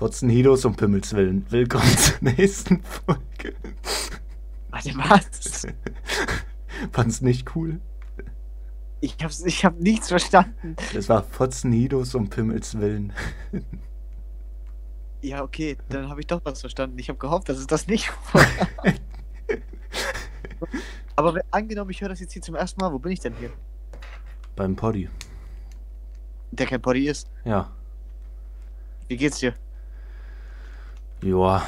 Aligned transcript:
Fotzenhidos 0.00 0.64
und 0.64 0.78
Pimmelswillen. 0.78 1.44
Willkommen 1.50 1.94
zur 1.98 2.16
nächsten 2.22 2.82
Folge. 2.82 3.54
Warte, 4.70 4.94
was? 4.96 5.66
Fand's 6.92 7.20
nicht 7.20 7.54
cool? 7.54 7.82
Ich 9.02 9.18
hab's, 9.22 9.44
ich 9.44 9.62
hab 9.62 9.78
nichts 9.78 10.08
verstanden. 10.08 10.74
Das 10.94 11.10
war 11.10 11.22
Fotzenhidos 11.22 12.14
und 12.14 12.30
Pimmelswillen. 12.30 13.12
Ja, 15.22 15.42
okay, 15.42 15.76
dann 15.90 16.08
habe 16.08 16.20
ich 16.20 16.26
doch 16.26 16.40
was 16.44 16.62
verstanden. 16.62 16.98
Ich 16.98 17.10
habe 17.10 17.18
gehofft, 17.18 17.50
dass 17.50 17.58
es 17.58 17.66
das 17.66 17.86
nicht 17.86 18.10
war. 18.32 18.42
Aber 21.14 21.34
wenn, 21.34 21.42
angenommen, 21.50 21.90
ich 21.90 22.00
höre 22.00 22.08
das 22.08 22.20
jetzt 22.20 22.32
hier 22.32 22.40
zum 22.40 22.54
ersten 22.54 22.80
Mal, 22.80 22.90
wo 22.90 22.98
bin 22.98 23.12
ich 23.12 23.20
denn 23.20 23.34
hier? 23.38 23.50
Beim 24.56 24.74
Poddy. 24.76 25.10
Der 26.52 26.66
kein 26.66 26.80
Body 26.80 27.06
ist. 27.06 27.28
Ja. 27.44 27.70
Wie 29.08 29.18
geht's 29.18 29.40
dir? 29.40 29.54
Joa. 31.22 31.62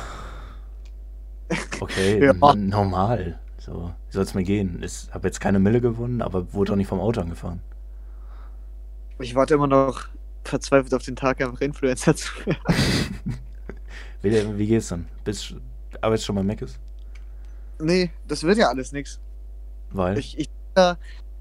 Okay, 1.81 2.25
Ja. 2.25 2.55
normal. 2.55 3.39
So, 3.59 3.93
wie 4.09 4.13
soll's 4.13 4.35
mir 4.35 4.43
gehen? 4.43 4.83
Ich 4.83 5.09
habe 5.13 5.29
jetzt 5.29 5.41
keine 5.41 5.59
Mille 5.59 5.81
gewonnen, 5.81 6.23
aber 6.23 6.53
wurde 6.55 6.73
auch 6.73 6.77
nicht 6.77 6.89
vom 6.89 7.01
Auto 7.01 7.21
angefahren. 7.21 7.61
Ich 9.19 9.35
warte 9.35 9.55
immer 9.55 9.67
noch 9.67 10.09
verzweifelt 10.45 10.95
auf 10.95 11.03
den 11.03 11.15
Tag, 11.15 11.41
einfach 11.41 11.61
Influencer 11.61 12.17
zu 12.17 12.33
werden. 12.47 12.59
Wie, 14.23 14.59
wie 14.59 14.67
geht's 14.69 14.89
denn? 14.89 15.07
Bist, 15.25 15.55
arbeitest 16.01 16.27
schon 16.27 16.37
bei 16.37 16.43
Meckes? 16.45 16.79
Nee, 17.81 18.11
das 18.29 18.45
wird 18.45 18.57
ja 18.57 18.69
alles 18.69 18.93
nix. 18.93 19.21
Weil? 19.91 20.17
Ich, 20.19 20.39
ich, 20.39 20.49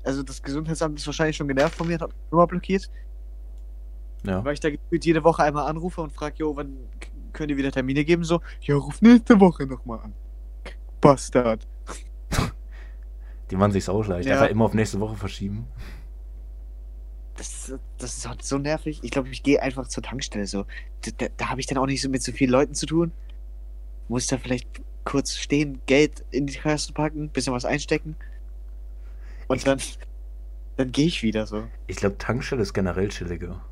also 0.04 0.24
das 0.24 0.42
Gesundheitsamt 0.42 0.98
ist 1.00 1.06
wahrscheinlich 1.06 1.38
schon 1.38 1.48
genervt 1.48 1.76
von 1.76 1.88
mir 1.88 1.94
und 1.94 2.02
hat 2.02 2.10
mich 2.10 2.32
Nummer 2.32 2.48
blockiert, 2.48 2.90
ja. 4.24 4.44
weil 4.44 4.54
ich 4.56 4.60
da 4.60 4.70
jede 4.92 5.24
Woche 5.24 5.44
einmal 5.44 5.68
anrufe 5.70 6.02
und 6.02 6.12
frage, 6.12 6.36
jo, 6.40 6.56
wann 6.56 6.76
k- 7.32 7.38
könnt 7.38 7.52
ihr 7.52 7.58
wieder 7.58 7.72
Termine 7.72 8.04
geben? 8.06 8.24
So, 8.24 8.42
ja, 8.62 8.76
ruf 8.76 9.02
nächste 9.02 9.40
Woche 9.40 9.66
nochmal 9.66 10.00
an. 10.00 10.14
Bastard. 11.00 11.68
Die 13.52 13.56
machen 13.56 13.72
sich's 13.72 13.90
auch 13.90 14.06
leicht. 14.08 14.28
Ja. 14.28 14.36
Einfach 14.36 14.50
immer 14.50 14.66
auf 14.66 14.74
nächste 14.74 15.00
Woche 15.00 15.16
verschieben. 15.16 15.68
Das, 17.36 17.74
das 17.98 18.18
ist 18.18 18.28
halt 18.28 18.44
so 18.44 18.58
nervig. 18.58 19.00
Ich 19.04 19.12
glaube, 19.12 19.30
ich 19.30 19.42
gehe 19.44 19.62
einfach 19.62 19.88
zur 19.88 20.04
Tankstelle 20.04 20.46
so. 20.46 20.66
Da, 21.02 21.12
da, 21.18 21.26
da 21.38 21.50
habe 21.50 21.60
ich 21.60 21.66
dann 21.68 21.78
auch 21.78 21.86
nicht 21.88 22.02
so 22.02 22.10
mit 22.10 22.22
so 22.22 22.32
vielen 22.32 22.52
Leuten 22.52 22.76
zu 22.76 22.86
tun. 22.86 23.12
Muss 24.10 24.28
da 24.28 24.38
vielleicht 24.38 24.68
kurz 25.06 25.36
stehen, 25.36 25.82
Geld 25.88 26.24
in 26.32 26.46
die 26.46 26.54
Kasse 26.54 26.94
packen, 26.94 27.30
bisschen 27.30 27.54
was 27.54 27.66
einstecken. 27.66 28.16
Und 29.48 29.58
Ich- 29.58 29.64
dann, 29.64 29.80
dann 30.78 30.92
gehe 30.92 31.08
ich 31.08 31.24
wieder 31.24 31.48
so. 31.48 31.64
Ich 31.88 31.98
glaube, 31.98 32.18
Tankstelle 32.18 32.62
ist 32.62 32.74
generell 32.74 33.10
chilliger. 33.10 33.66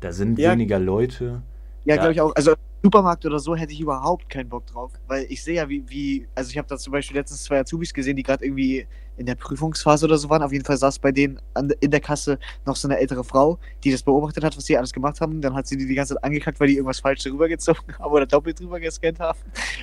Da 0.00 0.12
sind 0.12 0.38
Ja. 0.38 0.52
weniger 0.52 0.78
Leute. 0.78 1.42
Ja, 1.84 1.94
Ja. 1.96 2.00
glaube 2.02 2.12
ich 2.14 2.20
auch. 2.20 2.34
Also 2.36 2.54
Supermarkt 2.84 3.24
oder 3.26 3.38
so 3.38 3.54
hätte 3.54 3.72
ich 3.72 3.80
überhaupt 3.80 4.28
keinen 4.28 4.48
Bock 4.48 4.66
drauf. 4.66 4.92
Weil 5.06 5.26
ich 5.28 5.42
sehe 5.42 5.54
ja, 5.56 5.68
wie, 5.68 5.84
wie, 5.88 6.26
also 6.34 6.50
ich 6.50 6.58
habe 6.58 6.66
da 6.68 6.76
zum 6.76 6.92
Beispiel 6.92 7.16
letztens 7.16 7.44
zwei 7.44 7.60
Azubis 7.60 7.94
gesehen, 7.94 8.16
die 8.16 8.22
gerade 8.24 8.44
irgendwie 8.44 8.86
in 9.16 9.26
der 9.26 9.34
Prüfungsphase 9.36 10.06
oder 10.06 10.18
so 10.18 10.28
waren. 10.30 10.42
Auf 10.42 10.52
jeden 10.52 10.64
Fall 10.64 10.76
saß 10.76 10.98
bei 10.98 11.12
denen 11.12 11.38
an, 11.54 11.70
in 11.80 11.90
der 11.92 12.00
Kasse 12.00 12.38
noch 12.66 12.74
so 12.74 12.88
eine 12.88 12.98
ältere 12.98 13.22
Frau, 13.22 13.58
die 13.84 13.92
das 13.92 14.02
beobachtet 14.02 14.42
hat, 14.42 14.56
was 14.56 14.64
sie 14.64 14.76
alles 14.76 14.92
gemacht 14.92 15.20
haben. 15.20 15.40
Dann 15.40 15.54
hat 15.54 15.66
sie 15.68 15.76
die 15.76 15.86
die 15.86 15.94
ganze 15.94 16.14
Zeit 16.14 16.24
angekackt, 16.24 16.58
weil 16.58 16.68
die 16.68 16.74
irgendwas 16.76 17.00
falsch 17.00 17.22
drüber 17.22 17.48
gezogen 17.48 17.80
haben 17.98 18.10
oder 18.12 18.26
doppelt 18.26 18.58
drüber 18.58 18.80
gescannt 18.80 19.20
haben. 19.20 19.38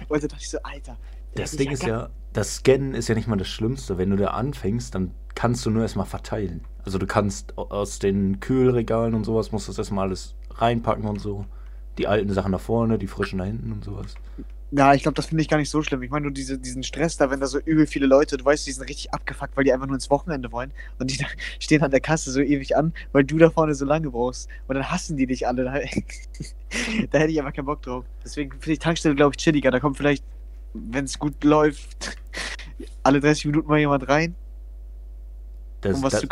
Und 0.10 0.22
dann 0.22 0.30
dachte 0.30 0.42
ich 0.44 0.50
so, 0.50 0.58
Alter. 0.64 0.98
Das 1.36 1.52
hätte 1.54 1.64
Ding 1.64 1.72
ist 1.72 1.84
ja, 1.84 2.10
das 2.34 2.56
Scannen 2.56 2.96
ist 2.96 3.08
ja 3.08 3.16
nicht 3.16 3.28
mal 3.28 3.38
das 3.38 3.48
Schlimmste. 3.48 3.98
Wenn 3.98 4.10
du 4.10 4.18
da 4.18 4.30
anfängst, 4.32 4.94
dann 4.96 5.12
kannst 5.36 5.66
du 5.66 5.70
nur 5.70 5.84
erstmal 5.84 6.08
verteilen. 6.08 6.66
Also 6.84 6.98
du 6.98 7.06
kannst 7.06 7.58
au- 7.58 7.70
aus 7.70 8.00
den 8.00 8.40
Kühlregalen 8.40 9.14
und 9.14 9.26
sowas, 9.26 9.52
musst 9.52 9.68
du 9.68 9.72
das 9.72 9.78
erstmal 9.78 10.08
alles 10.08 10.36
reinpacken 10.56 11.06
und 11.06 11.20
so. 11.20 11.46
Die 12.00 12.08
alten 12.08 12.34
Sachen 12.34 12.52
da 12.54 12.58
vorne, 12.58 12.98
die 12.98 13.08
frischen 13.08 13.38
da 13.40 13.46
hinten 13.46 13.72
und 13.74 13.84
sowas. 13.84 14.16
Ja, 14.72 14.94
ich 14.94 15.02
glaube, 15.02 15.16
das 15.16 15.26
finde 15.26 15.42
ich 15.42 15.50
gar 15.50 15.58
nicht 15.58 15.70
so 15.70 15.82
schlimm. 15.82 16.02
Ich 16.04 16.12
meine 16.12 16.24
nur 16.28 16.32
diese, 16.32 16.58
diesen 16.60 16.84
Stress 16.84 17.18
da, 17.18 17.30
wenn 17.32 17.40
da 17.40 17.48
so 17.48 17.60
übel 17.60 17.88
viele 17.88 18.06
Leute, 18.06 18.38
du 18.38 18.46
weißt, 18.46 18.66
die 18.68 18.72
sind 18.72 18.88
richtig 18.88 19.14
abgefuckt, 19.14 19.58
weil 19.58 19.64
die 19.64 19.74
einfach 19.74 19.88
nur 19.88 19.96
ins 19.96 20.10
Wochenende 20.10 20.52
wollen 20.52 20.72
und 21.00 21.12
die 21.12 21.26
stehen 21.60 21.82
an 21.84 21.92
der 21.92 22.00
Kasse 22.02 22.32
so 22.32 22.40
ewig 22.40 22.78
an, 22.78 22.94
weil 23.12 23.24
du 23.24 23.38
da 23.38 23.50
vorne 23.50 23.74
so 23.76 23.84
lange 23.86 24.10
brauchst. 24.12 24.48
Und 24.68 24.76
dann 24.76 24.90
hassen 24.90 25.18
die 25.18 25.26
dich 25.28 25.46
alle. 25.48 25.64
Da, 25.66 25.74
da 27.12 27.18
hätte 27.18 27.32
ich 27.32 27.40
einfach 27.40 27.54
keinen 27.54 27.66
Bock 27.66 27.82
drauf. 27.82 28.06
Deswegen 28.24 28.52
finde 28.52 28.72
ich 28.74 28.80
Tankstelle, 28.80 29.16
glaube 29.16 29.34
ich, 29.36 29.44
chilliger. 29.44 29.72
Da 29.72 29.80
kommt 29.80 29.98
vielleicht, 29.98 30.24
wenn 30.74 31.04
es 31.06 31.18
gut 31.20 31.44
läuft, 31.44 32.16
alle 33.04 33.20
30 33.20 33.46
Minuten 33.46 33.68
mal 33.68 33.80
jemand 33.80 34.08
rein, 34.08 34.36
Das, 35.82 35.96
um 35.98 36.04
das, 36.04 36.26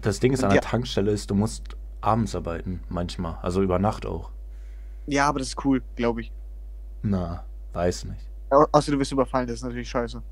das 0.00 0.20
Ding 0.20 0.32
ist 0.32 0.42
an 0.42 0.50
der 0.50 0.56
ja- 0.56 0.62
Tankstelle 0.62 1.10
ist, 1.12 1.30
du 1.30 1.34
musst 1.34 1.76
abends 2.00 2.34
arbeiten, 2.34 2.80
manchmal. 2.88 3.36
Also 3.42 3.62
über 3.62 3.78
Nacht 3.78 4.06
auch. 4.06 4.30
Ja, 5.06 5.28
aber 5.28 5.38
das 5.38 5.48
ist 5.48 5.64
cool, 5.64 5.82
glaube 5.96 6.22
ich. 6.22 6.32
Na, 7.02 7.44
weiß 7.72 8.04
nicht. 8.06 8.20
Au- 8.50 8.66
Außer 8.72 8.92
du 8.92 8.98
wirst 8.98 9.12
überfallen, 9.12 9.46
das 9.46 9.56
ist 9.56 9.62
natürlich 9.64 9.88
scheiße. 9.88 10.22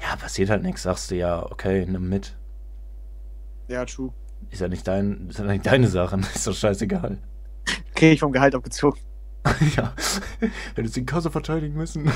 Ja, 0.00 0.16
passiert 0.16 0.50
halt 0.50 0.62
nichts. 0.62 0.82
Sagst 0.82 1.10
du 1.10 1.16
ja, 1.16 1.44
okay, 1.50 1.86
nimm 1.86 2.08
mit. 2.08 2.36
Ja, 3.68 3.84
true. 3.84 4.12
Ist 4.50 4.60
ja 4.60 4.68
nicht, 4.68 4.86
dein, 4.86 5.28
ist 5.30 5.38
ja 5.38 5.44
nicht 5.44 5.64
deine 5.66 5.88
Sache. 5.88 6.16
Ist 6.34 6.46
doch 6.46 6.54
scheißegal. 6.54 7.18
Kriege 7.94 8.12
ich 8.12 8.20
vom 8.20 8.32
Gehalt 8.32 8.54
abgezogen. 8.54 9.00
ja. 9.76 9.92
Hättest 10.74 10.96
die 10.96 11.06
Kasse 11.06 11.30
verteidigen 11.30 11.74
müssen. 11.74 12.10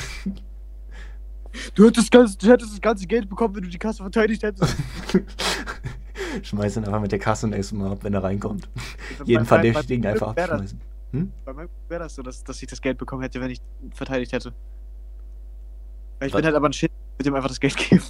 Du 1.75 1.87
hättest, 1.87 2.15
das, 2.15 2.37
du 2.37 2.49
hättest 2.49 2.73
das 2.73 2.81
ganze 2.81 3.07
Geld 3.07 3.29
bekommen, 3.29 3.55
wenn 3.57 3.63
du 3.63 3.69
die 3.69 3.79
Kasse 3.79 4.03
verteidigt 4.03 4.43
hättest. 4.43 4.77
Schmeiß 6.43 6.77
ihn 6.77 6.85
einfach 6.85 7.01
mit 7.01 7.11
der 7.13 7.19
Kasse 7.19 7.49
nächstes 7.49 7.77
Mal 7.77 7.93
ab, 7.93 7.99
wenn 8.03 8.13
er 8.13 8.23
reinkommt. 8.23 8.69
Jeden 9.25 9.47
Verdächtigen 9.47 10.05
einfach 10.07 10.37
abschmeißen. 10.37 10.81
Hm? 11.13 11.33
Bei 11.45 11.53
mir 11.53 11.69
wäre 11.89 12.05
das 12.05 12.15
so, 12.15 12.23
dass, 12.23 12.45
dass 12.45 12.63
ich 12.63 12.69
das 12.69 12.81
Geld 12.81 12.99
bekommen 12.99 13.23
hätte, 13.23 13.41
wenn 13.41 13.51
ich 13.51 13.61
verteidigt 13.95 14.33
hätte. 14.33 14.53
Ich 16.21 16.33
Was? 16.33 16.33
bin 16.33 16.45
halt 16.45 16.55
aber 16.55 16.69
ein 16.69 16.73
Shit, 16.73 16.91
mit 17.17 17.27
dem 17.27 17.35
einfach 17.35 17.49
das 17.49 17.61
Geld 17.61 17.77
geben. 17.77 18.03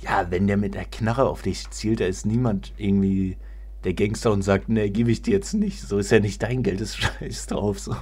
Ja, 0.00 0.30
wenn 0.30 0.46
der 0.46 0.56
mit 0.56 0.74
der 0.74 0.84
Knarre 0.84 1.28
auf 1.28 1.42
dich 1.42 1.70
zielt, 1.70 2.00
da 2.00 2.06
ist 2.06 2.26
niemand 2.26 2.72
irgendwie 2.76 3.36
der 3.84 3.94
Gangster 3.94 4.32
und 4.32 4.42
sagt, 4.42 4.68
ne, 4.68 4.90
gebe 4.90 5.10
ich 5.10 5.22
dir 5.22 5.32
jetzt 5.32 5.54
nicht. 5.54 5.80
So 5.80 5.98
ist 5.98 6.10
ja 6.10 6.20
nicht 6.20 6.42
dein 6.42 6.62
Geld, 6.62 6.80
ist 6.80 6.96
scheiß 7.00 7.46
drauf. 7.46 7.78
So. 7.78 7.94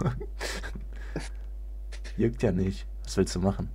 Juckt 2.16 2.42
ja 2.42 2.52
nicht. 2.52 2.86
Was 3.04 3.16
willst 3.16 3.34
du 3.36 3.40
machen? 3.40 3.68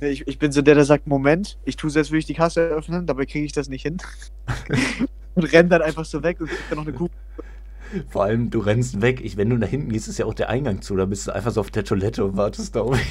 Ich, 0.00 0.26
ich 0.26 0.38
bin 0.38 0.52
so 0.52 0.62
der, 0.62 0.74
der 0.74 0.86
sagt, 0.86 1.06
Moment, 1.06 1.58
ich 1.64 1.76
tue 1.76 1.90
als 1.94 2.10
würde 2.10 2.18
ich 2.18 2.26
die 2.26 2.34
Kasse 2.34 2.62
öffnen, 2.62 3.06
dabei 3.06 3.26
kriege 3.26 3.44
ich 3.44 3.52
das 3.52 3.68
nicht 3.68 3.82
hin. 3.82 3.98
und 5.34 5.44
renn 5.52 5.68
dann 5.68 5.82
einfach 5.82 6.06
so 6.06 6.22
weg 6.22 6.40
und 6.40 6.48
krieg 6.48 6.64
dann 6.70 6.78
noch 6.78 6.86
eine 6.86 6.96
Kuh. 6.96 7.08
Vor 8.08 8.24
allem, 8.24 8.50
du 8.50 8.58
rennst 8.60 9.00
weg. 9.00 9.20
Ich, 9.22 9.36
wenn 9.36 9.50
du 9.50 9.56
nach 9.56 9.68
hinten 9.68 9.90
gehst, 9.90 10.08
ist 10.08 10.18
ja 10.18 10.26
auch 10.26 10.34
der 10.34 10.48
Eingang 10.48 10.82
zu. 10.82 10.96
Da 10.96 11.04
bist 11.06 11.26
du 11.26 11.32
einfach 11.34 11.50
so 11.50 11.60
auf 11.60 11.70
der 11.70 11.84
Toilette 11.84 12.24
und 12.24 12.36
wartest 12.36 12.74
da 12.76 12.82
auf. 12.82 12.98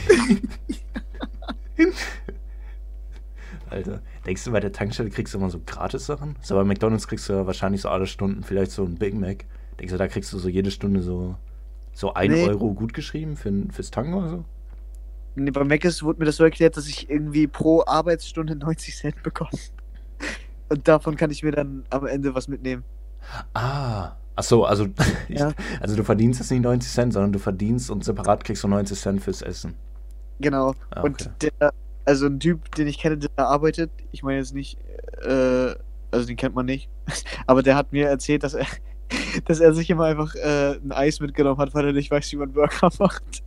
Alter, 3.70 4.02
denkst 4.26 4.44
du, 4.44 4.52
bei 4.52 4.60
der 4.60 4.74
Tankstelle 4.74 5.10
kriegst 5.10 5.34
du 5.34 5.38
immer 5.38 5.50
so 5.50 5.62
Gratis-Sachen? 5.66 6.36
So 6.42 6.56
bei 6.56 6.64
McDonalds 6.64 7.08
kriegst 7.08 7.30
du 7.30 7.34
ja 7.34 7.48
wahrscheinlich 7.48 7.82
so 7.82 7.90
alle 7.90 8.06
Stunden 8.06 8.44
vielleicht 8.44 8.72
so 8.72 8.84
ein 8.84 8.96
Big 8.96 9.14
Mac. 9.14 9.46
Denkst 9.80 9.94
du, 9.94 9.98
da 9.98 10.08
kriegst 10.08 10.34
du 10.34 10.40
so 10.40 10.50
jede 10.50 10.72
Stunde 10.72 11.02
so, 11.02 11.36
so 11.94 12.14
1 12.14 12.34
Nee. 12.34 12.48
Euro 12.50 12.74
gut 12.74 12.94
geschrieben 12.94 13.38
für, 13.38 13.52
fürs 13.72 13.90
Tanken 13.92 14.14
oder 14.14 14.30
so? 14.30 14.46
Nee, 15.36 15.52
bei 15.52 15.64
Mc's 15.64 16.04
wurde 16.04 16.20
mir 16.20 16.26
das 16.26 16.36
so 16.36 16.44
erklärt, 16.44 16.76
dass 16.76 16.88
ich 16.88 17.10
irgendwie 17.10 17.48
pro 17.48 17.84
Arbeitsstunde 17.86 18.56
90 18.58 18.98
Cent 18.98 19.24
bekomme. 19.24 19.52
Und 20.68 20.88
davon 20.88 21.16
kann 21.16 21.32
ich 21.32 21.42
mir 21.44 21.52
dann 21.52 21.86
am 21.90 22.06
Ende 22.06 22.36
was 22.36 22.50
mitnehmen. 22.50 22.84
Ah, 23.54 24.14
ach 24.36 24.44
so, 24.44 24.66
also, 24.66 24.88
ich, 25.30 25.40
Ja. 25.40 25.54
also 25.80 25.96
du 25.96 26.04
verdienst 26.04 26.40
jetzt 26.40 26.52
nicht 26.52 26.62
90 26.62 26.92
Cent, 26.92 27.14
sondern 27.14 27.32
du 27.34 27.40
verdienst 27.40 27.90
und 27.90 28.04
separat 28.04 28.44
kriegst 28.44 28.64
du 28.64 28.68
90 28.68 29.00
Cent 29.00 29.22
fürs 29.22 29.42
Essen. 29.42 29.76
Genau. 30.40 30.74
Ah, 30.90 31.02
Und 31.02 31.22
okay. 31.22 31.50
der, 31.60 31.72
also 32.06 32.26
ein 32.26 32.40
Typ, 32.40 32.74
den 32.76 32.88
ich 32.88 32.98
kenne, 33.00 33.18
der 33.18 33.30
arbeitet, 33.48 33.92
ich 34.12 34.24
meine 34.24 34.40
jetzt 34.40 34.54
nicht, 34.56 34.78
äh, 35.24 35.76
also 36.12 36.26
den 36.28 36.36
kennt 36.36 36.56
man 36.56 36.66
nicht, 36.66 36.90
aber 37.48 37.62
der 37.64 37.76
hat 37.76 37.92
mir 37.94 38.08
erzählt, 38.08 38.44
dass 38.44 38.54
er, 38.56 38.66
dass 39.46 39.60
er 39.60 39.74
sich 39.74 39.90
immer 39.90 40.06
einfach 40.06 40.34
äh, 40.36 40.78
ein 40.84 40.92
Eis 40.92 41.20
mitgenommen 41.20 41.60
hat, 41.60 41.74
weil 41.74 41.86
er 41.88 41.94
nicht 41.94 42.10
weiß, 42.12 42.32
wie 42.32 42.38
man 42.38 42.52
Burger 42.54 42.90
macht. 43.00 43.44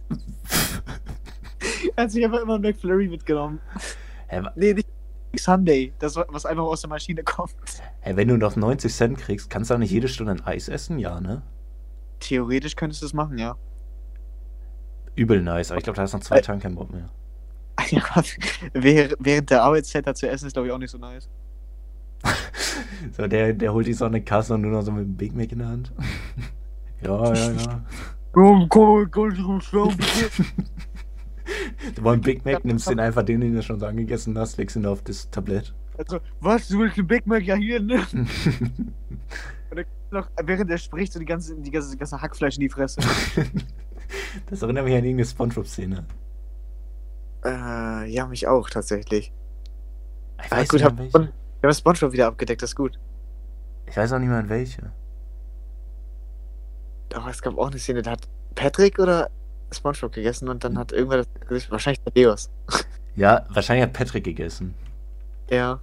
er 1.97 2.05
hat 2.05 2.11
sich 2.13 2.25
einfach 2.25 2.41
immer 2.43 2.55
ein 2.57 2.61
McFlurry 2.63 3.09
mitgenommen. 3.09 3.61
Hä, 4.29 4.43
Nee, 4.55 4.75
nicht 4.75 4.89
Sunday, 5.39 5.93
das, 5.99 6.17
was 6.17 6.47
einfach 6.47 6.65
aus 6.65 6.81
der 6.81 6.91
Maschine 6.91 7.23
kommt. 7.23 7.55
hä, 8.01 8.13
wenn 8.17 8.29
du 8.29 8.37
noch 8.37 8.57
90 8.57 8.93
Cent 8.93 9.19
kriegst, 9.19 9.51
kannst 9.51 9.71
du 9.71 9.75
auch 9.75 9.79
nicht 9.79 9.91
jede 9.91 10.09
Stunde 10.09 10.33
ein 10.33 10.45
Eis 10.45 10.69
essen? 10.69 10.99
Ja, 10.99 11.21
ne? 11.21 11.43
Theoretisch 12.21 12.77
könntest 12.77 13.03
du 13.03 13.07
das 13.07 13.13
machen, 13.15 13.39
ja. 13.39 13.57
Übel 15.17 15.43
nice, 15.43 15.71
aber 15.71 15.79
ich 15.79 15.85
glaube, 15.85 15.97
da 15.97 16.03
hast 16.03 16.13
noch 16.13 16.21
zwei 16.21 16.39
Ä- 16.39 16.43
Tage 16.43 16.61
keinen 16.61 16.75
Bock 16.75 16.91
mehr. 16.93 17.09
ja 17.91 18.03
während 18.73 19.51
der 19.51 19.63
Arbeitszeit 19.63 20.07
da 20.07 20.15
zu 20.15 20.29
essen, 20.29 20.47
ist 20.47 20.53
glaube 20.53 20.69
ich 20.69 20.73
auch 20.73 20.79
nicht 20.79 20.91
so 20.91 20.99
nice. 20.99 21.29
So, 23.17 23.27
der, 23.27 23.53
der 23.53 23.73
holt 23.73 23.87
sich 23.87 23.97
so 23.97 24.07
eine 24.07 24.23
Kasse 24.23 24.55
und 24.55 24.63
nur 24.63 24.71
noch 24.71 24.83
so 24.83 24.91
mit 24.91 25.05
dem 25.05 25.17
Big 25.17 25.35
Mac 25.35 25.53
in 25.53 25.59
der 25.59 25.69
Hand. 25.69 25.93
ja, 27.03 27.35
ja, 27.35 27.51
ja. 27.53 27.85
Komm, 28.33 28.69
komm, 28.69 29.09
komm, 29.11 29.61
komm, 29.71 29.97
bitte. 29.97 30.31
Du 30.39 30.94
wollen 32.01 32.21
Big 32.21 32.45
Mac, 32.45 32.65
nimmst 32.65 32.89
den 32.89 33.01
einfach 33.01 33.23
den, 33.23 33.41
den 33.41 33.55
du 33.55 33.63
schon 33.63 33.79
so 33.81 33.87
angegessen 33.87 34.37
hast, 34.39 34.57
legst 34.57 34.77
ihn 34.77 34.87
auf 34.87 35.03
das 35.03 35.31
Tablett. 35.31 35.75
Also, 35.99 36.19
was, 36.41 36.69
du 36.69 36.79
willst 36.81 36.97
den 36.97 37.07
Big 37.07 37.27
Mac 37.27 37.43
ja 37.43 37.55
hier, 37.55 37.81
ne? 37.81 38.05
Und 38.13 39.77
dann 39.77 39.85
noch, 40.11 40.29
während 40.43 40.71
er 40.71 40.79
spricht, 40.79 41.13
so 41.13 41.19
die 41.19 41.25
ganze, 41.25 41.55
die 41.57 41.71
ganze, 41.71 41.97
ganze 41.97 42.21
Hackfleisch 42.21 42.57
in 42.57 42.61
die 42.63 42.69
Fresse. 42.69 43.01
das 44.51 44.63
erinnert 44.63 44.85
mich 44.85 44.95
an 44.95 45.05
irgendeine 45.05 45.27
Spongebob-Szene. 45.27 46.05
äh, 47.45 48.11
ja, 48.11 48.27
mich 48.27 48.47
auch 48.47 48.71
tatsächlich. 48.71 49.33
Ich 50.45 50.53
Ah, 50.53 50.57
weiß 50.59 50.69
gut, 50.69 50.81
nicht 50.81 50.85
hab, 50.85 50.99
wir 50.99 51.69
haben 51.69 51.75
Spongebob 51.75 52.13
wieder 52.13 52.27
abgedeckt, 52.27 52.63
das 52.63 52.71
ist 52.71 52.77
gut. 52.77 52.99
Ich 53.87 53.97
weiß 53.97 54.13
auch 54.13 54.19
nicht 54.19 54.29
mehr 54.29 54.39
an 54.39 54.49
welche. 54.49 54.93
Aber 57.15 57.31
es 57.31 57.41
gab 57.43 57.57
auch 57.59 57.69
eine 57.71 57.79
Szene, 57.79 58.03
da 58.03 58.13
hat 58.13 58.29
Patrick 58.55 58.99
oder 58.99 59.31
Spongebob 59.73 60.13
gegessen 60.13 60.49
und 60.49 60.65
dann 60.65 60.79
hat 60.79 60.93
irgendwer 60.93 61.19
das 61.19 61.29
Gesicht, 61.49 61.71
wahrscheinlich 61.71 62.01
Thaddeus. 62.01 62.51
Ja, 63.17 63.47
wahrscheinlich 63.49 63.85
hat 63.85 63.93
Patrick 63.93 64.25
gegessen. 64.25 64.75
Ja. 65.49 65.81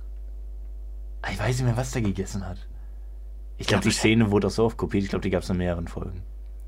Ich 1.32 1.40
weiß 1.40 1.58
nicht 1.58 1.66
mehr, 1.66 1.78
was 1.78 1.92
der 1.92 2.02
gegessen 2.02 2.46
hat. 2.46 2.58
Ich 3.58 3.68
glaube, 3.68 3.84
die 3.84 3.92
Szene 3.92 4.32
wurde 4.32 4.48
auch 4.48 4.52
so 4.52 4.66
oft 4.66 4.76
kopiert. 4.76 5.04
Ich 5.04 5.10
glaube, 5.10 5.24
die 5.24 5.30
gab 5.30 5.44
es 5.44 5.50
in 5.50 5.58
mehreren 5.58 5.88
Folgen. 5.88 6.24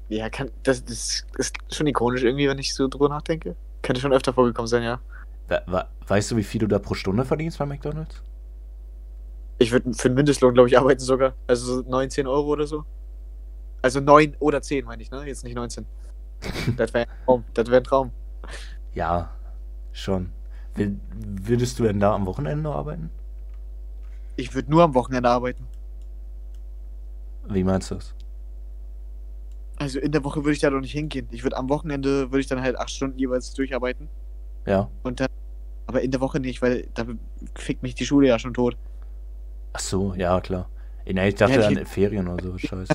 Ja, 0.09 0.29
kann, 0.29 0.51
das, 0.61 0.85
das 0.85 1.25
ist 1.37 1.55
schon 1.71 1.87
ikonisch 1.87 2.23
irgendwie, 2.23 2.47
wenn 2.47 2.59
ich 2.59 2.75
so 2.75 2.87
drüber 2.87 3.09
nachdenke. 3.09 3.55
Könnte 3.81 3.99
schon 3.99 4.13
öfter 4.13 4.31
vorgekommen 4.31 4.67
sein, 4.67 4.83
ja. 4.83 4.99
We 5.47 5.61
we 5.65 5.85
weißt 6.07 6.31
du, 6.31 6.37
wie 6.37 6.43
viel 6.43 6.59
du 6.59 6.67
da 6.67 6.79
pro 6.79 6.93
Stunde 6.93 7.25
verdienst 7.25 7.57
bei 7.57 7.65
McDonalds? 7.65 8.21
Ich 9.57 9.71
würde 9.71 9.93
für 9.93 10.07
einen 10.07 10.15
Mindestlohn, 10.15 10.53
glaube 10.53 10.69
ich, 10.69 10.77
arbeiten 10.77 10.99
sogar. 10.99 11.33
Also 11.47 11.81
so 11.81 11.89
19 11.89 12.27
Euro 12.27 12.47
oder 12.47 12.67
so. 12.67 12.85
Also 13.81 13.99
9 13.99 14.35
oder 14.39 14.61
10, 14.61 14.85
meine 14.85 15.01
ich, 15.01 15.11
ne? 15.11 15.25
Jetzt 15.25 15.43
nicht 15.43 15.55
19. 15.55 15.85
das 16.77 16.93
wäre 16.93 17.07
ein 17.09 17.15
Traum. 17.25 17.43
Das 17.53 17.67
wäre 17.67 17.77
ein 17.77 17.83
Traum. 17.83 18.11
Ja, 18.93 19.31
schon. 19.91 20.31
Würdest 20.75 21.79
du 21.79 21.83
denn 21.83 21.99
da 21.99 22.13
am 22.13 22.25
Wochenende 22.25 22.69
arbeiten? 22.71 23.09
Ich 24.35 24.53
würde 24.55 24.71
nur 24.71 24.83
am 24.83 24.93
Wochenende 24.95 25.29
arbeiten. 25.29 25.67
Wie 27.47 27.63
meinst 27.63 27.91
du 27.91 27.95
das? 27.95 28.15
Also 29.77 29.99
in 29.99 30.11
der 30.11 30.23
Woche 30.23 30.43
würde 30.43 30.53
ich 30.53 30.59
da 30.59 30.69
doch 30.69 30.79
nicht 30.79 30.91
hingehen. 30.93 31.27
Ich 31.31 31.43
würde 31.43 31.57
am 31.57 31.69
Wochenende 31.69 32.31
würde 32.31 32.39
ich 32.39 32.47
dann 32.47 32.61
halt 32.61 32.77
8 32.77 32.89
Stunden 32.89 33.19
jeweils 33.19 33.53
durcharbeiten. 33.53 34.09
Ja. 34.65 34.89
Und 35.03 35.19
dann. 35.19 35.27
Aber 35.87 36.01
in 36.01 36.11
der 36.11 36.21
Woche 36.21 36.39
nicht, 36.39 36.61
weil 36.61 36.87
da 36.93 37.05
fickt 37.55 37.83
mich 37.83 37.93
die 37.95 38.05
Schule 38.05 38.27
ja 38.27 38.39
schon 38.39 38.53
tot. 38.53 38.77
Ach 39.73 39.79
so, 39.79 40.13
ja, 40.15 40.39
klar. 40.39 40.69
Nee, 41.05 41.27
ich 41.27 41.35
dachte 41.35 41.59
Ja, 41.59 41.69
ich- 41.69 41.77
an 41.77 41.85
Ferien 41.85 42.27
oder 42.27 42.43
so. 42.43 42.57
Scheiße. 42.57 42.93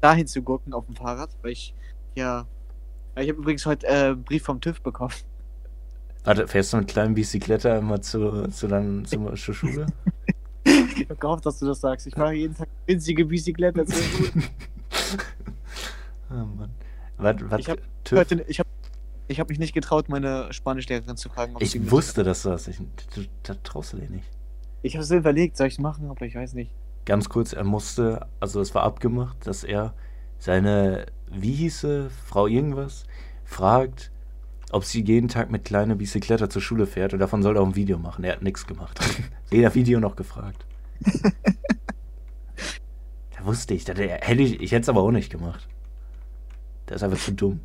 dahin 0.00 0.26
zu 0.26 0.42
gucken 0.42 0.74
auf 0.74 0.84
dem 0.86 0.94
Fahrrad, 0.96 1.30
weil 1.42 1.52
ich 1.52 1.74
ja. 2.14 2.46
Ich 3.20 3.28
habe 3.28 3.38
übrigens 3.40 3.66
heute 3.66 3.86
äh, 3.86 3.90
einen 3.90 4.24
Brief 4.24 4.44
vom 4.44 4.60
TÜV 4.60 4.80
bekommen. 4.80 5.14
Warte, 6.24 6.46
fährst 6.46 6.72
du 6.72 6.76
mit 6.76 6.88
kleinen 6.88 7.14
Bicycletta 7.14 7.78
immer 7.78 8.00
zu, 8.00 8.48
zu 8.48 8.68
dann 8.68 9.04
zur, 9.04 9.34
zur 9.34 9.54
Schule? 9.54 9.86
Ich 10.64 11.08
hab 11.08 11.20
gehofft, 11.20 11.46
dass 11.46 11.58
du 11.58 11.66
das 11.66 11.80
sagst. 11.80 12.06
Ich 12.06 12.14
fahre 12.14 12.34
jeden 12.34 12.54
Tag 12.54 12.68
winzige 12.86 13.24
Bicyclette 13.24 13.86
zur 13.86 14.02
Schule. 14.02 14.30
oh 16.30 16.34
Mann. 16.34 16.70
Was, 17.16 17.36
was, 17.42 17.60
Ich 17.60 17.70
hab 17.70 17.78
TÜV? 18.04 18.18
Heute, 18.18 18.44
ich 18.46 18.58
habe 18.58 18.68
ich 19.28 19.40
hab 19.40 19.48
mich 19.48 19.58
nicht 19.58 19.74
getraut, 19.74 20.08
meine 20.08 20.52
Spanischlehrerin 20.52 21.16
zu 21.16 21.28
fragen, 21.28 21.54
ob 21.54 21.62
Ich 21.62 21.90
wusste, 21.90 22.24
dass 22.24 22.42
du 22.42 22.50
das. 22.50 22.66
Ich, 22.68 22.78
du, 22.78 23.24
da 23.42 23.54
traust 23.62 23.92
du 23.92 23.98
dir 23.98 24.10
nicht. 24.10 24.24
Ich 24.82 24.94
habe 24.94 25.04
so 25.04 25.16
überlegt, 25.16 25.56
soll 25.56 25.66
ich 25.66 25.74
es 25.74 25.78
machen, 25.78 26.08
aber 26.08 26.24
ich 26.24 26.34
weiß 26.34 26.54
nicht. 26.54 26.70
Ganz 27.04 27.28
kurz, 27.28 27.52
er 27.52 27.64
musste, 27.64 28.26
also 28.40 28.60
es 28.60 28.74
war 28.74 28.82
abgemacht, 28.82 29.46
dass 29.46 29.64
er 29.64 29.94
seine, 30.38 31.06
wie 31.32 31.52
hieße, 31.52 32.10
Frau 32.26 32.46
irgendwas, 32.46 33.04
fragt, 33.44 34.10
ob 34.70 34.84
sie 34.84 35.02
jeden 35.04 35.28
Tag 35.28 35.50
mit 35.50 35.64
kleiner 35.64 35.94
Bicycletta 35.94 36.50
zur 36.50 36.62
Schule 36.62 36.86
fährt 36.86 37.12
und 37.14 37.18
davon 37.20 37.42
soll 37.42 37.56
er 37.56 37.62
auch 37.62 37.66
ein 37.66 37.76
Video 37.76 37.98
machen. 37.98 38.24
Er 38.24 38.32
hat 38.34 38.42
nichts 38.42 38.66
gemacht. 38.66 38.98
Weder 39.50 39.74
Video 39.74 40.00
noch 40.00 40.16
gefragt. 40.16 40.66
da 43.38 43.44
wusste 43.44 43.74
ich, 43.74 43.84
da 43.84 43.94
hätte 43.94 44.42
ich, 44.42 44.60
ich 44.60 44.72
hätte 44.72 44.82
es 44.82 44.88
aber 44.88 45.02
auch 45.02 45.10
nicht 45.10 45.30
gemacht. 45.30 45.66
Der 46.88 46.96
ist 46.96 47.02
einfach 47.02 47.18
zu 47.18 47.32
dumm. 47.32 47.60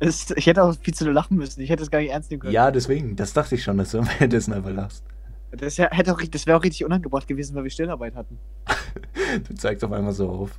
Es, 0.00 0.30
ich 0.32 0.46
hätte 0.46 0.64
auch 0.64 0.76
viel 0.80 0.94
zu 0.94 1.08
lachen 1.10 1.36
müssen. 1.36 1.60
Ich 1.60 1.70
hätte 1.70 1.82
es 1.82 1.90
gar 1.90 2.00
nicht 2.00 2.10
ernst 2.10 2.30
nehmen 2.30 2.40
können. 2.40 2.52
Ja, 2.52 2.70
deswegen, 2.70 3.14
das 3.16 3.32
dachte 3.32 3.54
ich 3.54 3.62
schon, 3.62 3.78
dass 3.78 3.92
du 3.92 3.98
am 3.98 4.08
Ende 4.18 4.36
einfach 4.36 4.72
lachst. 4.72 5.04
Das, 5.52 5.76
ja- 5.76 5.90
hätte 5.90 6.12
auch, 6.12 6.18
richtig- 6.18 6.32
das 6.32 6.46
wäre 6.46 6.56
auch 6.58 6.64
richtig 6.64 6.84
unangebracht 6.84 7.26
gewesen, 7.28 7.54
weil 7.54 7.64
wir 7.64 7.70
Stillarbeit 7.70 8.14
hatten. 8.14 8.38
Du 9.46 9.54
zeigst 9.54 9.84
auf 9.84 9.92
einmal 9.92 10.12
so 10.12 10.28
auf. 10.28 10.58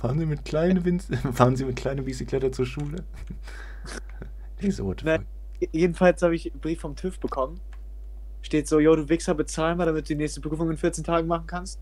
Fahren 0.00 0.18
Sie 0.18 0.24
mit 0.24 0.44
kleinen 0.46 0.82
Winz 0.86 1.08
fahren 1.34 1.56
Sie 1.56 1.64
mit 1.66 1.76
kleinen 1.76 2.04
Bicycletta 2.04 2.50
zur 2.50 2.64
Schule? 2.66 3.04
Ich 4.62 4.76
so, 4.76 4.84
what? 4.84 5.02
J- 5.02 5.22
Jedenfalls 5.72 6.22
habe 6.22 6.34
ich 6.34 6.50
einen 6.52 6.60
Brief 6.60 6.80
vom 6.80 6.94
TÜV 6.94 7.18
bekommen. 7.18 7.60
Steht 8.42 8.68
so, 8.68 8.78
yo, 8.78 8.94
du 8.94 9.08
Wichser, 9.08 9.34
bezahl 9.34 9.74
mal, 9.74 9.86
damit 9.86 10.04
du 10.04 10.08
die 10.14 10.16
nächste 10.16 10.40
Prüfung 10.42 10.70
in 10.70 10.76
14 10.76 11.02
Tagen 11.04 11.26
machen 11.26 11.46
kannst. 11.46 11.80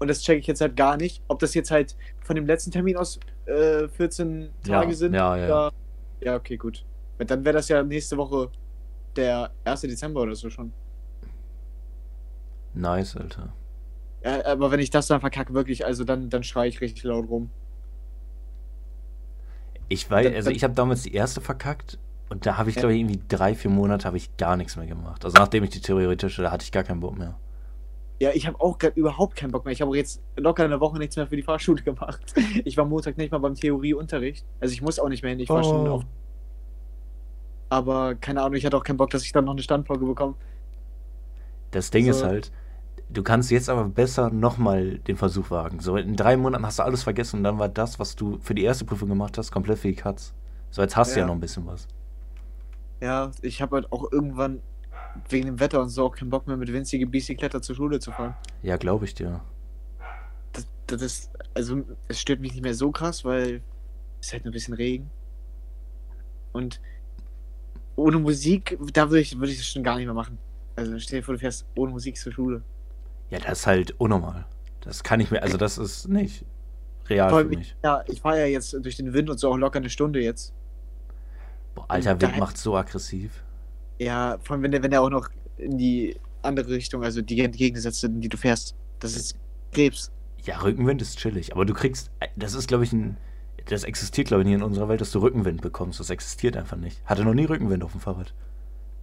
Und 0.00 0.08
das 0.08 0.20
checke 0.22 0.40
ich 0.40 0.46
jetzt 0.48 0.60
halt 0.60 0.76
gar 0.76 0.96
nicht. 0.96 1.22
Ob 1.28 1.38
das 1.38 1.54
jetzt 1.54 1.70
halt 1.70 1.96
von 2.24 2.34
dem 2.36 2.44
letzten 2.46 2.72
Termin 2.72 2.96
aus 2.96 3.20
äh, 3.46 3.86
14 3.88 4.50
Tage 4.64 4.90
Ja, 4.90 4.96
sind. 4.96 5.14
ja, 5.14 5.36
ja. 5.36 5.44
Oder... 5.46 5.72
Ja, 6.20 6.34
okay, 6.36 6.56
gut. 6.56 6.84
Dann 7.18 7.44
wäre 7.44 7.54
das 7.54 7.68
ja 7.68 7.82
nächste 7.84 8.16
Woche 8.16 8.50
der 9.14 9.50
1. 9.64 9.80
Dezember 9.82 10.22
oder 10.22 10.34
so 10.34 10.50
schon. 10.50 10.72
Nice, 12.74 13.16
Alter. 13.16 13.52
Ja, 14.24 14.44
aber 14.46 14.70
wenn 14.70 14.80
ich 14.80 14.90
das 14.90 15.06
dann 15.06 15.20
verkacke, 15.20 15.54
wirklich, 15.54 15.84
also 15.86 16.04
dann, 16.04 16.28
dann 16.30 16.42
schreie 16.42 16.68
ich 16.68 16.80
richtig 16.80 17.04
laut 17.04 17.28
rum. 17.28 17.50
Ich 19.88 20.10
weiß, 20.10 20.34
also 20.34 20.50
ich 20.50 20.64
habe 20.64 20.74
damals 20.74 21.02
die 21.02 21.14
erste 21.14 21.40
verkackt 21.40 21.98
und 22.28 22.44
da 22.44 22.58
habe 22.58 22.68
ich, 22.68 22.76
glaube 22.76 22.92
ich, 22.94 23.00
irgendwie 23.00 23.20
drei, 23.28 23.54
vier 23.54 23.70
Monate 23.70 24.06
habe 24.06 24.16
ich 24.18 24.36
gar 24.36 24.56
nichts 24.56 24.76
mehr 24.76 24.86
gemacht. 24.86 25.24
Also 25.24 25.38
nachdem 25.38 25.64
ich 25.64 25.70
die 25.70 25.80
theoretische, 25.80 26.42
da 26.42 26.50
hatte 26.50 26.64
ich 26.64 26.72
gar 26.72 26.84
keinen 26.84 27.00
Bock 27.00 27.16
mehr. 27.16 27.38
Ja, 28.20 28.30
ich 28.34 28.46
habe 28.48 28.60
auch 28.60 28.78
grad 28.78 28.96
überhaupt 28.96 29.36
keinen 29.36 29.52
Bock 29.52 29.64
mehr. 29.64 29.72
Ich 29.72 29.80
habe 29.80 29.90
auch 29.92 29.94
jetzt 29.94 30.20
locker 30.36 30.64
eine 30.64 30.80
Woche 30.80 30.98
nichts 30.98 31.16
mehr 31.16 31.26
für 31.28 31.36
die 31.36 31.42
Fahrschule 31.42 31.82
gemacht. 31.84 32.20
Ich 32.64 32.76
war 32.76 32.84
Montag 32.84 33.16
nicht 33.16 33.30
mal 33.30 33.38
beim 33.38 33.54
Theorieunterricht. 33.54 34.44
Also 34.60 34.72
ich 34.72 34.82
muss 34.82 34.98
auch 34.98 35.08
nicht 35.08 35.22
mehr 35.22 35.30
hin, 35.30 35.40
ich 35.40 35.48
war 35.48 35.62
schon 35.64 35.86
Oh. 35.88 35.92
auf. 35.94 36.02
Aber 37.70 38.14
keine 38.16 38.42
Ahnung, 38.42 38.54
ich 38.56 38.66
hatte 38.66 38.76
auch 38.76 38.82
keinen 38.84 38.96
Bock, 38.96 39.10
dass 39.10 39.22
ich 39.22 39.32
dann 39.32 39.44
noch 39.44 39.52
eine 39.52 39.62
Standfolge 39.62 40.04
bekomme. 40.04 40.34
Das 41.70 41.90
Ding 41.90 42.06
ist 42.06 42.20
So. 42.20 42.26
halt, 42.26 42.50
du 43.10 43.22
kannst 43.22 43.50
jetzt 43.50 43.68
aber 43.68 43.84
besser 43.84 44.30
nochmal 44.30 44.98
den 44.98 45.16
Versuch 45.16 45.50
wagen. 45.50 45.80
So 45.80 45.96
in 45.96 46.16
drei 46.16 46.36
Monaten 46.36 46.64
hast 46.66 46.78
du 46.78 46.82
alles 46.82 47.02
vergessen 47.02 47.38
und 47.38 47.44
dann 47.44 47.58
war 47.58 47.68
das, 47.68 47.98
was 47.98 48.16
du 48.16 48.38
für 48.38 48.54
die 48.54 48.64
erste 48.64 48.84
Prüfung 48.84 49.08
gemacht 49.08 49.38
hast, 49.38 49.50
komplett 49.50 49.78
für 49.78 49.88
die 49.88 49.94
Katz. 49.94 50.34
So, 50.70 50.82
jetzt 50.82 50.96
hast 50.96 51.12
du 51.12 51.16
ja 51.16 51.20
Ja. 51.20 51.26
noch 51.26 51.34
ein 51.34 51.40
bisschen 51.40 51.66
was. 51.66 51.88
Ja, 53.00 53.30
ich 53.42 53.62
habe 53.62 53.76
halt 53.76 53.92
auch 53.92 54.10
irgendwann 54.12 54.60
wegen 55.30 55.46
dem 55.46 55.60
Wetter 55.60 55.80
und 55.80 55.88
so 55.88 56.04
auch 56.04 56.14
keinen 56.14 56.30
Bock 56.30 56.46
mehr 56.46 56.56
mit 56.56 56.72
winzige 56.72 57.06
Bicicletta 57.06 57.62
zur 57.62 57.74
Schule 57.76 57.98
zu 58.00 58.12
fahren. 58.12 58.34
Ja, 58.62 58.76
glaube 58.76 59.04
ich 59.04 59.14
dir. 59.14 59.40
Das, 60.52 60.66
das 60.86 61.02
ist, 61.02 61.30
also 61.54 61.82
es 62.08 62.20
stört 62.20 62.40
mich 62.40 62.52
nicht 62.52 62.62
mehr 62.62 62.74
so 62.74 62.90
krass, 62.90 63.24
weil 63.24 63.62
es 64.20 64.26
ist 64.28 64.32
halt 64.32 64.44
ein 64.44 64.52
bisschen 64.52 64.74
Regen. 64.74 65.10
Und 66.52 66.80
ohne 67.96 68.18
Musik, 68.18 68.78
da 68.92 69.10
würde 69.10 69.20
ich, 69.20 69.38
würde 69.38 69.52
ich 69.52 69.58
das 69.58 69.66
schon 69.66 69.82
gar 69.82 69.96
nicht 69.96 70.06
mehr 70.06 70.14
machen. 70.14 70.38
Also 70.76 70.98
stell 70.98 71.20
dir 71.20 71.24
vor, 71.24 71.34
du 71.34 71.40
fährst 71.40 71.66
ohne 71.76 71.92
Musik 71.92 72.16
zur 72.16 72.32
Schule. 72.32 72.62
Ja, 73.30 73.38
das 73.38 73.60
ist 73.60 73.66
halt 73.66 73.94
unnormal. 73.98 74.46
Das 74.80 75.02
kann 75.02 75.20
ich 75.20 75.30
mir, 75.30 75.42
also 75.42 75.56
das 75.56 75.78
ist 75.78 76.08
nicht 76.08 76.44
real 77.08 77.30
Vor 77.30 77.40
für 77.40 77.48
mich. 77.48 77.76
ja, 77.82 78.02
ich 78.06 78.20
fahre 78.20 78.40
ja 78.40 78.46
jetzt 78.46 78.72
durch 78.80 78.96
den 78.96 79.12
Wind 79.12 79.30
und 79.30 79.38
so 79.38 79.50
auch 79.50 79.56
locker 79.56 79.78
eine 79.78 79.90
Stunde 79.90 80.20
jetzt. 80.20 80.52
Boah, 81.74 81.86
alter, 81.88 82.20
Wind 82.20 82.38
macht 82.38 82.58
so 82.58 82.76
aggressiv. 82.76 83.42
Ja, 83.98 84.38
vor 84.42 84.54
allem, 84.54 84.62
wenn 84.62 84.72
der, 84.72 84.82
wenn 84.82 84.90
der 84.90 85.02
auch 85.02 85.10
noch 85.10 85.28
in 85.56 85.76
die 85.78 86.16
andere 86.42 86.68
Richtung, 86.68 87.02
also 87.04 87.20
die 87.20 87.40
entgegengesetzte, 87.40 88.06
in 88.06 88.20
die 88.20 88.28
du 88.28 88.36
fährst. 88.36 88.74
Das 89.00 89.16
ist 89.16 89.36
Krebs. 89.72 90.10
Ja, 90.44 90.58
Rückenwind 90.58 91.02
ist 91.02 91.18
chillig, 91.18 91.52
aber 91.52 91.66
du 91.66 91.74
kriegst, 91.74 92.10
das 92.36 92.54
ist, 92.54 92.68
glaube 92.68 92.84
ich, 92.84 92.92
ein, 92.92 93.16
das 93.66 93.84
existiert, 93.84 94.28
glaube 94.28 94.42
ich, 94.42 94.48
nie 94.48 94.54
in 94.54 94.62
unserer 94.62 94.88
Welt, 94.88 95.00
dass 95.00 95.10
du 95.10 95.18
Rückenwind 95.18 95.60
bekommst. 95.60 96.00
Das 96.00 96.10
existiert 96.10 96.56
einfach 96.56 96.76
nicht. 96.76 97.04
Hatte 97.04 97.24
noch 97.24 97.34
nie 97.34 97.44
Rückenwind 97.44 97.84
auf 97.84 97.92
dem 97.92 98.00
Fahrrad. 98.00 98.32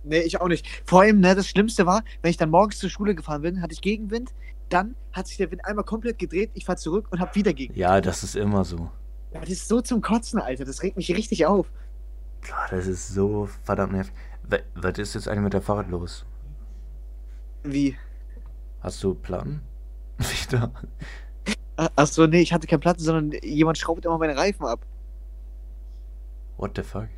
Nee, 0.06 0.20
ich 0.20 0.40
auch 0.40 0.48
nicht. 0.48 0.66
Vor 0.86 1.02
allem, 1.02 1.20
ne, 1.20 1.36
das 1.36 1.48
Schlimmste 1.48 1.86
war, 1.86 2.04
wenn 2.22 2.30
ich 2.32 2.38
dann 2.38 2.50
morgens 2.50 2.78
zur 2.80 2.90
Schule 2.90 3.16
gefahren 3.16 3.42
bin, 3.42 3.62
hatte 3.62 3.74
ich 3.74 3.82
Gegenwind, 3.82 4.34
dann 4.70 4.96
hat 5.12 5.28
sich 5.28 5.38
der 5.38 5.52
Wind 5.52 5.66
einmal 5.66 5.84
komplett 5.86 6.20
gedreht, 6.20 6.52
ich 6.54 6.66
fahr 6.66 6.78
zurück 6.78 7.08
und 7.12 7.20
hab 7.20 7.36
wieder 7.36 7.54
Gegenwind. 7.54 7.80
Ja, 7.80 8.00
das 8.02 8.24
ist 8.24 8.36
immer 8.36 8.64
so. 8.66 8.90
Ja, 9.34 9.42
das 9.42 9.50
ist 9.50 9.68
so 9.68 9.82
zum 9.82 10.02
Kotzen, 10.02 10.40
Alter. 10.40 10.64
Das 10.66 10.82
regt 10.84 10.96
mich 10.98 11.10
richtig 11.16 11.46
auf. 11.46 11.68
Boah, 12.48 12.68
das 12.70 12.88
ist 12.88 13.10
so 13.10 13.50
verdammt 13.64 13.94
nervig. 13.94 14.14
Wa- 14.48 14.60
Was 14.76 14.98
ist 15.00 15.16
jetzt 15.16 15.28
eigentlich 15.28 15.44
mit 15.44 15.54
der 15.54 15.62
Fahrrad 15.62 15.90
los? 15.90 16.26
Wie? 17.64 17.98
Hast 18.82 19.04
du 19.04 19.16
Platten? 19.16 19.62
Wieder? 20.20 20.72
Achso, 21.96 22.28
nee, 22.28 22.42
ich 22.42 22.54
hatte 22.54 22.68
keinen 22.68 22.80
Platz, 22.80 23.02
sondern 23.02 23.38
jemand 23.44 23.78
schraubt 23.78 24.06
immer 24.06 24.18
meine 24.18 24.38
Reifen 24.38 24.66
ab. 24.66 24.86
What 26.58 26.72
the 26.76 26.84
fuck? 26.84 27.10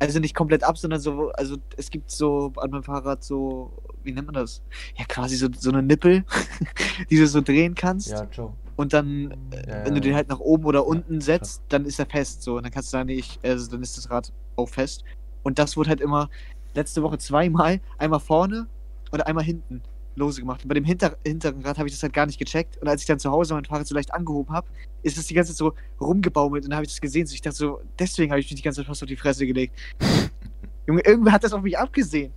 Also 0.00 0.20
nicht 0.20 0.34
komplett 0.34 0.62
ab, 0.62 0.78
sondern 0.78 1.00
so, 1.00 1.30
also 1.30 1.56
es 1.76 1.90
gibt 1.90 2.10
so 2.10 2.52
an 2.56 2.70
meinem 2.70 2.84
Fahrrad 2.84 3.24
so, 3.24 3.72
wie 4.04 4.12
nennt 4.12 4.26
man 4.26 4.34
das? 4.34 4.62
Ja, 4.96 5.04
quasi 5.06 5.36
so, 5.36 5.48
so 5.56 5.70
eine 5.70 5.82
Nippel, 5.82 6.24
die 7.10 7.16
du 7.16 7.26
so 7.26 7.40
drehen 7.40 7.74
kannst. 7.74 8.08
ciao. 8.30 8.54
Und 8.76 8.92
dann, 8.92 9.32
äh, 9.50 9.68
Ja, 9.68 9.84
wenn 9.84 9.94
du 9.94 10.00
ja. 10.00 10.00
den 10.00 10.14
halt 10.14 10.28
nach 10.28 10.38
oben 10.38 10.64
oder 10.66 10.86
unten 10.86 11.18
klar. 11.18 11.22
setzt, 11.22 11.62
dann 11.68 11.84
ist 11.84 11.98
er 11.98 12.06
fest 12.06 12.42
so. 12.42 12.56
Und 12.56 12.62
dann 12.62 12.70
kannst 12.70 12.88
du 12.88 12.92
sagen, 12.92 13.06
nee, 13.06 13.14
ich, 13.14 13.40
also 13.42 13.68
dann 13.70 13.82
ist 13.82 13.96
das 13.98 14.08
Rad 14.08 14.32
auch 14.54 14.68
fest. 14.68 15.02
Und 15.42 15.58
das 15.58 15.76
wurde 15.76 15.90
halt 15.90 16.00
immer 16.00 16.30
letzte 16.74 17.02
Woche 17.02 17.18
zweimal, 17.18 17.80
einmal 17.98 18.20
vorne 18.20 18.68
und 19.10 19.26
einmal 19.26 19.42
hinten, 19.42 19.82
lose 20.18 20.40
gemacht. 20.40 20.62
Und 20.62 20.68
bei 20.68 20.74
dem 20.74 20.84
hinter, 20.84 21.16
hinteren 21.24 21.62
Rad 21.64 21.78
habe 21.78 21.88
ich 21.88 21.94
das 21.94 22.02
halt 22.02 22.12
gar 22.12 22.26
nicht 22.26 22.38
gecheckt. 22.38 22.76
Und 22.78 22.88
als 22.88 23.00
ich 23.02 23.06
dann 23.06 23.18
zu 23.18 23.30
Hause 23.30 23.54
mein 23.54 23.64
Fahrrad 23.64 23.86
so 23.86 23.94
leicht 23.94 24.12
angehoben 24.12 24.54
habe, 24.54 24.66
ist 25.02 25.16
es 25.16 25.26
die 25.26 25.34
ganze 25.34 25.52
Zeit 25.52 25.58
so 25.58 25.74
rumgebaumelt 26.00 26.64
und 26.64 26.70
dann 26.70 26.76
habe 26.76 26.84
ich 26.84 26.92
das 26.92 27.00
gesehen. 27.00 27.26
So, 27.26 27.34
ich 27.34 27.40
dachte 27.40 27.56
so, 27.56 27.80
deswegen 27.98 28.30
habe 28.30 28.40
ich 28.40 28.50
mich 28.50 28.56
die 28.56 28.62
ganze 28.62 28.80
Zeit 28.80 28.86
fast 28.86 29.02
auf 29.02 29.08
die 29.08 29.16
Fresse 29.16 29.46
gelegt. 29.46 29.78
Junge, 30.86 31.02
irgendwer 31.02 31.32
hat 31.32 31.44
das 31.44 31.52
auf 31.52 31.62
mich 31.62 31.78
abgesehen. 31.78 32.32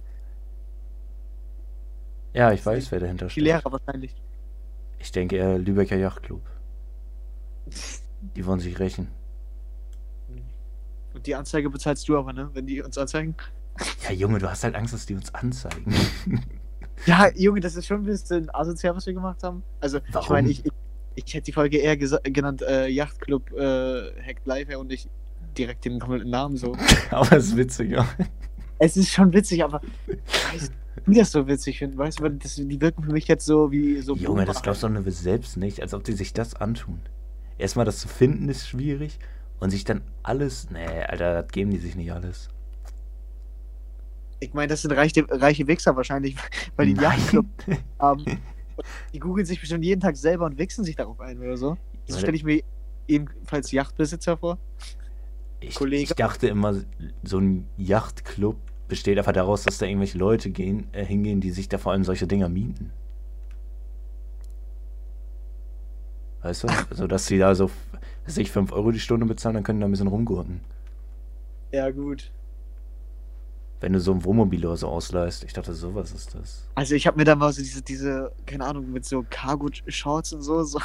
Ja, 2.33 2.51
ich 2.51 2.65
weiß, 2.65 2.91
wer 2.91 2.99
dahinter 2.99 3.25
Die 3.25 3.31
steht. 3.31 3.43
Lehrer 3.43 3.71
wahrscheinlich. 3.71 4.15
Ich 4.99 5.11
denke 5.11 5.35
eher 5.35 5.57
Lübecker 5.57 5.97
Yachtclub. 5.97 6.41
Die 8.35 8.45
wollen 8.45 8.59
sich 8.59 8.79
rächen. 8.79 9.07
Und 11.13 11.25
die 11.25 11.35
Anzeige 11.35 11.69
bezahlst 11.69 12.07
du 12.07 12.17
aber, 12.17 12.31
ne? 12.33 12.49
Wenn 12.53 12.65
die 12.67 12.81
uns 12.81 12.97
anzeigen. 12.97 13.35
Ja, 14.03 14.13
Junge, 14.13 14.39
du 14.39 14.49
hast 14.49 14.63
halt 14.63 14.75
Angst, 14.75 14.93
dass 14.93 15.05
die 15.05 15.15
uns 15.15 15.33
anzeigen. 15.33 15.93
Ja, 17.05 17.29
Junge, 17.35 17.59
das 17.59 17.75
ist 17.75 17.87
schon 17.87 18.01
ein 18.01 18.05
bisschen 18.05 18.53
asozial, 18.53 18.95
was 18.95 19.05
wir 19.05 19.13
gemacht 19.13 19.43
haben. 19.43 19.63
Also, 19.79 19.97
ich 19.97 20.13
Warum? 20.13 20.33
meine, 20.33 20.49
ich, 20.49 20.65
ich, 20.65 20.71
ich 21.15 21.33
hätte 21.33 21.45
die 21.45 21.51
Folge 21.51 21.77
eher 21.77 21.97
genannt 21.97 22.61
äh, 22.61 22.87
Yachtclub 22.87 23.51
äh, 23.53 24.11
Hacked 24.21 24.45
Life 24.45 24.77
und 24.77 24.87
nicht 24.87 25.09
direkt 25.57 25.85
den 25.85 25.99
kompletten 25.99 26.29
Namen 26.29 26.57
so. 26.57 26.75
Aber 27.11 27.31
es 27.37 27.47
ist 27.47 27.57
witzig, 27.57 27.91
ja. 27.91 28.07
Es 28.79 28.97
ist 28.97 29.09
schon 29.09 29.31
witzig, 29.31 29.63
aber 29.63 29.79
ich 30.07 30.53
weiß, 30.53 30.71
wie 31.05 31.15
das 31.15 31.31
so 31.31 31.47
witzig 31.47 31.77
finden, 31.77 31.99
weißt 31.99 32.19
du, 32.19 32.23
weil 32.23 32.31
das, 32.31 32.55
die 32.55 32.81
wirken 32.81 33.03
für 33.03 33.11
mich 33.11 33.27
jetzt 33.27 33.45
so 33.45 33.71
wie 33.71 34.01
so. 34.01 34.15
Junge, 34.15 34.45
das 34.45 34.55
Boomer. 34.55 34.63
glaubst 34.63 34.81
du 34.81 34.87
doch 34.87 34.93
nur 34.93 35.11
selbst 35.11 35.55
nicht, 35.57 35.83
als 35.83 35.93
ob 35.93 36.03
die 36.03 36.13
sich 36.13 36.33
das 36.33 36.55
antun. 36.55 36.99
Erstmal 37.59 37.85
das 37.85 37.99
zu 37.99 38.07
finden 38.07 38.49
ist 38.49 38.67
schwierig 38.67 39.19
und 39.59 39.69
sich 39.69 39.83
dann 39.83 40.01
alles. 40.23 40.71
Nee, 40.71 41.03
Alter, 41.03 41.43
das 41.43 41.51
geben 41.51 41.69
die 41.69 41.77
sich 41.77 41.95
nicht 41.95 42.11
alles. 42.11 42.49
Ich 44.41 44.53
meine, 44.53 44.67
das 44.67 44.81
sind 44.81 44.91
reiche, 44.91 45.23
reiche 45.29 45.67
Wichser 45.67 45.95
wahrscheinlich, 45.95 46.35
weil 46.75 46.87
die. 46.87 47.01
Yachtclub 47.01 47.45
haben. 47.99 48.25
Die 49.13 49.19
googeln 49.19 49.45
sich 49.45 49.59
bestimmt 49.59 49.85
jeden 49.85 50.01
Tag 50.01 50.17
selber 50.17 50.45
und 50.45 50.57
wichsen 50.57 50.83
sich 50.83 50.95
darauf 50.95 51.19
ein 51.19 51.37
oder 51.37 51.55
so. 51.55 51.77
So 52.07 52.17
stelle 52.17 52.35
ich 52.35 52.43
mir 52.43 52.63
ebenfalls 53.07 53.71
Yachtbesitzer 53.71 54.37
vor. 54.37 54.57
Ich, 55.59 55.79
ich 55.79 56.13
dachte 56.15 56.47
immer, 56.47 56.81
so 57.21 57.37
ein 57.37 57.67
Yachtclub 57.77 58.55
besteht 58.87 59.19
einfach 59.19 59.33
daraus, 59.33 59.63
dass 59.63 59.77
da 59.77 59.85
irgendwelche 59.85 60.17
Leute 60.17 60.49
gehen, 60.49 60.87
äh, 60.93 61.05
hingehen, 61.05 61.41
die 61.41 61.51
sich 61.51 61.69
da 61.69 61.77
vor 61.77 61.91
allem 61.91 62.03
solche 62.03 62.25
Dinger 62.25 62.49
mieten. 62.49 62.91
Weißt 66.41 66.63
du? 66.63 66.67
Also, 66.89 67.05
dass 67.05 67.27
sie 67.27 67.37
da 67.37 67.53
so, 67.53 67.69
ich, 68.35 68.49
5 68.49 68.71
Euro 68.71 68.91
die 68.91 68.99
Stunde 68.99 69.27
bezahlen, 69.27 69.53
dann 69.53 69.63
können 69.63 69.79
da 69.79 69.85
ein 69.85 69.91
bisschen 69.91 70.07
rumgurken. 70.07 70.61
Ja, 71.71 71.91
gut. 71.91 72.31
Wenn 73.81 73.93
du 73.93 73.99
so 73.99 74.13
ein 74.13 74.23
Wohnmobil 74.23 74.65
oder 74.65 74.77
so 74.77 74.87
ausleihst. 74.87 75.43
Ich 75.43 75.53
dachte, 75.53 75.73
sowas 75.73 76.11
ist 76.11 76.35
das. 76.35 76.69
Also 76.75 76.95
ich 76.95 77.07
habe 77.07 77.17
mir 77.17 77.25
da 77.25 77.35
mal 77.35 77.51
so 77.51 77.61
diese, 77.61 77.81
diese, 77.81 78.31
keine 78.45 78.65
Ahnung, 78.65 78.91
mit 78.91 79.05
so 79.05 79.25
Cargo-Shorts 79.29 80.33
und 80.33 80.41
so, 80.43 80.63
so, 80.63 80.79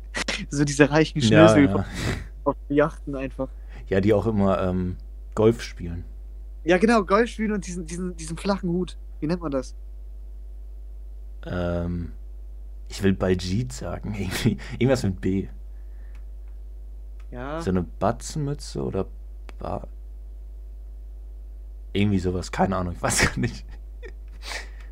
so 0.50 0.64
diese 0.64 0.90
reichen 0.90 1.18
Ja, 1.20 1.48
Schnösel 1.48 1.64
ja. 1.70 1.84
auf 2.44 2.56
Yachten 2.68 3.16
einfach. 3.16 3.48
ja, 3.88 4.00
die 4.00 4.12
auch 4.12 4.26
immer 4.26 4.60
ähm, 4.62 4.98
Golf 5.34 5.62
spielen. 5.62 6.04
Ja, 6.64 6.78
genau, 6.78 7.04
Golf 7.04 7.30
spielen 7.30 7.52
und 7.52 7.66
diesen, 7.66 7.86
diesen, 7.86 8.16
diesen 8.16 8.36
flachen 8.36 8.70
Hut. 8.70 8.96
Wie 9.20 9.26
nennt 9.26 9.40
man 9.42 9.50
das? 9.50 9.74
Ähm, 11.44 12.12
ich 12.88 13.02
will 13.02 13.14
Baljeet 13.14 13.72
sagen. 13.72 14.14
Irgendwie, 14.18 14.58
irgendwas 14.78 15.02
mit 15.04 15.20
B. 15.20 15.48
Ja. 17.30 17.60
So 17.62 17.70
eine 17.70 17.82
Batzenmütze 17.82 18.82
oder 18.82 19.06
ba 19.58 19.88
irgendwie 21.92 22.18
sowas, 22.18 22.52
keine 22.52 22.76
Ahnung, 22.76 22.94
ich 22.94 23.02
weiß 23.02 23.26
gar 23.26 23.38
nicht. 23.38 23.64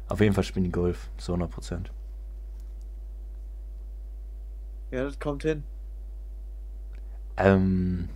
Auf 0.08 0.20
jeden 0.20 0.34
Fall 0.34 0.44
spielen 0.44 0.64
die 0.64 0.72
Golf, 0.72 1.10
so 1.18 1.32
100 1.32 1.50
Prozent. 1.50 1.92
Ja, 4.90 5.04
das 5.04 5.18
kommt 5.18 5.44
hin. 5.44 5.62
Ähm, 7.36 8.08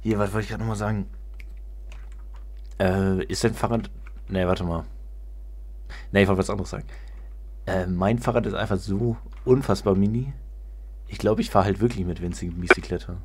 hier, 0.00 0.18
was 0.18 0.32
wollte 0.32 0.44
ich 0.44 0.48
gerade 0.48 0.62
nochmal 0.62 0.76
sagen? 0.76 1.06
Äh, 2.80 3.24
ist 3.26 3.44
dein 3.44 3.54
Fahrrad. 3.54 3.90
Ne, 4.28 4.46
warte 4.46 4.64
mal. 4.64 4.84
Ne, 6.12 6.22
ich 6.22 6.28
wollte 6.28 6.38
was 6.38 6.50
anderes 6.50 6.70
sagen. 6.70 6.86
Äh, 7.66 7.86
mein 7.86 8.18
Fahrrad 8.18 8.46
ist 8.46 8.54
einfach 8.54 8.78
so 8.78 9.16
unfassbar 9.44 9.94
mini. 9.94 10.32
Ich 11.08 11.18
glaube, 11.18 11.42
ich 11.42 11.50
fahre 11.50 11.66
halt 11.66 11.80
wirklich 11.80 12.04
mit 12.04 12.20
winzigen 12.20 12.60
Bicycletter. 12.60 13.18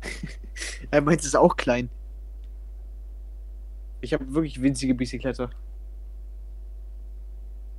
Er 0.90 1.02
meint, 1.02 1.20
es 1.20 1.26
ist 1.26 1.36
auch 1.36 1.56
klein. 1.56 1.88
Ich 4.00 4.12
habe 4.12 4.32
wirklich 4.34 4.60
winzige 4.62 4.94
Bicycletter. 4.94 5.50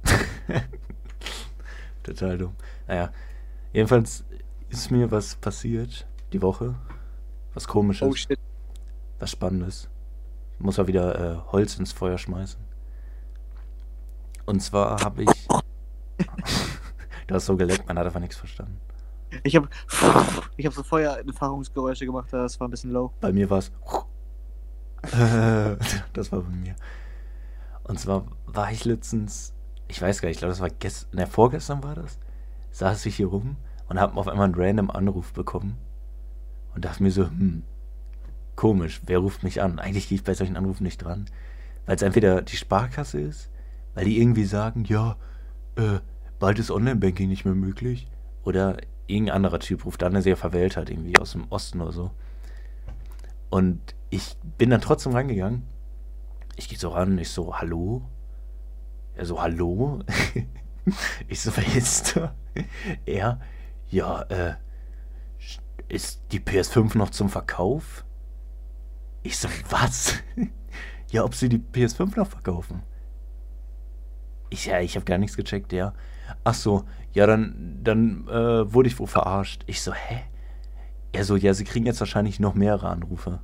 Total 2.03 2.38
dumm. 2.38 2.55
Naja, 2.88 3.11
jedenfalls 3.73 4.23
ist 4.69 4.91
mir 4.91 5.11
was 5.11 5.35
passiert 5.35 6.07
die 6.33 6.41
Woche. 6.41 6.75
Was 7.53 7.67
komisches, 7.67 8.07
Oh 8.07 8.13
shit. 8.15 8.39
was 9.19 9.31
spannendes. 9.31 9.89
Muss 10.59 10.77
mal 10.77 10.88
wieder 10.88 11.19
äh, 11.19 11.38
Holz 11.51 11.77
ins 11.77 11.91
Feuer 11.91 12.17
schmeißen. 12.17 12.59
Und 14.45 14.61
zwar 14.61 15.01
habe 15.01 15.23
ich. 15.23 15.29
du 17.27 17.35
hast 17.35 17.45
so 17.45 17.55
geleckt, 17.55 17.88
man 17.88 17.97
hat 17.97 18.05
einfach 18.05 18.19
nichts 18.19 18.35
verstanden. 18.35 18.79
Ich 19.43 19.55
habe 19.55 19.69
ich 20.57 20.65
hab 20.65 20.73
so 20.73 20.83
Feuerentfahrungsgeräusche 20.83 22.05
gemacht, 22.05 22.29
das 22.31 22.59
war 22.59 22.67
ein 22.67 22.71
bisschen 22.71 22.91
low. 22.91 23.13
Bei 23.21 23.31
mir 23.31 23.49
war 23.49 23.59
es. 23.59 23.71
das 26.13 26.32
war 26.32 26.41
bei 26.41 26.56
mir. 26.56 26.75
Und 27.84 28.00
zwar 28.00 28.25
war 28.46 28.72
ich 28.72 28.86
letztens, 28.86 29.53
ich 29.88 30.01
weiß 30.01 30.22
gar 30.22 30.29
nicht, 30.29 30.36
ich 30.36 30.39
glaube, 30.39 30.51
das 30.51 30.62
war 30.62 30.70
gestern, 30.70 31.18
ne, 31.18 31.27
vorgestern 31.27 31.84
war 31.84 31.96
das, 31.96 32.20
saß 32.72 33.06
ich 33.06 33.15
hier 33.15 33.27
rum 33.27 33.58
und 33.88 34.00
habe 34.00 34.18
auf 34.18 34.27
einmal 34.27 34.46
einen 34.46 34.56
random 34.56 34.91
Anruf 34.91 35.34
bekommen 35.34 35.77
und 36.75 36.86
dachte 36.86 37.01
mir 37.01 37.12
so, 37.12 37.25
hm, 37.25 37.63
komisch, 38.56 39.01
wer 39.06 39.20
ruft 39.20 39.44
mich 39.44 39.62
an? 39.62 39.79
Eigentlich 39.79 40.10
gehe 40.10 40.18
ich 40.18 40.24
bei 40.24 40.34
solchen 40.34 40.58
Anrufen 40.58 40.84
nicht 40.84 40.98
dran, 41.03 41.25
weil 41.86 41.96
es 41.96 42.01
entweder 42.01 42.41
die 42.41 42.58
Sparkasse 42.58 43.20
ist, 43.20 43.50
weil 43.96 44.06
die 44.06 44.20
irgendwie 44.20 44.46
sagen, 44.46 44.84
ja, 44.86 45.15
äh, 45.75 46.00
bald 46.39 46.60
ist 46.60 46.70
Online-Banking 46.72 47.27
nicht 47.27 47.46
mehr 47.46 47.56
möglich, 47.56 48.08
oder 48.44 48.77
irgendein 49.08 49.36
anderer 49.36 49.60
Typ 49.60 49.86
ruft 49.86 50.03
an, 50.03 50.13
der 50.13 50.22
sehr 50.22 50.38
verwählt 50.38 50.77
hat, 50.77 50.89
irgendwie 50.89 51.18
aus 51.18 51.34
dem 51.34 51.46
Osten 51.50 51.82
oder 51.82 51.91
so. 51.91 52.12
Und 53.50 53.96
ich 54.09 54.35
bin 54.57 54.69
dann 54.69 54.81
trotzdem 54.81 55.13
rangegangen. 55.13 55.63
Ich 56.55 56.67
gehe 56.69 56.77
so 56.77 56.89
ran, 56.89 57.17
ich 57.17 57.29
so, 57.29 57.57
hallo? 57.57 58.01
Er 59.15 59.25
so, 59.25 59.41
hallo? 59.41 60.03
ich 61.27 61.41
so, 61.41 61.51
wer 61.55 61.75
ist 61.75 62.15
da? 62.15 62.35
Er, 63.05 63.39
ja, 63.89 64.21
äh, 64.23 64.55
ist 65.87 66.21
die 66.31 66.39
PS5 66.39 66.97
noch 66.97 67.09
zum 67.09 67.29
Verkauf? 67.29 68.05
Ich 69.23 69.37
so, 69.37 69.47
was? 69.69 70.15
ja, 71.11 71.23
ob 71.23 71.35
sie 71.35 71.49
die 71.49 71.59
PS5 71.59 72.17
noch 72.17 72.27
verkaufen? 72.27 72.83
Ich, 74.49 74.65
ja, 74.65 74.79
ich 74.79 74.95
habe 74.95 75.05
gar 75.05 75.17
nichts 75.17 75.37
gecheckt, 75.37 75.73
ja. 75.73 75.93
Ach 76.43 76.53
so, 76.53 76.85
ja, 77.11 77.25
dann, 77.27 77.79
dann 77.83 78.27
äh, 78.27 78.73
wurde 78.73 78.87
ich 78.87 78.99
wohl 78.99 79.07
verarscht. 79.07 79.63
Ich 79.67 79.81
so, 79.81 79.93
hä? 79.93 80.21
Er 81.11 81.23
so, 81.23 81.35
ja, 81.35 81.53
sie 81.53 81.63
kriegen 81.63 81.85
jetzt 81.85 81.99
wahrscheinlich 81.99 82.39
noch 82.39 82.53
mehrere 82.53 82.89
Anrufe. 82.89 83.41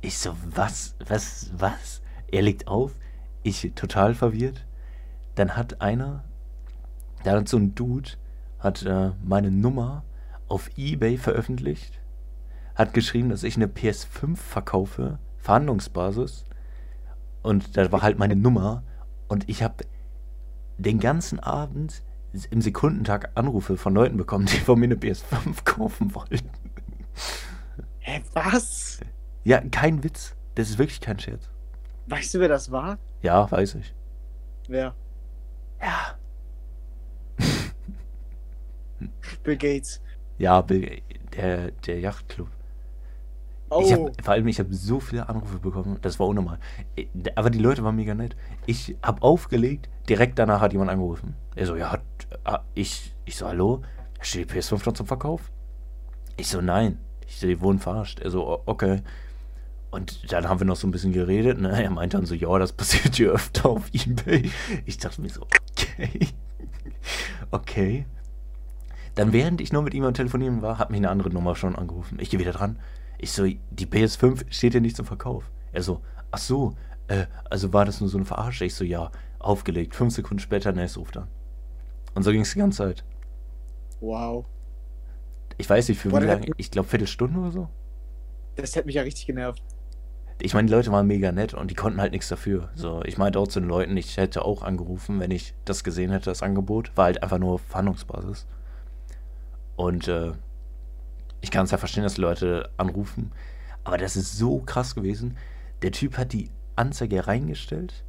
Ich 0.00 0.18
so, 0.18 0.36
was, 0.54 0.94
was, 1.06 1.50
was? 1.56 2.02
Er 2.28 2.42
legt 2.42 2.68
auf, 2.68 2.92
ich 3.42 3.72
total 3.74 4.14
verwirrt. 4.14 4.66
Dann 5.34 5.56
hat 5.56 5.80
einer, 5.80 6.24
da 7.24 7.32
hat 7.32 7.48
so 7.48 7.56
ein 7.56 7.74
Dude, 7.74 8.10
hat 8.58 8.82
äh, 8.84 9.12
meine 9.24 9.50
Nummer 9.50 10.04
auf 10.48 10.70
Ebay 10.76 11.18
veröffentlicht, 11.18 12.00
hat 12.74 12.94
geschrieben, 12.94 13.30
dass 13.30 13.42
ich 13.42 13.56
eine 13.56 13.66
PS5 13.66 14.36
verkaufe, 14.36 15.18
Verhandlungsbasis. 15.38 16.44
Und 17.42 17.76
da 17.76 17.90
war 17.92 18.02
halt 18.02 18.18
meine 18.18 18.36
Nummer. 18.36 18.82
Und 19.28 19.48
ich 19.48 19.62
habe 19.62 19.84
den 20.78 21.00
ganzen 21.00 21.40
Abend 21.40 22.02
im 22.50 22.60
Sekundentag 22.60 23.30
Anrufe 23.34 23.76
von 23.76 23.94
Leuten 23.94 24.16
bekommen, 24.16 24.46
die 24.46 24.58
von 24.58 24.78
mir 24.78 24.86
eine 24.86 24.96
PS5 24.96 25.64
kaufen 25.64 26.14
wollten. 26.14 26.50
Hä, 28.00 28.22
was? 28.34 29.00
Ja, 29.46 29.60
kein 29.70 30.02
Witz. 30.02 30.34
Das 30.56 30.68
ist 30.68 30.76
wirklich 30.78 31.00
kein 31.00 31.20
Scherz. 31.20 31.48
Weißt 32.08 32.34
du, 32.34 32.40
wer 32.40 32.48
das 32.48 32.72
war? 32.72 32.98
Ja, 33.22 33.48
weiß 33.48 33.76
ich. 33.76 33.94
Wer? 34.66 34.92
Ja. 35.80 36.16
Bill 39.44 39.56
Gates. 39.56 40.00
Ja, 40.38 40.60
Bill- 40.62 41.00
der, 41.36 41.70
der 41.70 42.00
Yachtclub. 42.00 42.48
Oh, 43.70 43.82
Ich 43.84 43.92
hab, 43.92 44.24
vor 44.24 44.34
allem, 44.34 44.48
ich 44.48 44.58
habe 44.58 44.74
so 44.74 44.98
viele 44.98 45.28
Anrufe 45.28 45.58
bekommen, 45.60 45.98
das 46.02 46.18
war 46.18 46.26
unnormal. 46.26 46.58
Ich- 46.96 47.08
Aber 47.36 47.50
die 47.50 47.58
Leute 47.60 47.84
waren 47.84 47.94
mega 47.94 48.14
nett. 48.14 48.34
Ich 48.66 48.96
habe 49.00 49.22
aufgelegt, 49.22 49.88
direkt 50.08 50.40
danach 50.40 50.60
hat 50.60 50.72
jemand 50.72 50.90
angerufen. 50.90 51.36
Er 51.54 51.66
so, 51.66 51.76
ja, 51.76 51.92
hat, 51.92 52.02
ah, 52.44 52.60
ich, 52.74 53.14
ich 53.24 53.36
so, 53.36 53.46
hallo? 53.46 53.82
Steht 54.20 54.50
die 54.50 54.54
PS5 54.58 54.86
noch 54.86 54.94
zum 54.94 55.06
Verkauf? 55.06 55.52
Ich 56.36 56.48
so, 56.48 56.60
nein. 56.60 56.98
Ich 57.28 57.38
so, 57.38 57.46
die 57.46 57.60
wurden 57.60 57.78
verarscht. 57.78 58.18
Er 58.20 58.30
so, 58.30 58.48
"O- 58.48 58.62
okay. 58.66 59.02
Und 59.96 60.30
dann 60.30 60.46
haben 60.46 60.60
wir 60.60 60.66
noch 60.66 60.76
so 60.76 60.86
ein 60.86 60.90
bisschen 60.90 61.12
geredet. 61.12 61.58
Ne? 61.58 61.82
Er 61.82 61.90
meinte 61.90 62.18
dann 62.18 62.26
so, 62.26 62.34
ja, 62.34 62.58
das 62.58 62.74
passiert 62.74 63.16
hier 63.16 63.32
öfter 63.32 63.70
auf 63.70 63.88
Ebay. 63.94 64.50
Ich 64.84 64.98
dachte 64.98 65.22
mir 65.22 65.30
so, 65.30 65.40
okay. 65.40 66.28
okay. 67.50 68.06
Dann, 69.14 69.32
während 69.32 69.62
ich 69.62 69.72
nur 69.72 69.80
mit 69.80 69.94
ihm 69.94 70.04
am 70.04 70.12
Telefonieren 70.12 70.60
war, 70.60 70.78
hat 70.78 70.90
mich 70.90 70.98
eine 70.98 71.08
andere 71.08 71.30
Nummer 71.30 71.56
schon 71.56 71.74
angerufen. 71.76 72.18
Ich 72.20 72.28
gehe 72.28 72.38
wieder 72.38 72.52
dran. 72.52 72.78
Ich 73.16 73.32
so, 73.32 73.44
die 73.46 73.86
PS5 73.86 74.44
steht 74.50 74.74
ja 74.74 74.80
nicht 74.80 74.96
zum 74.96 75.06
Verkauf. 75.06 75.50
Er 75.72 75.82
so, 75.82 76.02
ach 76.30 76.40
so, 76.40 76.76
äh, 77.08 77.24
also 77.48 77.72
war 77.72 77.86
das 77.86 78.02
nur 78.02 78.10
so 78.10 78.18
eine 78.18 78.26
Verarsche? 78.26 78.66
Ich 78.66 78.74
so, 78.74 78.84
ja, 78.84 79.10
aufgelegt. 79.38 79.94
Fünf 79.94 80.12
Sekunden 80.12 80.40
später, 80.40 80.72
ne, 80.72 80.84
es 80.84 80.98
ruft 80.98 81.16
an. 81.16 81.28
Und 82.14 82.22
so 82.22 82.32
ging 82.32 82.42
es 82.42 82.52
die 82.52 82.58
ganze 82.58 82.76
Zeit. 82.76 83.04
Wow. 84.00 84.44
Ich 85.56 85.70
weiß 85.70 85.88
nicht, 85.88 85.98
für 85.98 86.10
Boah, 86.10 86.20
wie 86.20 86.26
lange. 86.26 86.50
Ich 86.58 86.70
glaube, 86.70 86.86
Viertelstunde 86.86 87.40
oder 87.40 87.50
so. 87.50 87.68
Das 88.56 88.76
hätte 88.76 88.84
mich 88.84 88.96
ja 88.96 89.02
richtig 89.02 89.24
genervt. 89.24 89.62
Ich 90.38 90.52
meine, 90.52 90.66
die 90.66 90.74
Leute 90.74 90.92
waren 90.92 91.06
mega 91.06 91.32
nett 91.32 91.54
und 91.54 91.70
die 91.70 91.74
konnten 91.74 92.00
halt 92.00 92.12
nichts 92.12 92.28
dafür. 92.28 92.68
So, 92.74 93.02
ich 93.04 93.18
auch 93.18 93.48
zu 93.48 93.60
den 93.60 93.68
Leuten, 93.68 93.96
ich 93.96 94.16
hätte 94.16 94.44
auch 94.44 94.62
angerufen, 94.62 95.18
wenn 95.18 95.30
ich 95.30 95.54
das 95.64 95.82
gesehen 95.82 96.10
hätte, 96.10 96.26
das 96.26 96.42
Angebot. 96.42 96.92
War 96.94 97.06
halt 97.06 97.22
einfach 97.22 97.38
nur 97.38 97.54
auf 97.54 97.62
Verhandlungsbasis. 97.62 98.46
Und 99.76 100.08
äh, 100.08 100.32
ich 101.40 101.50
kann 101.50 101.64
es 101.64 101.70
ja 101.70 101.78
verstehen, 101.78 102.02
dass 102.02 102.14
die 102.14 102.20
Leute 102.20 102.70
anrufen. 102.76 103.32
Aber 103.84 103.98
das 103.98 104.16
ist 104.16 104.36
so 104.36 104.58
krass 104.60 104.94
gewesen. 104.94 105.36
Der 105.82 105.92
Typ 105.92 106.18
hat 106.18 106.32
die 106.32 106.50
Anzeige 106.74 107.26
reingestellt 107.26 108.04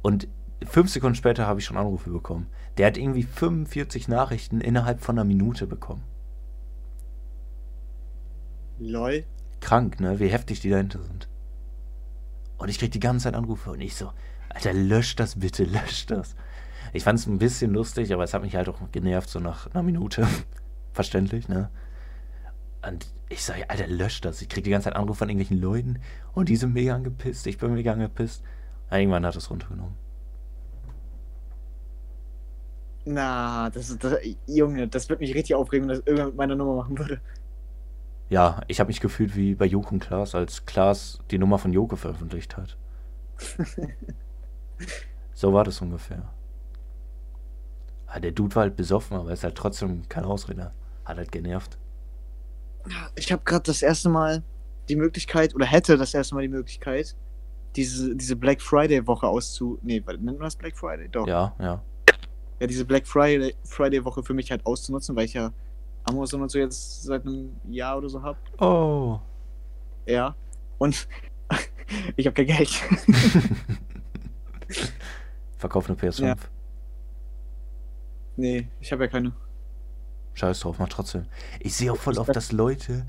und 0.00 0.28
fünf 0.66 0.90
Sekunden 0.90 1.14
später 1.14 1.46
habe 1.46 1.60
ich 1.60 1.66
schon 1.66 1.76
Anrufe 1.76 2.10
bekommen. 2.10 2.46
Der 2.76 2.86
hat 2.86 2.96
irgendwie 2.96 3.22
45 3.22 4.08
Nachrichten 4.08 4.60
innerhalb 4.60 5.00
von 5.00 5.16
einer 5.18 5.24
Minute 5.24 5.66
bekommen. 5.66 6.02
Lol. 8.78 9.24
Krank, 9.60 10.00
ne? 10.00 10.18
Wie 10.18 10.28
heftig 10.28 10.60
die 10.60 10.70
dahinter 10.70 11.02
sind. 11.02 11.28
Und 12.62 12.68
ich 12.68 12.78
krieg 12.78 12.92
die 12.92 13.00
ganze 13.00 13.24
Zeit 13.24 13.34
Anrufe 13.34 13.72
und 13.72 13.80
ich 13.80 13.96
so, 13.96 14.12
Alter, 14.48 14.72
lösch 14.72 15.16
das 15.16 15.40
bitte, 15.40 15.64
lösch 15.64 16.06
das. 16.06 16.36
Ich 16.92 17.02
fand 17.02 17.18
es 17.18 17.26
ein 17.26 17.38
bisschen 17.38 17.72
lustig, 17.72 18.14
aber 18.14 18.22
es 18.22 18.34
hat 18.34 18.42
mich 18.42 18.54
halt 18.54 18.68
auch 18.68 18.78
genervt, 18.92 19.28
so 19.30 19.40
nach 19.40 19.66
einer 19.74 19.82
Minute. 19.82 20.28
Verständlich, 20.92 21.48
ne? 21.48 21.70
Und 22.86 23.08
ich 23.30 23.42
sage, 23.42 23.68
Alter, 23.68 23.88
lösch 23.88 24.20
das. 24.20 24.40
Ich 24.42 24.48
krieg 24.48 24.62
die 24.62 24.70
ganze 24.70 24.84
Zeit 24.84 24.94
Anrufe 24.94 25.18
von 25.18 25.28
irgendwelchen 25.28 25.60
Leuten 25.60 25.98
und 26.34 26.48
die 26.48 26.54
sind 26.54 26.72
mega 26.72 26.94
angepisst. 26.94 27.48
Ich 27.48 27.58
bin 27.58 27.74
mega 27.74 27.94
angepisst. 27.94 28.44
Irgendwann 28.92 29.26
hat 29.26 29.34
es 29.34 29.50
runtergenommen. 29.50 29.96
Na, 33.06 33.70
das 33.70 33.90
ist. 33.90 34.04
Das, 34.04 34.18
Junge, 34.46 34.86
das 34.86 35.08
wird 35.08 35.18
mich 35.18 35.34
richtig 35.34 35.56
aufregen, 35.56 35.88
wenn 35.88 35.96
das 35.96 36.06
irgendwer 36.06 36.26
mit 36.26 36.36
meiner 36.36 36.54
Nummer 36.54 36.76
machen 36.76 36.96
würde. 36.96 37.20
Ja, 38.28 38.62
ich 38.68 38.80
habe 38.80 38.88
mich 38.88 39.00
gefühlt 39.00 39.36
wie 39.36 39.54
bei 39.54 39.66
Joko 39.66 39.90
und 39.90 40.00
Klaas, 40.00 40.34
als 40.34 40.64
Klaas 40.64 41.18
die 41.30 41.38
Nummer 41.38 41.58
von 41.58 41.72
Joko 41.72 41.96
veröffentlicht 41.96 42.56
hat. 42.56 42.76
so 45.34 45.52
war 45.52 45.64
das 45.64 45.80
ungefähr. 45.80 46.32
Ah, 48.06 48.20
der 48.20 48.32
Dude 48.32 48.54
war 48.54 48.62
halt 48.64 48.76
besoffen, 48.76 49.16
aber 49.16 49.32
ist 49.32 49.44
halt 49.44 49.56
trotzdem 49.56 50.08
kein 50.08 50.24
Ausreder. 50.24 50.72
Hat 51.04 51.16
halt 51.16 51.32
genervt. 51.32 51.78
Ich 53.14 53.32
habe 53.32 53.42
gerade 53.44 53.62
das 53.64 53.82
erste 53.82 54.08
Mal 54.08 54.42
die 54.88 54.96
Möglichkeit, 54.96 55.54
oder 55.54 55.66
hätte 55.66 55.96
das 55.96 56.12
erste 56.14 56.34
Mal 56.34 56.42
die 56.42 56.48
Möglichkeit, 56.48 57.16
diese, 57.76 58.14
diese 58.14 58.36
Black 58.36 58.60
Friday 58.60 59.06
Woche 59.06 59.26
auszu. 59.26 59.78
Nee, 59.82 60.02
nennt 60.06 60.24
man 60.24 60.40
das 60.40 60.56
Black 60.56 60.76
Friday? 60.76 61.08
Doch. 61.08 61.26
Ja, 61.26 61.54
ja. 61.58 61.82
ja, 62.60 62.66
diese 62.66 62.84
Black 62.84 63.06
Friday, 63.06 63.54
Friday 63.64 64.04
Woche 64.04 64.22
für 64.22 64.34
mich 64.34 64.50
halt 64.50 64.66
auszunutzen, 64.66 65.16
weil 65.16 65.24
ich 65.24 65.34
ja 65.34 65.52
Amazon 66.04 66.42
und 66.42 66.50
so 66.50 66.58
jetzt 66.58 67.02
seit 67.02 67.26
einem 67.26 67.56
Jahr 67.68 67.98
oder 67.98 68.08
so 68.08 68.22
habe. 68.22 68.38
Oh. 68.58 69.20
Ja. 70.06 70.34
Und 70.78 71.08
ich 72.16 72.26
habe 72.26 72.34
kein 72.34 72.46
Geld. 72.46 72.70
Verkauf 75.58 75.88
eine 75.88 75.96
PS5. 75.98 76.26
Ja. 76.26 76.34
nee, 78.36 78.68
ich 78.80 78.90
habe 78.92 79.04
ja 79.04 79.10
keine. 79.10 79.32
Scheiß 80.34 80.60
drauf, 80.60 80.78
mach 80.78 80.88
trotzdem. 80.88 81.26
Ich 81.60 81.74
sehe 81.74 81.92
auch 81.92 81.96
voll 81.96 82.18
oft, 82.18 82.34
dass 82.34 82.52
Leute 82.52 83.06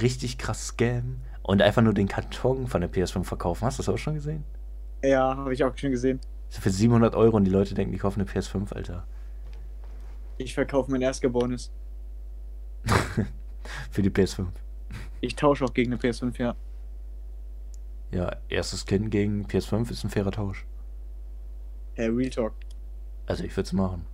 richtig 0.00 0.38
krass 0.38 0.68
scammen 0.68 1.22
und 1.42 1.60
einfach 1.62 1.82
nur 1.82 1.94
den 1.94 2.08
Karton 2.08 2.68
von 2.68 2.80
der 2.80 2.90
PS5 2.90 3.24
verkaufen. 3.24 3.64
Hast 3.66 3.78
du 3.78 3.82
das 3.82 3.88
auch 3.92 3.98
schon 3.98 4.14
gesehen? 4.14 4.44
Ja, 5.02 5.36
habe 5.36 5.52
ich 5.52 5.62
auch 5.62 5.76
schon 5.76 5.90
gesehen. 5.90 6.20
So 6.48 6.60
für 6.60 6.70
700 6.70 7.14
Euro 7.14 7.36
und 7.36 7.44
die 7.44 7.50
Leute 7.50 7.74
denken, 7.74 7.92
die 7.92 7.98
kaufen 7.98 8.20
eine 8.20 8.30
PS5, 8.30 8.72
Alter. 8.72 9.06
Ich 10.38 10.54
verkaufe 10.54 10.90
mein 10.90 11.02
Erstgeborenes. 11.02 11.70
für 13.90 14.02
die 14.02 14.10
PS5. 14.10 14.46
Ich 15.20 15.36
tausche 15.36 15.64
auch 15.64 15.74
gegen 15.74 15.92
eine 15.92 16.00
PS5, 16.00 16.38
ja. 16.38 16.54
Ja, 18.10 18.36
erstes 18.48 18.86
Kind 18.86 19.10
gegen 19.10 19.46
PS5 19.46 19.90
ist 19.90 20.04
ein 20.04 20.10
fairer 20.10 20.30
Tausch. 20.30 20.66
Ja, 21.96 22.06
Real 22.06 22.30
Talk. 22.30 22.52
Also 23.26 23.44
ich 23.44 23.56
würde 23.56 23.66
es 23.66 23.72
machen. 23.72 24.06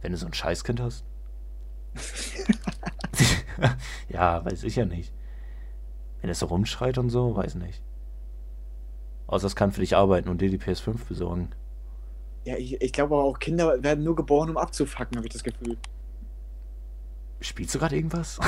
Wenn 0.00 0.12
du 0.12 0.18
so 0.18 0.26
ein 0.26 0.34
Scheißkind 0.34 0.80
hast. 0.80 1.04
ja, 4.08 4.44
weiß 4.44 4.64
ich 4.64 4.76
ja 4.76 4.84
nicht. 4.84 5.12
Wenn 6.20 6.30
es 6.30 6.40
so 6.40 6.46
rumschreit 6.46 6.98
und 6.98 7.10
so, 7.10 7.36
weiß 7.36 7.56
nicht. 7.56 7.82
Außer 9.26 9.46
es 9.46 9.56
kann 9.56 9.72
für 9.72 9.80
dich 9.80 9.96
arbeiten 9.96 10.28
und 10.28 10.40
dir 10.40 10.50
die 10.50 10.58
PS5 10.58 11.06
besorgen. 11.06 11.50
Ja, 12.44 12.56
ich, 12.56 12.80
ich 12.80 12.92
glaube 12.92 13.14
aber 13.14 13.24
auch 13.24 13.38
Kinder 13.38 13.82
werden 13.82 14.04
nur 14.04 14.16
geboren, 14.16 14.50
um 14.50 14.56
abzufacken, 14.56 15.16
habe 15.16 15.26
ich 15.26 15.32
das 15.32 15.44
Gefühl. 15.44 15.76
Spielst 17.40 17.74
du 17.74 17.78
gerade 17.78 17.96
irgendwas? 17.96 18.38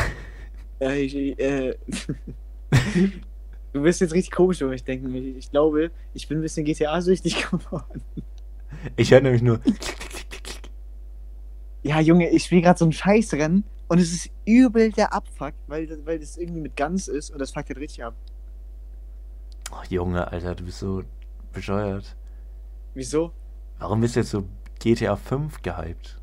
Ja, 0.80 0.90
ich, 0.92 1.14
ich, 1.14 1.38
äh, 1.38 1.76
du 3.72 3.82
wirst 3.82 4.00
jetzt 4.00 4.14
richtig 4.14 4.32
komisch 4.32 4.60
über 4.60 4.70
mich 4.70 4.84
denken. 4.84 5.14
Ich, 5.14 5.36
ich 5.36 5.50
glaube, 5.50 5.90
ich 6.14 6.26
bin 6.28 6.38
ein 6.38 6.42
bisschen 6.42 6.64
GTA-süchtig 6.64 7.48
geworden. 7.50 8.02
Ich 8.96 9.10
höre 9.12 9.20
nämlich 9.20 9.42
nur. 9.42 9.60
Ja, 11.82 12.00
Junge, 12.00 12.28
ich 12.30 12.44
spiele 12.44 12.62
gerade 12.62 12.78
so 12.78 12.84
ein 12.84 12.92
Scheißrennen 12.92 13.64
und 13.88 13.98
es 13.98 14.12
ist 14.12 14.30
übel 14.44 14.92
der 14.92 15.12
Abfuck, 15.14 15.54
weil, 15.66 15.86
das- 15.86 16.04
weil 16.04 16.18
das 16.18 16.36
irgendwie 16.36 16.60
mit 16.60 16.76
Guns 16.76 17.08
ist 17.08 17.30
und 17.30 17.38
das 17.38 17.52
fuckt 17.52 17.68
halt 17.68 17.78
richtig 17.78 18.04
ab. 18.04 18.14
Oh, 19.72 19.82
Junge, 19.88 20.30
Alter, 20.30 20.54
du 20.54 20.64
bist 20.64 20.80
so 20.80 21.04
bescheuert. 21.52 22.16
Wieso? 22.94 23.32
Warum 23.78 24.00
bist 24.00 24.16
du 24.16 24.20
jetzt 24.20 24.30
so 24.30 24.44
GTA 24.78 25.16
5 25.16 25.62
gehypt? 25.62 26.19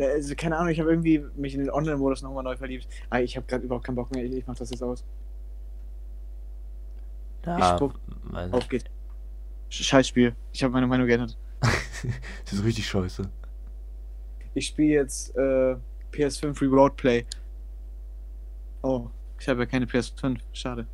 Ne, 0.00 0.06
Also, 0.06 0.34
keine 0.34 0.56
Ahnung, 0.56 0.70
ich 0.72 0.80
habe 0.80 0.90
irgendwie 0.90 1.24
mich 1.36 1.54
in 1.54 1.60
den 1.60 1.70
Online-Modus 1.70 2.22
nochmal 2.22 2.42
neu 2.44 2.56
verliebt. 2.56 2.88
Ah, 3.10 3.20
ich 3.20 3.36
habe 3.36 3.46
gerade 3.46 3.64
überhaupt 3.64 3.84
keinen 3.84 3.96
Bock 3.96 4.10
mehr. 4.14 4.24
Ich, 4.24 4.32
ich 4.32 4.46
mach 4.46 4.56
das 4.56 4.70
jetzt 4.70 4.82
aus. 4.82 5.04
Ja, 7.44 7.76
spuck 7.76 7.94
weiß 8.24 8.52
Auf 8.52 8.68
geht's. 8.68 8.84
Sch- 9.70 9.82
Scheißspiel. 9.84 10.34
Ich 10.52 10.62
habe 10.62 10.72
meine 10.72 10.86
Meinung 10.86 11.06
geändert. 11.06 11.36
das 11.60 12.52
ist 12.52 12.64
richtig 12.64 12.86
scheiße. 12.86 13.28
Ich 14.54 14.66
spiele 14.66 14.94
jetzt 14.94 15.34
äh, 15.36 15.76
PS5 16.12 16.60
Remote 16.60 16.94
Play. 16.96 17.24
Oh, 18.82 19.08
ich 19.38 19.48
habe 19.48 19.60
ja 19.60 19.66
keine 19.66 19.86
PS5. 19.86 20.38
Schade. 20.52 20.86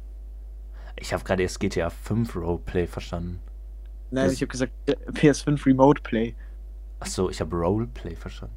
Ich 0.98 1.12
habe 1.12 1.24
gerade 1.24 1.42
erst 1.42 1.60
GTA 1.60 1.90
5 1.90 2.34
Roleplay 2.36 2.86
verstanden. 2.86 3.40
Nein, 4.10 4.24
Das- 4.26 4.34
ich 4.34 4.40
habe 4.40 4.48
gesagt 4.48 4.72
äh, 4.86 4.94
PS5 5.10 5.64
Remote 5.66 6.02
Play. 6.02 6.34
Achso, 7.00 7.28
ich 7.28 7.40
habe 7.40 7.54
Roleplay 7.56 8.14
verstanden. 8.16 8.54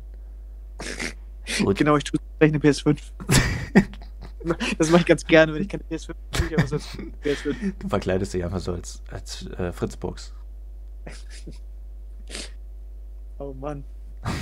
Gut. 1.63 1.77
Genau, 1.77 1.97
ich 1.97 2.03
tue 2.03 2.19
gleich 2.37 2.51
eine 2.51 2.59
PS5. 2.59 2.97
Das 4.77 4.89
mache 4.89 5.01
ich 5.01 5.05
ganz 5.05 5.25
gerne, 5.25 5.53
wenn 5.53 5.61
ich 5.61 5.67
keine 5.67 5.83
PS5 5.83 6.15
spiele, 6.33 6.57
aber 6.59 6.67
sonst 6.67 6.97
PS5. 7.23 7.73
Du 7.77 7.89
verkleidest 7.89 8.33
dich 8.33 8.43
einfach 8.43 8.61
so 8.61 8.71
als, 8.71 9.03
als 9.11 9.47
äh, 9.47 9.73
Fritzbox. 9.73 10.33
Oh 13.37 13.53
Mann. 13.53 13.83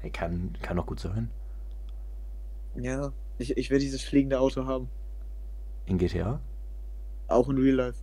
Hey, 0.00 0.10
kann, 0.10 0.56
kann 0.60 0.76
doch 0.76 0.86
gut 0.86 1.00
sein. 1.00 1.30
Ja, 2.76 3.12
ich, 3.38 3.56
ich 3.56 3.70
will 3.70 3.78
dieses 3.78 4.02
fliegende 4.02 4.38
Auto 4.38 4.66
haben. 4.66 4.88
In 5.86 5.98
GTA? 5.98 6.38
Auch 7.28 7.48
in 7.48 7.56
Real 7.56 7.76
Life. 7.76 7.98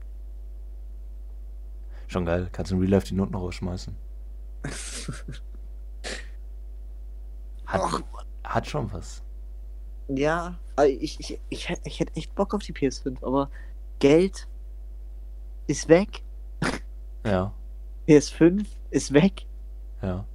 Schon 2.07 2.25
geil. 2.25 2.49
Kannst 2.51 2.71
in 2.71 2.79
Real 2.79 2.89
Life 2.89 3.07
die 3.07 3.13
Noten 3.13 3.35
rausschmeißen. 3.35 3.95
Hat, 7.73 7.81
Och. 7.81 8.01
hat 8.43 8.67
schon 8.67 8.91
was. 8.93 9.21
Ja, 10.07 10.57
aber 10.75 10.87
ich, 10.87 11.19
ich, 11.19 11.39
ich, 11.49 11.69
ich 11.83 11.99
hätte 11.99 12.15
echt 12.15 12.33
Bock 12.35 12.53
auf 12.53 12.61
die 12.61 12.73
PS5, 12.73 13.23
aber 13.25 13.49
Geld 13.99 14.47
ist 15.67 15.87
weg. 15.89 16.23
Ja, 17.25 17.53
PS5 18.07 18.65
ist 18.91 19.13
weg. 19.13 19.45
ja. 20.01 20.25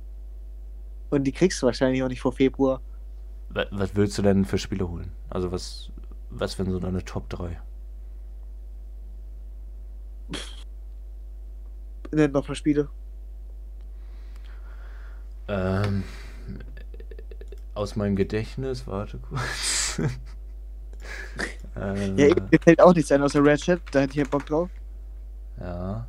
Und 1.11 1.25
die 1.25 1.33
kriegst 1.33 1.61
du 1.63 1.67
wahrscheinlich 1.67 2.03
auch 2.03 2.09
nicht 2.09 2.21
vor 2.21 2.33
Februar. 2.33 2.81
Wa- 3.51 3.67
Was 3.71 3.95
willst 3.95 4.17
du 4.19 4.23
denn 4.23 4.45
für 4.47 4.57
Spiele 4.59 4.89
holen? 4.89 5.13
Also 5.31 5.53
was, 5.53 5.91
was 6.31 6.59
wären 6.59 6.71
so 6.71 6.79
deine 6.81 7.05
Top 7.05 7.29
3? 7.31 7.61
Nennt 12.13 12.33
noch 12.33 12.43
ein 12.43 12.47
paar 12.47 12.55
Spiele. 12.55 12.89
Ähm, 15.49 16.05
aus 17.79 17.97
meinem 17.97 18.17
Gedächtnis, 18.17 18.87
warte 18.87 19.19
kurz. 19.19 20.01
Äh, 21.77 22.29
Ja, 22.29 22.35
mir 22.51 22.59
fällt 22.61 22.81
auch 22.81 22.93
nichts 22.93 23.13
ein 23.13 23.23
außer 23.23 23.41
Ratchet, 23.43 23.81
da 23.93 24.01
hätte 24.01 24.11
ich 24.11 24.17
ja 24.17 24.25
Bock 24.25 24.45
drauf. 24.47 24.69
ja. 25.61 26.07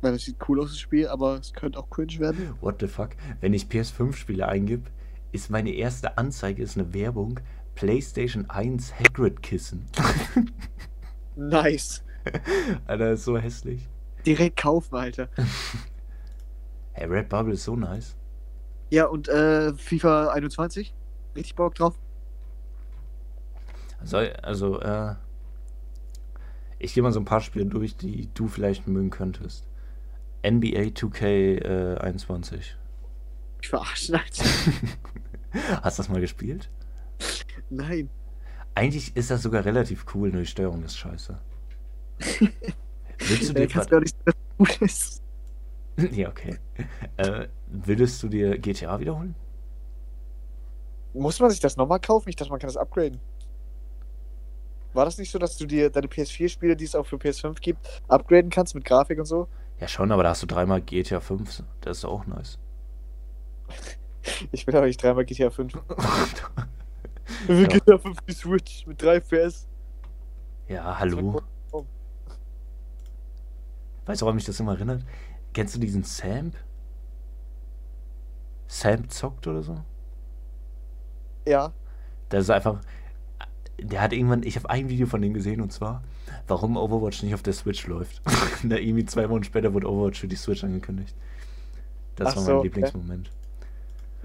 Weil 0.00 0.12
das 0.12 0.22
sieht 0.22 0.36
cool 0.48 0.60
aus, 0.60 0.70
das 0.70 0.78
Spiel, 0.78 1.06
aber 1.08 1.34
es 1.36 1.52
könnte 1.52 1.78
auch 1.78 1.88
cringe 1.88 2.18
werden. 2.18 2.54
What 2.60 2.76
the 2.80 2.86
fuck? 2.88 3.10
Wenn 3.40 3.54
ich 3.54 3.64
PS5-Spiele 3.66 4.46
eingib, 4.48 4.90
ist 5.32 5.50
meine 5.50 5.70
erste 5.70 6.18
Anzeige 6.18 6.62
ist 6.62 6.76
eine 6.76 6.92
Werbung 6.92 7.40
PlayStation 7.74 8.48
1 8.50 8.94
Hagrid-Kissen. 8.98 9.86
Nice. 11.36 12.02
Alter, 12.86 13.12
ist 13.12 13.24
so 13.24 13.36
hässlich. 13.38 13.88
Direkt 14.24 14.56
kaufen, 14.56 14.94
Alter. 14.94 15.28
Hey, 16.92 17.06
Red 17.06 17.28
Bubble 17.28 17.54
ist 17.54 17.64
so 17.64 17.74
nice. 17.76 18.16
Ja, 18.90 19.06
und 19.06 19.28
äh, 19.28 19.74
FIFA 19.74 20.28
21? 20.28 20.94
Richtig 21.34 21.54
Bock 21.54 21.74
drauf? 21.74 21.98
Also, 24.00 24.18
also 24.18 24.80
äh, 24.80 25.14
ich 26.78 26.94
gehe 26.94 27.02
mal 27.02 27.12
so 27.12 27.20
ein 27.20 27.24
paar 27.24 27.40
Spiele 27.40 27.66
durch, 27.66 27.96
die 27.96 28.28
du 28.34 28.48
vielleicht 28.48 28.86
mögen 28.86 29.10
könntest. 29.10 29.66
NBA 30.46 30.92
2K21. 30.92 32.74
Ich 33.62 33.68
verarschen, 33.68 34.16
Alter. 34.16 34.44
Hast 35.82 35.98
du 35.98 36.02
das 36.02 36.08
mal 36.10 36.20
gespielt? 36.20 36.70
Nein. 37.70 38.10
Eigentlich 38.74 39.16
ist 39.16 39.30
das 39.30 39.42
sogar 39.42 39.64
relativ 39.64 40.04
cool, 40.14 40.30
nur 40.30 40.42
die 40.42 40.46
Steuerung 40.46 40.82
ist 40.84 40.98
scheiße. 40.98 41.38
Willst 43.18 43.48
du 43.48 43.54
dir 43.54 43.68
kannst 43.68 45.22
Ja, 46.12 46.28
okay. 46.28 46.58
Äh, 47.16 47.46
würdest 47.66 48.22
du 48.22 48.28
dir 48.28 48.58
GTA 48.58 48.98
wiederholen? 48.98 49.34
Muss 51.12 51.38
man 51.38 51.50
sich 51.50 51.60
das 51.60 51.76
nochmal 51.76 52.00
kaufen? 52.00 52.28
Ich 52.28 52.36
dachte, 52.36 52.50
man 52.50 52.58
kann 52.58 52.68
das 52.68 52.76
upgraden. 52.76 53.20
War 54.92 55.04
das 55.04 55.18
nicht 55.18 55.30
so, 55.30 55.38
dass 55.38 55.56
du 55.56 55.66
dir 55.66 55.90
deine 55.90 56.06
PS4-Spiele, 56.06 56.76
die 56.76 56.84
es 56.84 56.94
auch 56.94 57.06
für 57.06 57.16
PS5 57.16 57.60
gibt, 57.60 58.02
upgraden 58.08 58.50
kannst 58.50 58.74
mit 58.74 58.84
Grafik 58.84 59.18
und 59.18 59.24
so? 59.24 59.48
Ja, 59.80 59.88
schon, 59.88 60.10
aber 60.12 60.22
da 60.22 60.30
hast 60.30 60.42
du 60.42 60.46
dreimal 60.46 60.80
GTA 60.82 61.20
5. 61.20 61.62
Das 61.80 61.98
ist 61.98 62.04
auch 62.04 62.26
nice. 62.26 62.58
Ich 64.52 64.66
will 64.66 64.74
aber 64.74 64.86
nicht 64.86 65.02
dreimal 65.02 65.26
GTA 65.26 65.50
5. 65.50 65.74
Ich 67.42 67.48
will 67.48 67.62
Ja. 67.62 67.68
GTA 67.68 67.98
5 67.98 68.16
die 68.26 68.32
Switch 68.32 68.86
mit 68.86 69.02
3 69.02 69.20
PS. 69.20 69.68
ja, 70.68 70.98
hallo. 70.98 71.42
Weißt 74.06 74.20
du, 74.20 74.24
woran 74.26 74.36
mich 74.36 74.44
das 74.44 74.60
immer 74.60 74.72
erinnert? 74.72 75.02
Kennst 75.54 75.74
du 75.74 75.78
diesen 75.80 76.02
Samp? 76.02 76.54
Samp 78.68 79.10
zockt 79.10 79.46
oder 79.46 79.62
so? 79.62 79.80
Ja. 81.46 81.72
Das 82.28 82.44
ist 82.44 82.50
einfach. 82.50 82.80
Der 83.80 84.00
hat 84.00 84.12
irgendwann. 84.12 84.42
Ich 84.42 84.56
habe 84.56 84.68
ein 84.70 84.88
Video 84.88 85.06
von 85.06 85.20
dem 85.22 85.34
gesehen 85.34 85.60
und 85.60 85.72
zwar, 85.72 86.02
warum 86.46 86.76
Overwatch 86.76 87.22
nicht 87.22 87.34
auf 87.34 87.42
der 87.42 87.52
Switch 87.52 87.86
läuft. 87.86 88.22
da 88.62 88.76
irgendwie 88.76 89.04
zwei 89.04 89.28
Wochen 89.30 89.44
später 89.44 89.72
wurde 89.74 89.88
Overwatch 89.90 90.20
für 90.20 90.28
die 90.28 90.36
Switch 90.36 90.62
angekündigt. 90.64 91.14
Das 92.16 92.28
Ach 92.28 92.36
war 92.36 92.42
so, 92.42 92.50
mein 92.50 92.58
okay. 92.58 92.66
Lieblingsmoment. 92.68 93.30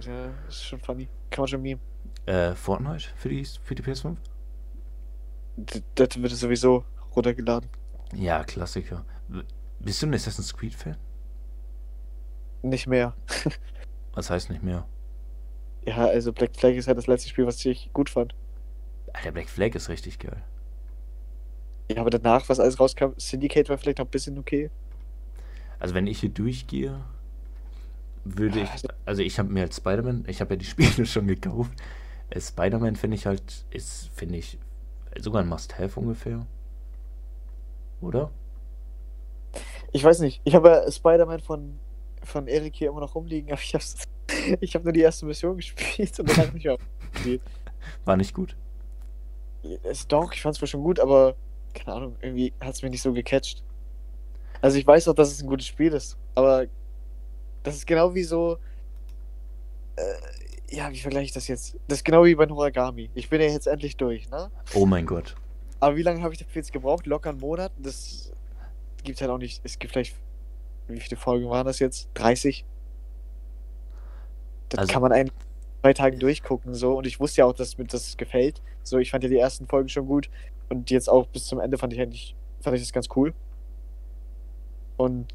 Ja, 0.02 0.30
ist 0.48 0.64
schon 0.64 0.80
funny. 0.80 1.08
Kann 1.30 1.42
man 1.44 1.48
schon 1.48 1.62
meme. 1.62 1.82
Äh, 2.26 2.54
Fortnite 2.54 3.06
für 3.16 3.30
die, 3.30 3.44
für 3.64 3.76
die 3.76 3.84
PS5? 3.84 4.16
D- 5.58 5.84
Das 5.96 6.10
wird 6.22 6.32
sowieso 6.32 6.86
runtergeladen. 7.16 7.70
Ja, 8.14 8.44
Klassiker. 8.44 9.04
Bist 9.80 10.02
du 10.02 10.08
ein 10.08 10.14
Assassin's 10.14 10.56
Creed-Fan? 10.56 10.96
Nicht 12.62 12.88
mehr. 12.88 13.14
Was 14.14 14.30
heißt 14.30 14.50
nicht 14.50 14.64
mehr? 14.64 14.86
Ja, 15.86 16.06
also 16.08 16.34
Black 16.34 16.56
Flag 16.56 16.72
ist 16.74 16.88
halt 16.88 16.98
das 16.98 17.08
letzte 17.08 17.30
Spiel, 17.30 17.46
was 17.46 17.64
ich 17.66 17.92
gut 17.94 18.10
fand. 18.10 18.36
Alter, 19.14 19.32
Black 19.32 19.50
Flag 19.50 19.74
ist 19.76 19.90
richtig 19.90 20.20
geil. 20.20 20.42
Ja, 21.90 22.02
aber 22.02 22.10
danach, 22.10 22.48
was 22.50 22.60
alles 22.60 22.80
rauskam, 22.80 23.12
Syndicate 23.18 23.70
war 23.70 23.78
vielleicht 23.78 23.98
noch 24.00 24.06
ein 24.06 24.12
bisschen 24.12 24.38
okay. 24.38 24.70
Also 25.80 25.96
wenn 25.96 26.06
ich 26.08 26.20
hier 26.20 26.30
durchgehe, 26.30 27.00
würde 28.26 28.60
ich, 28.62 28.70
Also- 28.70 28.88
also 29.06 29.22
ich 29.24 29.40
habe 29.40 29.50
mir 29.50 29.64
als 29.64 29.78
Spider-Man, 29.78 30.26
ich 30.28 30.42
habe 30.42 30.54
ja 30.54 30.58
die 30.58 30.66
Spiele 30.66 31.06
schon 31.06 31.28
gekauft. 31.28 31.72
Äh, 32.30 32.42
Spider-Man 32.42 32.96
finde 32.98 33.16
ich 33.16 33.26
halt, 33.26 33.66
ist, 33.72 34.10
finde 34.14 34.38
ich, 34.38 34.60
sogar 35.18 35.42
ein 35.42 35.48
Must-Have 35.48 36.00
ungefähr. 36.00 36.46
Oder? 38.02 38.30
Ich 39.92 40.04
weiß 40.04 40.20
nicht. 40.20 40.42
Ich 40.44 40.54
habe 40.54 40.70
ja 40.70 40.92
Spider-Man 40.92 41.40
von, 41.40 41.80
von 42.24 42.48
Erik 42.48 42.76
hier 42.76 42.90
immer 42.90 43.02
noch 43.02 43.16
rumliegen, 43.16 43.52
aber 43.52 43.62
ich 43.62 43.74
habe 43.74 43.84
ich 44.62 44.76
hab 44.76 44.84
nur 44.84 44.94
die 44.94 45.02
erste 45.02 45.26
Mission 45.26 45.56
gespielt 45.58 46.20
und 46.20 46.30
danach 46.30 46.54
nicht 46.54 46.66
mehr 46.66 46.78
gespielt. 47.14 47.42
War 48.06 48.18
nicht 48.18 48.34
gut. 48.34 48.56
Es, 49.84 50.08
doch, 50.08 50.34
ich 50.34 50.42
fand 50.42 50.56
es 50.56 50.62
wohl 50.62 50.68
schon 50.68 50.84
gut, 50.84 51.00
aber 51.00 51.36
keine 51.74 51.98
Ahnung, 51.98 52.16
irgendwie 52.22 52.54
hat 52.62 52.76
es 52.76 52.82
mich 52.82 52.92
nicht 52.92 53.02
so 53.02 53.14
gecatcht. 53.14 53.64
Also 54.62 54.78
ich 54.78 54.88
weiß 54.88 55.08
auch, 55.08 55.14
dass 55.14 55.32
es 55.32 55.42
ein 55.42 55.48
gutes 55.48 55.68
Spiel 55.68 55.94
ist, 55.94 56.18
aber 56.36 56.66
das 57.64 57.76
ist 57.76 57.88
genau 57.88 58.14
wie 58.16 58.24
so. 58.24 58.58
Äh, 59.96 60.76
ja, 60.76 60.92
wie 60.92 61.00
vergleiche 61.00 61.26
ich 61.26 61.32
das 61.32 61.48
jetzt? 61.48 61.76
Das 61.88 62.00
ist 62.00 62.04
genau 62.04 62.26
wie 62.26 62.36
bei 62.36 62.46
Noragami. 62.46 63.10
Ich 63.16 63.30
bin 63.30 63.42
ja 63.42 63.48
jetzt 63.48 63.68
endlich 63.68 63.98
durch, 63.98 64.30
ne? 64.30 64.52
Oh 64.74 64.86
mein 64.86 65.06
Gott. 65.06 65.36
Aber 65.80 65.96
wie 65.96 66.04
lange 66.04 66.22
habe 66.22 66.34
ich 66.34 66.40
dafür 66.40 66.62
jetzt 66.62 66.72
gebraucht? 66.72 67.06
Locker 67.06 67.32
einen 67.32 67.40
Monat? 67.40 67.72
Das 67.78 68.32
gibt 69.04 69.20
halt 69.22 69.32
auch 69.32 69.38
nicht. 69.38 69.62
Es 69.64 69.80
gibt 69.80 69.94
vielleicht. 69.94 70.16
Wie 70.90 71.00
viele 71.00 71.18
Folgen 71.20 71.50
waren 71.50 71.66
das 71.66 71.80
jetzt? 71.80 72.10
30? 72.16 72.66
Das 74.70 74.80
Also- 74.80 74.94
kann 74.94 75.02
man 75.02 75.12
in 75.14 75.32
zwei 75.82 75.94
Tagen 75.94 76.20
durchgucken, 76.20 76.74
so. 76.74 76.98
Und 76.98 77.08
ich 77.08 77.20
wusste 77.20 77.40
ja 77.42 77.46
auch, 77.46 77.54
dass 77.54 77.78
mir 77.78 77.86
das 77.86 78.18
gefällt. 78.18 78.62
So, 78.84 78.98
ich 78.98 79.12
fand 79.12 79.24
ja 79.24 79.30
die 79.30 79.38
ersten 79.38 79.68
Folgen 79.68 79.90
schon 79.90 80.06
gut. 80.08 80.30
Und 80.70 80.92
jetzt 80.92 81.10
auch 81.10 81.28
bis 81.28 81.46
zum 81.46 81.60
Ende 81.60 81.78
fand 81.78 81.94
ich 81.94 82.02
eigentlich. 82.02 82.36
Fand 82.62 82.76
ich 82.76 82.82
das 82.84 82.92
ganz 82.92 83.08
cool. 83.16 83.34
Und 84.98 85.28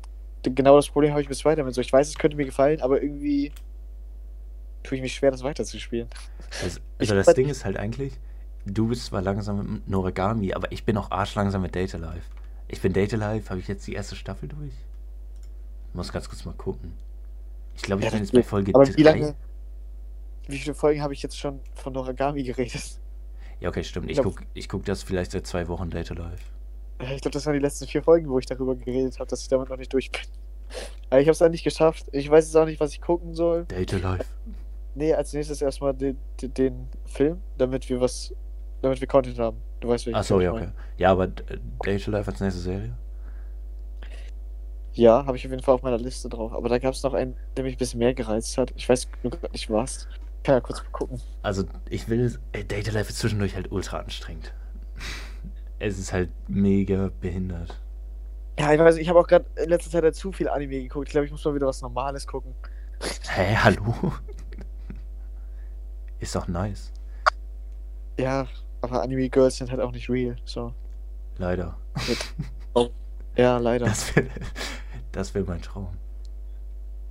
genau 0.42 0.76
das 0.76 0.88
Problem 0.88 1.12
habe 1.12 1.22
ich 1.22 1.28
mit 1.28 1.38
Spider-Man. 1.38 1.72
So, 1.72 1.80
ich 1.80 1.92
weiß, 1.92 2.08
es 2.08 2.18
könnte 2.18 2.36
mir 2.36 2.44
gefallen, 2.44 2.82
aber 2.82 3.02
irgendwie 3.02 3.50
tue 4.82 4.96
ich 4.96 5.02
mich 5.02 5.14
schwer, 5.14 5.30
das 5.30 5.42
weiterzuspielen. 5.42 6.08
Also, 6.62 6.80
also 6.98 7.14
das 7.14 7.34
Ding 7.34 7.48
ist 7.48 7.64
halt 7.64 7.78
eigentlich, 7.78 8.12
du 8.66 8.88
bist 8.88 9.06
zwar 9.06 9.22
langsam 9.22 9.72
mit 9.74 9.88
Noragami, 9.88 10.52
aber 10.52 10.70
ich 10.70 10.84
bin 10.84 10.96
auch 10.98 11.10
arschlangsam 11.10 11.62
mit 11.62 11.74
Data 11.74 11.96
Life. 11.96 12.28
Ich 12.68 12.82
bin 12.82 12.92
Data 12.92 13.16
Life, 13.16 13.48
habe 13.48 13.60
ich 13.60 13.68
jetzt 13.68 13.86
die 13.86 13.94
erste 13.94 14.16
Staffel 14.16 14.48
durch? 14.48 14.72
Muss 15.94 16.12
ganz 16.12 16.28
kurz 16.28 16.44
mal 16.44 16.54
gucken. 16.54 16.92
Ich 17.74 17.82
glaube, 17.82 18.00
ich 18.00 18.06
Ja, 18.06 18.10
bin 18.12 18.20
jetzt 18.20 18.32
bei. 18.32 18.42
Folge 18.42 18.72
Aber 18.74 18.84
3. 18.84 18.96
wie 18.96 19.02
lange. 19.02 19.34
Wie 20.46 20.58
viele 20.58 20.74
Folgen 20.74 21.00
habe 21.02 21.14
ich 21.14 21.22
jetzt 21.22 21.38
schon 21.38 21.60
von 21.74 21.92
Noragami 21.92 22.42
geredet? 22.42 23.00
Ja, 23.60 23.68
okay, 23.68 23.82
stimmt. 23.84 24.10
Ich 24.10 24.18
Ja. 24.18 24.22
guck, 24.22 24.42
ich 24.52 24.68
guck 24.68 24.84
das 24.84 25.02
vielleicht 25.02 25.30
seit 25.30 25.46
zwei 25.46 25.68
Wochen 25.68 25.88
Data 25.88 26.12
Life. 26.12 26.44
Ja, 27.00 27.12
Ich 27.12 27.22
glaube, 27.22 27.32
das 27.32 27.46
waren 27.46 27.54
die 27.54 27.60
letzten 27.60 27.86
vier 27.86 28.02
Folgen, 28.02 28.28
wo 28.28 28.38
ich 28.38 28.46
darüber 28.46 28.74
geredet 28.74 29.18
habe, 29.18 29.30
dass 29.30 29.40
ich 29.42 29.48
damit 29.48 29.70
noch 29.70 29.76
nicht 29.76 29.92
durch 29.92 30.10
bin. 30.10 30.20
Aber 31.10 31.20
ich 31.20 31.26
habe 31.26 31.32
es 31.32 31.40
endlich 31.40 31.62
geschafft. 31.64 32.06
Ich 32.12 32.28
weiß 32.30 32.46
jetzt 32.46 32.56
auch 32.56 32.66
nicht, 32.66 32.80
was 32.80 32.92
ich 32.92 33.00
gucken 33.00 33.34
soll. 33.34 33.64
Data 33.66 33.96
Life. 33.96 34.24
Nee, 34.94 35.14
als 35.14 35.32
nächstes 35.32 35.62
erstmal 35.62 35.94
den, 35.94 36.18
den, 36.40 36.88
Film, 37.04 37.40
damit 37.58 37.88
wir 37.88 38.00
was, 38.00 38.34
damit 38.82 39.00
wir 39.00 39.08
Content 39.08 39.38
haben. 39.38 39.56
Du 39.80 39.88
weißt, 39.88 40.06
welchen 40.06 40.16
Achso, 40.18 40.38
Film 40.38 40.54
ich 40.56 40.60
ja, 40.60 40.66
okay. 40.68 40.72
Ja, 40.98 41.10
aber 41.12 41.24
äh, 41.24 41.58
Data 41.84 42.10
Life 42.10 42.30
als 42.30 42.40
nächste 42.40 42.60
Serie? 42.60 42.96
Ja, 44.94 45.26
habe 45.26 45.36
ich 45.36 45.44
auf 45.44 45.50
jeden 45.50 45.62
Fall 45.62 45.74
auf 45.74 45.82
meiner 45.82 45.98
Liste 45.98 46.28
drauf. 46.28 46.52
Aber 46.52 46.68
da 46.68 46.78
gab 46.78 46.94
es 46.94 47.02
noch 47.02 47.14
einen, 47.14 47.36
der 47.56 47.64
mich 47.64 47.74
ein 47.74 47.78
bisschen 47.78 47.98
mehr 47.98 48.14
gereizt 48.14 48.56
hat. 48.58 48.72
Ich 48.76 48.88
weiß 48.88 49.08
nur 49.22 49.32
grad 49.32 49.52
nicht 49.52 49.68
was. 49.70 50.06
Kann 50.44 50.54
ja 50.54 50.60
kurz 50.60 50.82
mal 50.82 50.90
gucken. 50.90 51.20
Also, 51.42 51.64
ich 51.90 52.08
will. 52.08 52.38
Ey, 52.52 52.64
Data 52.64 52.92
Life 52.92 53.10
ist 53.10 53.18
zwischendurch 53.18 53.56
halt 53.56 53.70
ultra 53.72 53.98
anstrengend. 53.98 54.52
Es 55.80 55.98
ist 55.98 56.12
halt 56.14 56.30
mega 56.48 57.10
behindert. 57.20 57.78
Ja, 58.58 58.72
ich 58.72 58.78
weiß, 58.78 58.96
ich 58.96 59.08
habe 59.08 59.18
auch 59.18 59.26
gerade 59.26 59.44
in 59.56 59.68
letzter 59.68 59.90
Zeit 59.90 60.04
halt 60.04 60.14
zu 60.14 60.32
viel 60.32 60.48
Anime 60.48 60.80
geguckt. 60.80 61.08
Ich 61.08 61.12
glaube, 61.12 61.26
ich 61.26 61.32
muss 61.32 61.44
mal 61.44 61.54
wieder 61.54 61.66
was 61.66 61.82
Normales 61.82 62.26
gucken. 62.26 62.54
Hä, 63.28 63.56
hallo? 63.56 64.12
Ist 66.20 66.36
doch 66.36 66.48
nice. 66.48 66.90
Ja, 68.18 68.46
aber 68.80 69.02
Anime 69.02 69.28
Girls 69.28 69.56
sind 69.56 69.70
halt 69.70 69.80
auch 69.80 69.92
nicht 69.92 70.08
real. 70.08 70.36
So. 70.44 70.72
Leider. 71.36 71.76
Ja, 73.36 73.58
leider. 73.58 73.86
Das 73.86 74.14
wäre 74.14 74.28
das 75.14 75.34
wär 75.34 75.44
mein 75.44 75.62
Traum. 75.62 75.96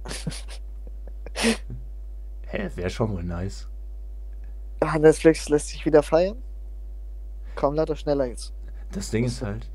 Hä, 2.47 2.69
wäre 2.75 2.89
schon 2.89 3.11
wohl 3.11 3.23
nice. 3.23 3.67
Ah, 4.81 4.99
Netflix 4.99 5.47
lässt 5.49 5.69
sich 5.69 5.85
wieder 5.85 6.03
feiern. 6.03 6.37
Komm, 7.55 7.75
lad 7.75 7.89
doch 7.89 7.97
schneller 7.97 8.25
jetzt. 8.25 8.53
Das 8.91 9.09
Ding 9.09 9.23
ist 9.25 9.41
halt, 9.41 9.69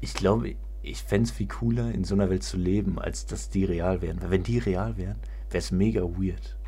ich 0.00 0.14
glaube, 0.14 0.54
ich 0.82 1.02
fände 1.02 1.28
es 1.28 1.34
viel 1.34 1.48
cooler, 1.48 1.90
in 1.90 2.04
so 2.04 2.14
einer 2.14 2.28
Welt 2.28 2.42
zu 2.42 2.56
leben, 2.58 2.98
als 2.98 3.24
dass 3.26 3.48
die 3.48 3.64
real 3.64 4.02
wären. 4.02 4.20
Weil 4.22 4.30
wenn 4.30 4.42
die 4.42 4.58
real 4.58 4.96
wären, 4.98 5.18
wäre 5.48 5.58
es 5.58 5.70
mega 5.70 6.02
weird. 6.02 6.58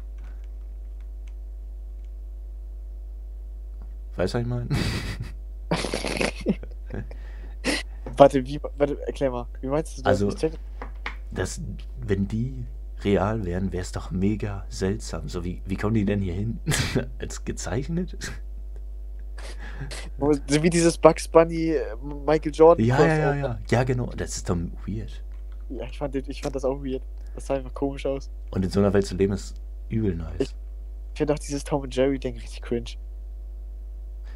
Weißt 4.17 4.33
du, 4.33 4.39
was 4.39 4.43
ich 4.43 4.49
meine? 4.49 4.69
Warte, 8.17 8.47
wie, 8.47 8.59
warte, 8.79 8.99
erklär 9.07 9.31
mal. 9.31 9.47
Wie 9.61 9.67
meinst 9.67 9.99
du 9.99 10.03
das? 10.03 10.23
Also- 10.23 10.57
Dass, 11.31 11.61
wenn 12.01 12.29
die 12.29 12.65
real 13.03 13.45
wären, 13.45 13.73
wäre 13.73 13.83
es 13.83 13.93
doch 13.93 14.11
mega 14.11 14.65
seltsam. 14.69 15.29
So, 15.29 15.45
wie, 15.45 15.63
wie 15.67 15.77
kommen 15.77 15.95
die 15.95 16.05
denn 16.05 16.21
hier 16.21 16.35
hin? 16.35 16.59
Als 17.19 17.45
gezeichnet? 17.45 18.17
Wie 20.49 20.71
dieses 20.71 20.97
Bugs 20.97 21.29
Bunny 21.29 21.73
äh, 21.73 21.83
Michael 22.27 22.53
Jordan. 22.55 22.85
Ja, 22.87 22.99
ja, 23.07 23.17
ja, 23.17 23.35
ja. 23.35 23.59
Ja, 23.71 23.85
genau. 23.85 24.07
Das 24.17 24.35
ist 24.37 24.49
doch 24.49 24.57
weird. 24.87 25.23
Ja, 25.69 25.85
ich 25.85 25.99
fand, 25.99 26.15
ich 26.15 26.41
fand 26.41 26.57
das 26.57 26.65
auch 26.65 26.83
weird. 26.83 27.03
Das 27.35 27.47
sah 27.47 27.55
einfach 27.57 27.75
komisch 27.75 28.07
aus. 28.07 28.31
Und 28.51 28.65
in 28.65 28.71
so 28.71 28.81
einer 28.81 28.93
Welt 28.95 29.07
zu 29.07 29.15
leben 29.15 29.35
ist 29.35 29.61
übel 29.91 30.15
nice. 30.17 30.33
Ich- 30.39 30.55
Ich 31.13 31.19
finde 31.19 31.35
auch 31.35 31.39
dieses 31.39 31.65
Tom 31.65 31.83
und 31.83 31.95
Jerry 31.95 32.19
Ding 32.19 32.35
richtig 32.39 32.63
cringe. 32.63 32.91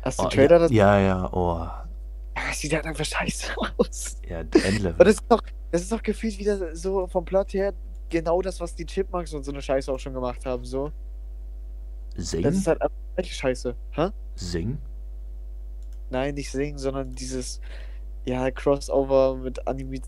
Hast 0.03 0.19
du 0.19 0.25
oh, 0.25 0.29
den 0.29 0.35
Trailer 0.35 0.57
ja, 0.57 0.59
dazu? 0.59 0.75
ja, 0.75 0.99
ja, 1.01 1.33
oh. 1.33 1.69
Sieht 2.53 2.75
halt 2.75 2.85
einfach 2.87 3.05
scheiße 3.05 3.47
aus. 3.79 4.19
Ja, 4.29 4.41
Und 4.41 4.55
Endlevel. 4.65 5.05
das 5.05 5.15
ist 5.15 5.25
doch, 5.29 5.43
das 5.71 5.83
ist 5.83 5.93
doch 5.93 6.03
gefühlt 6.03 6.39
wieder 6.39 6.75
so 6.75 7.07
vom 7.07 7.25
Plot 7.25 7.55
her 7.55 7.75
genau 8.09 8.43
das, 8.43 8.61
was 8.61 8.75
die 8.75 8.85
Chipmunks 8.85 9.33
und 9.33 9.45
so 9.45 9.53
eine 9.53 9.63
Scheiße 9.63 9.91
auch 9.93 9.99
schon 9.99 10.13
gemacht 10.13 10.45
haben. 10.45 10.65
So. 10.65 10.93
Das 12.17 12.31
Sing? 12.31 12.45
ist 12.45 12.67
halt 12.67 12.83
einfach 12.83 12.97
gleiche 13.15 13.35
Scheiße. 13.35 13.77
Hä? 13.93 14.09
Sing? 14.35 14.79
Nein, 16.11 16.35
nicht 16.35 16.51
singen, 16.51 16.79
sondern 16.79 17.13
dieses 17.13 17.61
ja, 18.25 18.51
Crossover 18.51 19.37
mit 19.37 19.67
animi 19.67 20.01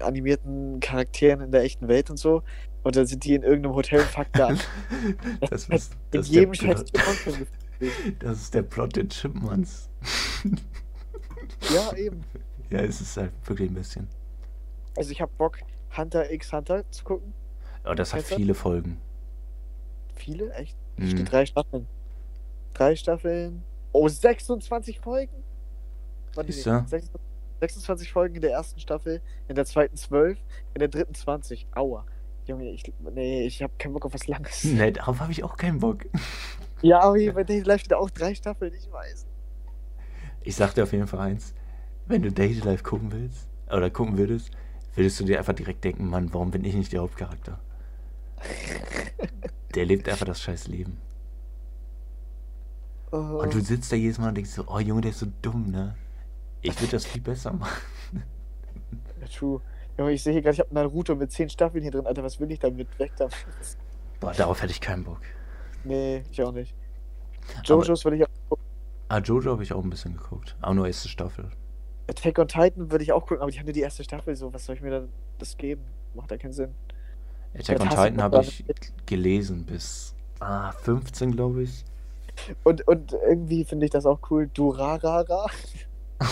animierten 0.00 0.80
Charakteren 0.80 1.40
in 1.40 1.50
der 1.50 1.62
echten 1.62 1.88
Welt 1.88 2.10
und 2.10 2.16
so. 2.16 2.42
Und 2.84 2.96
dann 2.96 3.06
sind 3.06 3.24
die 3.24 3.34
in 3.34 3.42
irgendeinem 3.42 3.74
Hotel 3.74 4.00
und 4.00 4.08
fucken 4.08 4.30
da 4.32 4.46
an. 4.48 4.60
das, 5.50 5.68
In 5.68 5.76
ist, 5.76 5.92
das, 6.12 6.30
der 6.30 6.40
jedem 6.40 6.54
scheiß 6.54 6.84
das 8.20 8.38
ist 8.38 8.54
der 8.54 8.62
Plot 8.62 8.96
der 8.96 9.08
Chipmunks. 9.08 9.88
Ja, 11.72 11.94
eben. 11.96 12.24
ja, 12.70 12.80
es 12.80 13.00
ist 13.00 13.16
halt 13.16 13.32
wirklich 13.44 13.70
ein 13.70 13.74
bisschen. 13.74 14.08
Also 14.98 15.12
ich 15.12 15.20
hab 15.20 15.36
Bock, 15.38 15.58
Hunter 15.96 16.28
x 16.30 16.52
Hunter 16.52 16.84
zu 16.90 17.04
gucken. 17.04 17.32
Aber 17.84 17.94
das 17.94 18.12
hat 18.12 18.24
viele 18.24 18.54
Folgen. 18.54 19.00
Viele? 20.16 20.52
Echt? 20.54 20.76
Mhm. 20.96 21.10
Steht 21.10 21.32
drei 21.32 21.46
Staffeln. 21.46 21.86
Drei 22.74 22.96
Staffeln. 22.96 23.62
Oh, 23.92 24.08
26 24.08 24.98
Folgen? 24.98 25.44
Warte, 26.34 26.52
Siehst 26.52 26.66
nee, 26.66 26.72
du? 26.72 26.78
26 26.88 27.20
26 27.60 28.12
Folgen 28.12 28.34
in 28.36 28.40
der 28.40 28.52
ersten 28.52 28.78
Staffel, 28.80 29.20
in 29.48 29.54
der 29.54 29.64
zweiten 29.64 29.96
12, 29.96 30.38
in 30.74 30.78
der 30.80 30.88
dritten 30.88 31.14
20. 31.14 31.68
Aua. 31.74 32.04
Junge, 32.46 32.70
ich, 32.70 32.82
nee, 33.14 33.46
ich 33.46 33.62
hab 33.62 33.78
keinen 33.78 33.92
Bock 33.92 34.04
auf 34.04 34.14
was 34.14 34.26
Langes. 34.26 34.64
Nee, 34.64 34.90
darauf 34.90 35.20
habe 35.20 35.30
ich 35.30 35.44
auch 35.44 35.56
keinen 35.56 35.78
Bock. 35.78 36.06
Ja, 36.80 37.00
aber 37.00 37.18
hier 37.18 37.34
bei 37.34 37.42
Daily 37.42 37.62
Life 37.62 37.80
steht 37.80 37.94
auch 37.94 38.08
drei 38.08 38.36
Staffeln, 38.36 38.72
ich 38.72 38.88
weiß. 38.92 39.26
Ich 40.42 40.54
sag 40.54 40.74
dir 40.74 40.84
auf 40.84 40.92
jeden 40.92 41.08
Fall 41.08 41.18
eins. 41.18 41.52
Wenn 42.06 42.22
du 42.22 42.30
Daily 42.30 42.60
Life 42.60 42.84
gucken 42.84 43.10
willst, 43.10 43.48
oder 43.68 43.90
gucken 43.90 44.16
würdest, 44.16 44.52
würdest 44.98 45.20
du 45.20 45.24
dir 45.24 45.38
einfach 45.38 45.54
direkt 45.54 45.84
denken, 45.84 46.10
Mann, 46.10 46.32
warum 46.34 46.50
bin 46.50 46.64
ich 46.64 46.74
nicht 46.74 46.92
der 46.92 47.00
Hauptcharakter? 47.00 47.58
Der 49.74 49.86
lebt 49.86 50.08
einfach 50.08 50.26
das 50.26 50.42
scheiß 50.42 50.68
Leben. 50.68 50.98
Oh, 53.10 53.40
Und 53.42 53.54
du 53.54 53.60
sitzt 53.60 53.90
da 53.90 53.96
jedes 53.96 54.18
Mal 54.18 54.28
und 54.28 54.34
denkst 54.34 54.50
so, 54.50 54.64
oh 54.66 54.80
Junge, 54.80 55.00
der 55.00 55.12
ist 55.12 55.20
so 55.20 55.26
dumm, 55.40 55.70
ne? 55.70 55.96
Ich 56.60 56.78
würde 56.80 56.92
das 56.92 57.06
viel 57.06 57.22
besser 57.22 57.52
machen. 57.52 57.80
true. 59.34 59.60
Junge, 59.96 60.12
ich 60.12 60.22
sehe 60.22 60.32
hier 60.32 60.42
gerade, 60.42 60.54
ich 60.54 60.60
habe 60.60 60.74
Naruto 60.74 61.14
mit 61.14 61.32
10 61.32 61.48
Staffeln 61.48 61.82
hier 61.82 61.92
drin. 61.92 62.06
Alter, 62.06 62.22
was 62.22 62.38
will 62.38 62.50
ich 62.50 62.58
damit? 62.58 62.98
Weg 62.98 63.12
damit. 63.16 63.34
Boah, 64.20 64.32
darauf 64.32 64.60
hätte 64.62 64.72
ich 64.72 64.80
keinen 64.80 65.04
Bock. 65.04 65.20
Nee, 65.84 66.24
ich 66.30 66.42
auch 66.42 66.52
nicht. 66.52 66.74
Jojos 67.64 68.04
würde 68.04 68.16
ich 68.18 68.24
auch 68.24 68.28
gucken. 68.48 68.64
Ah, 69.08 69.18
Jojo 69.18 69.52
habe 69.52 69.62
ich 69.62 69.72
auch 69.72 69.82
ein 69.82 69.90
bisschen 69.90 70.16
geguckt. 70.16 70.56
Auch 70.60 70.74
nur 70.74 70.86
erste 70.86 71.08
Staffel. 71.08 71.50
Attack 72.08 72.38
on 72.38 72.48
Titan 72.48 72.90
würde 72.90 73.04
ich 73.04 73.12
auch 73.12 73.20
gucken, 73.20 73.42
aber 73.42 73.52
haben 73.52 73.64
nur 73.64 73.72
die 73.72 73.80
erste 73.80 74.02
Staffel. 74.02 74.34
So, 74.34 74.52
was 74.52 74.64
soll 74.64 74.76
ich 74.76 74.82
mir 74.82 74.90
dann 74.90 75.08
das 75.38 75.56
geben? 75.56 75.82
Macht 76.14 76.30
ja 76.30 76.38
keinen 76.38 76.52
Sinn. 76.52 76.74
Attack 77.54 77.80
on 77.80 77.88
Titan 77.88 78.22
habe 78.22 78.36
da 78.36 78.42
ich 78.42 78.66
mit? 78.66 79.06
gelesen 79.06 79.64
bis 79.64 80.14
ah, 80.40 80.72
15, 80.72 81.32
glaube 81.32 81.62
ich. 81.62 81.84
Und, 82.64 82.86
und 82.86 83.12
irgendwie 83.12 83.64
finde 83.64 83.84
ich 83.84 83.90
das 83.90 84.06
auch 84.06 84.20
cool. 84.30 84.48
Durarara. 84.52 85.46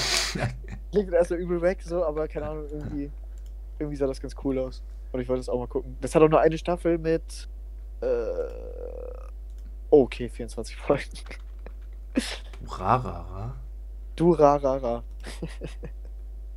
Klingt 0.92 1.12
erstmal 1.12 1.40
übel 1.40 1.60
weg, 1.60 1.82
so, 1.82 2.04
aber 2.04 2.26
keine 2.28 2.46
Ahnung, 2.46 2.66
irgendwie, 2.70 3.10
irgendwie 3.78 3.96
sah 3.96 4.06
das 4.06 4.20
ganz 4.20 4.34
cool 4.44 4.58
aus. 4.58 4.82
Und 5.12 5.20
ich 5.20 5.28
wollte 5.28 5.40
das 5.40 5.48
auch 5.48 5.58
mal 5.58 5.66
gucken. 5.66 5.96
Das 6.00 6.14
hat 6.14 6.22
auch 6.22 6.28
nur 6.28 6.40
eine 6.40 6.58
Staffel 6.58 6.98
mit. 6.98 7.48
Äh, 8.00 8.06
okay, 9.90 10.28
24 10.28 10.76
Folgen. 10.76 11.04
Rarara? 14.20 15.02
Durarara. 15.02 15.04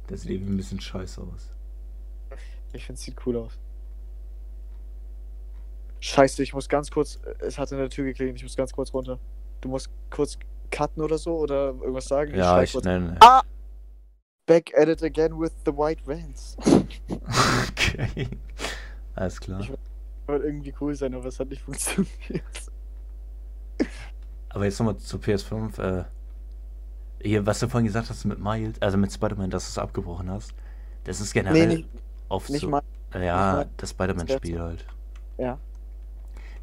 Das 0.08 0.22
sieht 0.22 0.32
irgendwie 0.32 0.54
ein 0.54 0.58
bisschen 0.58 0.80
scheiße 0.82 1.22
aus. 1.22 1.52
Ich 2.74 2.86
finde 2.86 2.98
es 3.00 3.04
sieht 3.06 3.16
cool 3.26 3.38
aus. 3.38 3.60
Scheiße, 6.00 6.42
ich 6.44 6.54
muss 6.54 6.70
ganz 6.70 6.90
kurz. 6.90 7.20
Es 7.40 7.58
hat 7.58 7.72
in 7.72 7.78
der 7.78 7.90
Tür 7.90 8.06
geklingelt, 8.06 8.38
ich 8.38 8.44
muss 8.44 8.56
ganz 8.56 8.72
kurz 8.72 8.94
runter. 8.94 9.20
Du 9.62 9.70
musst 9.70 9.90
kurz 10.10 10.38
cutten 10.72 11.04
oder 11.04 11.18
so 11.18 11.38
oder 11.38 11.68
irgendwas 11.74 12.06
sagen. 12.06 12.34
Ja, 12.36 12.62
ich 12.62 12.72
kurz. 12.72 12.86
nenne. 12.86 13.18
Ah! 13.22 13.42
Back 14.46 14.72
at 14.78 14.88
it 14.88 15.04
again 15.04 15.40
with 15.40 15.52
the 15.66 15.72
white 15.72 16.02
vans. 16.08 16.58
Okay. 17.70 18.28
Alles 19.16 19.40
klar. 19.40 19.60
Ich- 19.60 19.72
Wollte 20.28 20.46
irgendwie 20.46 20.74
cool 20.80 20.94
sein, 20.96 21.14
aber 21.16 21.26
es 21.26 21.40
hat 21.40 21.50
nicht 21.50 21.62
funktioniert. 21.64 22.12
Aber 24.50 24.66
jetzt 24.66 24.80
nochmal 24.80 24.98
zu 24.98 25.18
PS5. 25.18 25.80
Äh, 25.82 26.06
hier, 27.22 27.46
was 27.46 27.60
du 27.60 27.68
vorhin 27.68 27.88
gesagt 27.88 28.10
hast 28.10 28.26
mit 28.26 28.40
Miles, 28.40 28.82
also 28.82 28.98
mit 28.98 29.12
Spider-Man, 29.12 29.50
dass 29.50 29.66
du 29.66 29.70
es 29.70 29.78
abgebrochen 29.84 30.30
hast. 30.30 30.54
Das 31.04 31.20
ist 31.22 31.34
generell 31.34 31.68
Nee, 31.68 31.76
nicht, 31.78 31.90
oft 32.30 32.50
nicht 32.50 32.62
so. 32.62 32.70
mal. 32.70 32.82
ja, 33.14 33.36
mal- 33.54 33.70
das 33.78 33.92
Spider-Man-Spiel 33.92 34.60
halt. 34.60 34.86
Ja. 35.38 35.58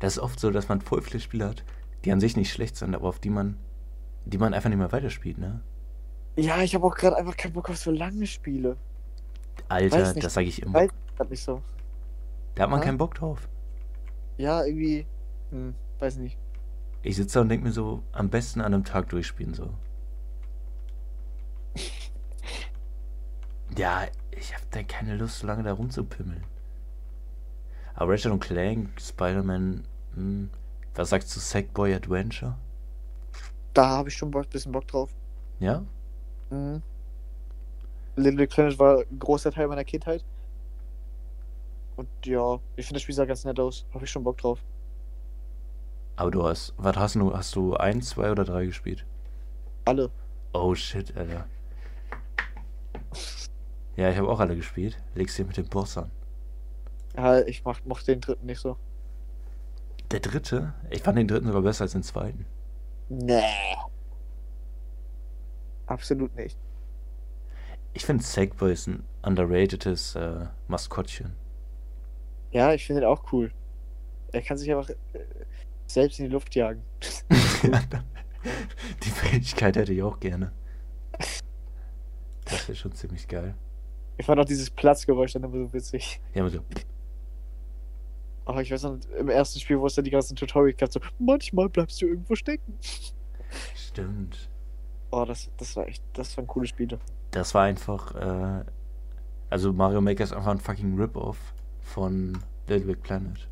Das 0.01 0.16
ist 0.16 0.23
oft 0.23 0.38
so, 0.40 0.51
dass 0.51 0.69
man 0.69 0.81
voll 0.81 1.03
viele 1.03 1.21
Spiele 1.21 1.49
hat, 1.49 1.64
die 2.05 2.12
an 2.12 2.21
sich 2.21 2.37
nicht 2.37 2.53
schlecht 2.53 2.77
sind, 2.77 2.95
aber 2.95 3.09
auf 3.09 3.19
die 3.19 3.31
man, 3.31 3.57
die 4.25 4.38
man 4.38 4.55
einfach 4.55 4.69
nicht 4.69 4.79
mehr 4.79 4.92
weiterspielt, 4.92 5.38
ne? 5.38 5.61
Ja, 6.37 6.61
ich 6.62 6.75
habe 6.75 6.87
auch 6.87 6.95
gerade 6.95 7.16
einfach 7.16 7.37
keinen 7.37 7.55
Bock 7.55 7.71
auf 7.71 7.79
so 7.79 7.90
lange 7.90 8.27
Spiele. 8.27 8.77
Alter, 9.69 10.12
nicht. 10.12 10.23
das 10.25 10.35
sage 10.35 10.49
ich 10.49 10.61
immer. 10.62 10.75
Weiß 10.75 10.90
nicht 11.31 11.42
so. 11.42 11.62
Da 12.55 12.64
hat 12.64 12.71
man 12.71 12.81
Ja? 12.81 12.85
keinen 12.87 12.99
Bock 12.99 13.14
drauf. 13.14 13.49
Ja, 14.37 14.62
irgendwie. 14.64 15.07
Hm, 15.51 15.75
weiß 15.99 16.19
nicht. 16.19 16.37
Ich 17.03 17.16
sitze 17.16 17.35
da 17.35 17.40
und 17.40 17.49
denke 17.49 17.66
mir 17.66 17.73
so, 17.73 18.03
am 18.12 18.29
besten 18.29 18.61
an 18.61 18.75
einem 18.75 18.85
Tag 18.85 19.09
durchspielen 19.09 19.55
so. 19.55 19.71
Ja, 23.77 24.07
ich 24.31 24.55
habe 24.55 24.65
da 24.71 24.83
keine 24.83 25.17
Lust, 25.17 25.41
so 25.41 25.47
lange 25.47 25.62
da 25.62 25.73
rumzupimmeln. 25.73 26.45
Aber 27.95 28.12
Ratchet 28.12 28.33
und 28.33 28.41
Clank, 28.41 29.01
Spider-Man, 29.01 29.85
hm, 30.15 30.51
was 30.95 31.11
sagst 31.11 31.35
du, 31.35 31.41
Sackboy 31.41 31.95
Adventure? 31.95 32.57
Da 33.75 33.89
habe 33.89 34.09
ich 34.09 34.17
schon 34.17 34.35
ein 34.35 34.45
bisschen 34.49 34.73
Bock 34.73 34.87
drauf. 34.87 35.11
Ja? 35.61 35.85
Mhm. 36.51 36.83
Little 38.17 38.37
Big 38.37 38.51
Planet 38.51 38.79
war 38.79 39.01
ein 39.01 39.19
großer 39.19 39.53
Teil 39.53 39.69
meiner 39.69 39.85
Kindheit. 39.85 40.25
Und 41.97 42.09
ja, 42.25 42.59
ich 42.77 42.87
finde 42.87 42.95
das 42.95 43.03
Spiel 43.03 43.15
sah 43.15 43.25
ganz 43.27 43.45
nett 43.45 43.61
aus. 43.61 43.87
Habe 43.93 44.05
ich 44.05 44.11
schon 44.11 44.25
Bock 44.25 44.39
drauf. 44.39 44.59
Aber 46.17 46.31
du 46.31 46.45
hast, 46.45 46.73
was 46.79 46.97
hast 46.97 47.15
du, 47.17 47.35
hast 47.35 47.55
du 47.57 47.77
ein, 47.77 48.01
zwei 48.01 48.31
oder 48.31 48.45
drei 48.45 48.65
gespielt? 48.65 49.05
Alle. 49.85 50.11
Oh 50.55 50.75
shit, 50.75 51.15
Alter. 51.15 51.47
Ja, 53.97 54.11
ich 54.11 54.19
habe 54.19 54.29
auch 54.29 54.41
alle 54.41 54.57
gespielt. 54.57 54.99
Legst 55.15 55.39
dir 55.39 55.45
mit 55.45 55.57
dem 55.57 55.69
Boss 55.69 55.97
an. 55.97 56.11
Ja, 57.17 57.41
ich 57.41 57.65
mach, 57.65 57.83
mochte 57.85 58.13
den 58.13 58.21
dritten 58.21 58.47
nicht 58.47 58.61
so. 58.61 58.77
Der 60.11 60.21
dritte? 60.21 60.75
Ich 60.91 61.03
fand 61.03 61.19
den 61.19 61.29
dritten 61.29 61.47
sogar 61.47 61.63
besser 61.63 61.83
als 61.83 61.93
den 61.93 62.03
zweiten. 62.03 62.47
Nee. 63.09 63.43
Absolut 65.87 66.35
nicht. 66.37 66.59
Ich 67.95 68.05
finde 68.05 68.23
Sackboy 68.23 68.73
ist 68.73 68.89
ein 68.89 69.05
underratedes 69.23 70.15
äh, 70.17 70.47
Maskottchen. 70.69 71.35
Ja, 72.53 72.75
ich 72.75 72.87
finde 72.87 73.03
den 73.03 73.09
auch 73.09 73.33
cool. 73.33 73.53
Er 74.33 74.43
kann 74.43 74.59
sich 74.59 74.71
einfach 74.71 74.91
äh, 74.91 74.95
selbst 75.87 76.19
in 76.19 76.27
die 76.27 76.33
Luft 76.33 76.55
jagen. 76.55 76.83
Die 79.03 79.11
Fähigkeit 79.11 79.77
hätte 79.77 79.93
ich 79.93 80.03
auch 80.03 80.21
gerne. 80.21 80.53
Das 82.45 82.69
wäre 82.69 82.77
schon 82.77 82.93
ziemlich 82.93 83.27
geil. 83.27 83.55
Ich 84.19 84.27
fand 84.27 84.41
auch 84.41 84.45
dieses 84.45 84.71
Platzgeräusch 84.71 85.33
dann 85.33 85.45
immer 85.45 85.59
so 85.67 85.73
witzig. 85.73 86.21
Ja, 86.35 86.43
aber 86.43 86.51
so, 86.51 86.61
Aber 88.47 88.63
ich 88.63 88.71
weiß 88.71 88.85
noch, 88.85 88.99
im 89.19 89.29
ersten 89.29 89.61
Spiel, 89.61 89.79
wo 89.79 89.87
es 89.87 89.95
dann 89.95 90.05
die 90.05 90.11
ganzen 90.11 90.37
Tutorials 90.37 90.79
gab, 90.79 90.93
so, 90.93 91.01
manchmal 91.19 91.69
bleibst 91.69 92.01
du 92.01 92.07
irgendwo 92.07 92.35
stecken. 92.35 92.79
stimmt. 93.75 94.49
Oh, 95.11 95.25
das, 95.25 95.51
das 95.57 95.77
war 95.77 95.87
echt, 95.87 96.03
das 96.15 96.37
waren 96.37 96.47
coole 96.47 96.67
Spiele. 96.67 96.99
Das 97.31 97.55
war 97.55 97.65
einfach, 97.65 98.15
äh, 98.15 98.65
also 99.51 99.73
Mario 99.73 100.01
Maker 100.01 100.25
ist 100.25 100.33
einfach 100.33 100.51
ein 100.51 100.61
fucking 100.61 100.99
Rip-Off 100.99 101.39
von 101.81 102.39
Little 102.67 102.87
Big 102.87 103.03
Planet. 103.03 103.49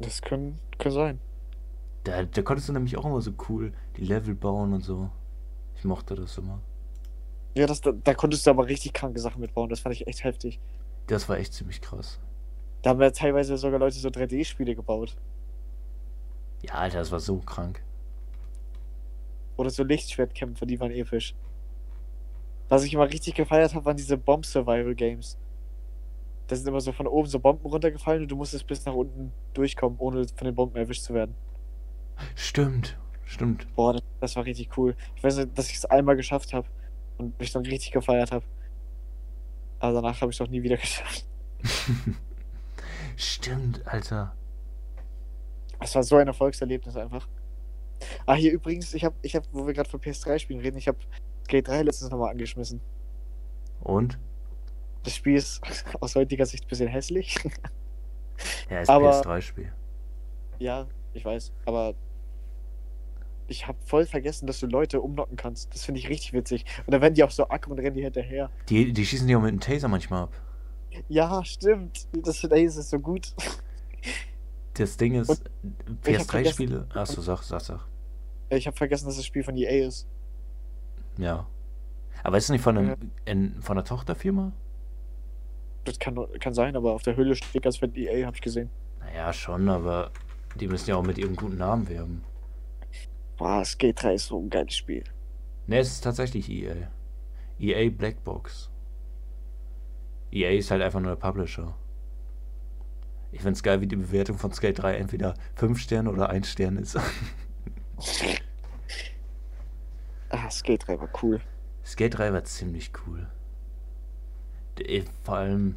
Das 0.00 0.22
können, 0.22 0.58
können 0.78 0.94
sein. 0.94 1.20
Da, 2.04 2.22
da 2.22 2.42
konntest 2.42 2.68
du 2.68 2.72
nämlich 2.72 2.96
auch 2.96 3.04
immer 3.04 3.20
so 3.20 3.32
cool 3.48 3.72
die 3.96 4.04
Level 4.04 4.34
bauen 4.34 4.72
und 4.72 4.84
so. 4.84 5.10
Ich 5.76 5.84
mochte 5.84 6.14
das 6.14 6.38
immer. 6.38 6.60
Ja, 7.58 7.66
das, 7.66 7.80
da, 7.80 7.90
da 7.90 8.14
konntest 8.14 8.46
du 8.46 8.50
aber 8.50 8.68
richtig 8.68 8.92
kranke 8.92 9.18
Sachen 9.18 9.40
mitbauen. 9.40 9.68
Das 9.68 9.80
fand 9.80 9.92
ich 9.92 10.06
echt 10.06 10.22
heftig. 10.22 10.60
Das 11.08 11.28
war 11.28 11.38
echt 11.38 11.52
ziemlich 11.52 11.80
krass. 11.80 12.20
Da 12.82 12.90
haben 12.90 13.02
ja 13.02 13.10
teilweise 13.10 13.56
sogar 13.56 13.80
Leute 13.80 13.98
so 13.98 14.10
3D-Spiele 14.10 14.76
gebaut. 14.76 15.16
Ja, 16.62 16.74
Alter, 16.74 16.98
das 17.00 17.10
war 17.10 17.18
so 17.18 17.38
krank. 17.38 17.82
Oder 19.56 19.70
so 19.70 19.82
Lichtschwertkämpfe, 19.82 20.66
die 20.66 20.78
waren 20.78 20.92
episch. 20.92 21.34
Was 22.68 22.84
ich 22.84 22.94
immer 22.94 23.10
richtig 23.10 23.34
gefeiert 23.34 23.74
habe, 23.74 23.84
waren 23.86 23.96
diese 23.96 24.16
Bomb-Survival-Games. 24.16 25.36
Da 26.46 26.54
sind 26.54 26.68
immer 26.68 26.80
so 26.80 26.92
von 26.92 27.08
oben 27.08 27.26
so 27.26 27.40
Bomben 27.40 27.66
runtergefallen 27.66 28.22
und 28.22 28.28
du 28.28 28.36
musstest 28.36 28.68
bis 28.68 28.84
nach 28.84 28.94
unten 28.94 29.32
durchkommen, 29.54 29.98
ohne 29.98 30.28
von 30.28 30.44
den 30.44 30.54
Bomben 30.54 30.76
erwischt 30.76 31.02
zu 31.02 31.12
werden. 31.12 31.34
Stimmt, 32.36 32.96
stimmt. 33.24 33.66
Boah, 33.74 33.94
das, 33.94 34.02
das 34.20 34.36
war 34.36 34.44
richtig 34.44 34.78
cool. 34.78 34.94
Ich 35.16 35.24
weiß 35.24 35.38
nicht, 35.38 35.58
dass 35.58 35.68
ich 35.70 35.78
es 35.78 35.86
einmal 35.86 36.14
geschafft 36.14 36.54
habe 36.54 36.68
und 37.18 37.38
mich 37.38 37.52
dann 37.52 37.64
richtig 37.66 37.92
gefeiert 37.92 38.32
habe. 38.32 38.44
Aber 39.80 39.92
danach 39.94 40.20
habe 40.20 40.30
ich 40.32 40.36
es 40.36 40.40
auch 40.40 40.50
nie 40.50 40.62
wieder 40.62 40.76
geschafft. 40.76 41.26
Stimmt, 43.16 43.86
Alter. 43.86 44.34
Das 45.80 45.94
war 45.94 46.02
so 46.02 46.16
ein 46.16 46.26
Erfolgserlebnis 46.26 46.96
einfach. 46.96 47.28
Ah, 48.26 48.34
hier 48.34 48.52
übrigens, 48.52 48.94
ich 48.94 49.04
habe, 49.04 49.16
ich 49.22 49.34
hab, 49.36 49.44
wo 49.52 49.66
wir 49.66 49.74
gerade 49.74 49.90
von 49.90 50.00
PS3-Spielen 50.00 50.60
reden, 50.60 50.78
ich 50.78 50.88
habe 50.88 50.98
Skate 51.44 51.66
3 51.68 51.82
letztens 51.82 52.10
nochmal 52.10 52.30
angeschmissen. 52.30 52.80
Und? 53.80 54.18
Das 55.04 55.14
Spiel 55.16 55.36
ist 55.36 55.60
aus 56.00 56.14
heutiger 56.14 56.46
Sicht 56.46 56.64
ein 56.64 56.68
bisschen 56.68 56.88
hässlich. 56.88 57.36
Ja, 58.70 58.80
ist 58.80 58.88
Aber- 58.88 59.20
PS3-Spiel. 59.20 59.72
ja, 60.58 60.86
ich 61.12 61.24
weiß, 61.24 61.52
aber 61.66 61.94
ich 63.48 63.66
habe 63.66 63.78
voll 63.84 64.06
vergessen, 64.06 64.46
dass 64.46 64.60
du 64.60 64.66
Leute 64.66 65.00
umnocken 65.00 65.36
kannst. 65.36 65.74
Das 65.74 65.84
finde 65.84 66.00
ich 66.00 66.08
richtig 66.08 66.32
witzig. 66.32 66.64
Und 66.86 66.92
dann 66.92 67.00
werden 67.00 67.14
die 67.14 67.24
auch 67.24 67.30
so 67.30 67.48
ack 67.48 67.66
und 67.66 67.78
rennen 67.78 67.96
die 67.96 68.02
hinterher. 68.02 68.50
Die, 68.68 68.92
die 68.92 69.06
schießen 69.06 69.26
die 69.26 69.34
auch 69.34 69.40
mit 69.40 69.50
dem 69.50 69.60
Taser 69.60 69.88
manchmal 69.88 70.24
ab. 70.24 70.32
Ja, 71.08 71.44
stimmt. 71.44 72.06
Das 72.12 72.40
das 72.40 72.76
ist 72.76 72.90
so 72.90 72.98
gut. 72.98 73.34
Das 74.74 74.96
Ding 74.96 75.14
ist, 75.14 75.28
Und 75.28 75.42
ich 76.06 76.18
hab 76.18 76.26
PS3-Spiele. 76.26 76.86
Achso, 76.94 77.20
sag, 77.20 77.42
sag, 77.42 77.60
sag. 77.60 77.80
Ich 78.50 78.66
habe 78.66 78.76
vergessen, 78.76 79.06
dass 79.06 79.16
das 79.16 79.26
Spiel 79.26 79.42
von 79.42 79.56
EA 79.56 79.86
ist. 79.86 80.06
Ja. 81.16 81.46
Aber 82.22 82.38
ist 82.38 82.44
es 82.44 82.50
nicht 82.50 82.62
von, 82.62 82.78
einem, 82.78 82.96
in, 83.24 83.60
von 83.60 83.76
einer 83.76 83.84
Tochterfirma? 83.84 84.52
Das 85.84 85.98
kann, 85.98 86.18
kann 86.40 86.54
sein, 86.54 86.76
aber 86.76 86.92
auf 86.92 87.02
der 87.02 87.16
Hülle 87.16 87.34
steht 87.34 87.62
ganz 87.62 87.78
fett 87.78 87.96
EA, 87.96 88.26
habe 88.26 88.36
ich 88.36 88.42
gesehen. 88.42 88.70
Naja, 89.00 89.32
schon, 89.32 89.68
aber 89.68 90.10
die 90.56 90.68
müssen 90.68 90.90
ja 90.90 90.96
auch 90.96 91.02
mit 91.02 91.18
ihrem 91.18 91.36
guten 91.36 91.56
Namen 91.56 91.88
werben. 91.88 92.22
Boah, 93.38 93.64
Skate 93.64 94.02
3 94.02 94.14
ist 94.14 94.26
so 94.26 94.38
ein 94.38 94.50
geiles 94.50 94.74
Spiel. 94.74 95.04
Ne, 95.66 95.78
es 95.78 95.92
ist 95.92 96.02
tatsächlich 96.04 96.50
EA. 96.50 96.88
EA 97.58 97.88
Blackbox. 97.90 98.70
EA 100.32 100.50
ist 100.58 100.70
halt 100.70 100.82
einfach 100.82 101.00
nur 101.00 101.12
der 101.14 101.20
Publisher. 101.20 101.74
Ich 103.32 103.40
find's 103.42 103.62
geil, 103.62 103.80
wie 103.80 103.86
die 103.86 103.96
Bewertung 103.96 104.38
von 104.38 104.52
Skate 104.52 104.78
3 104.82 104.96
entweder 104.96 105.34
5 105.54 105.78
Sterne 105.78 106.10
oder 106.10 106.28
1 106.30 106.48
Stern 106.50 106.76
ist. 106.76 106.98
Ah, 110.30 110.50
Skate 110.50 110.86
3 110.86 111.00
war 111.00 111.08
cool. 111.22 111.40
Skate 111.84 112.18
3 112.18 112.32
war 112.32 112.44
ziemlich 112.44 112.92
cool. 113.06 113.28
D- 114.78 115.04
Vor 115.24 115.36
allem, 115.36 115.76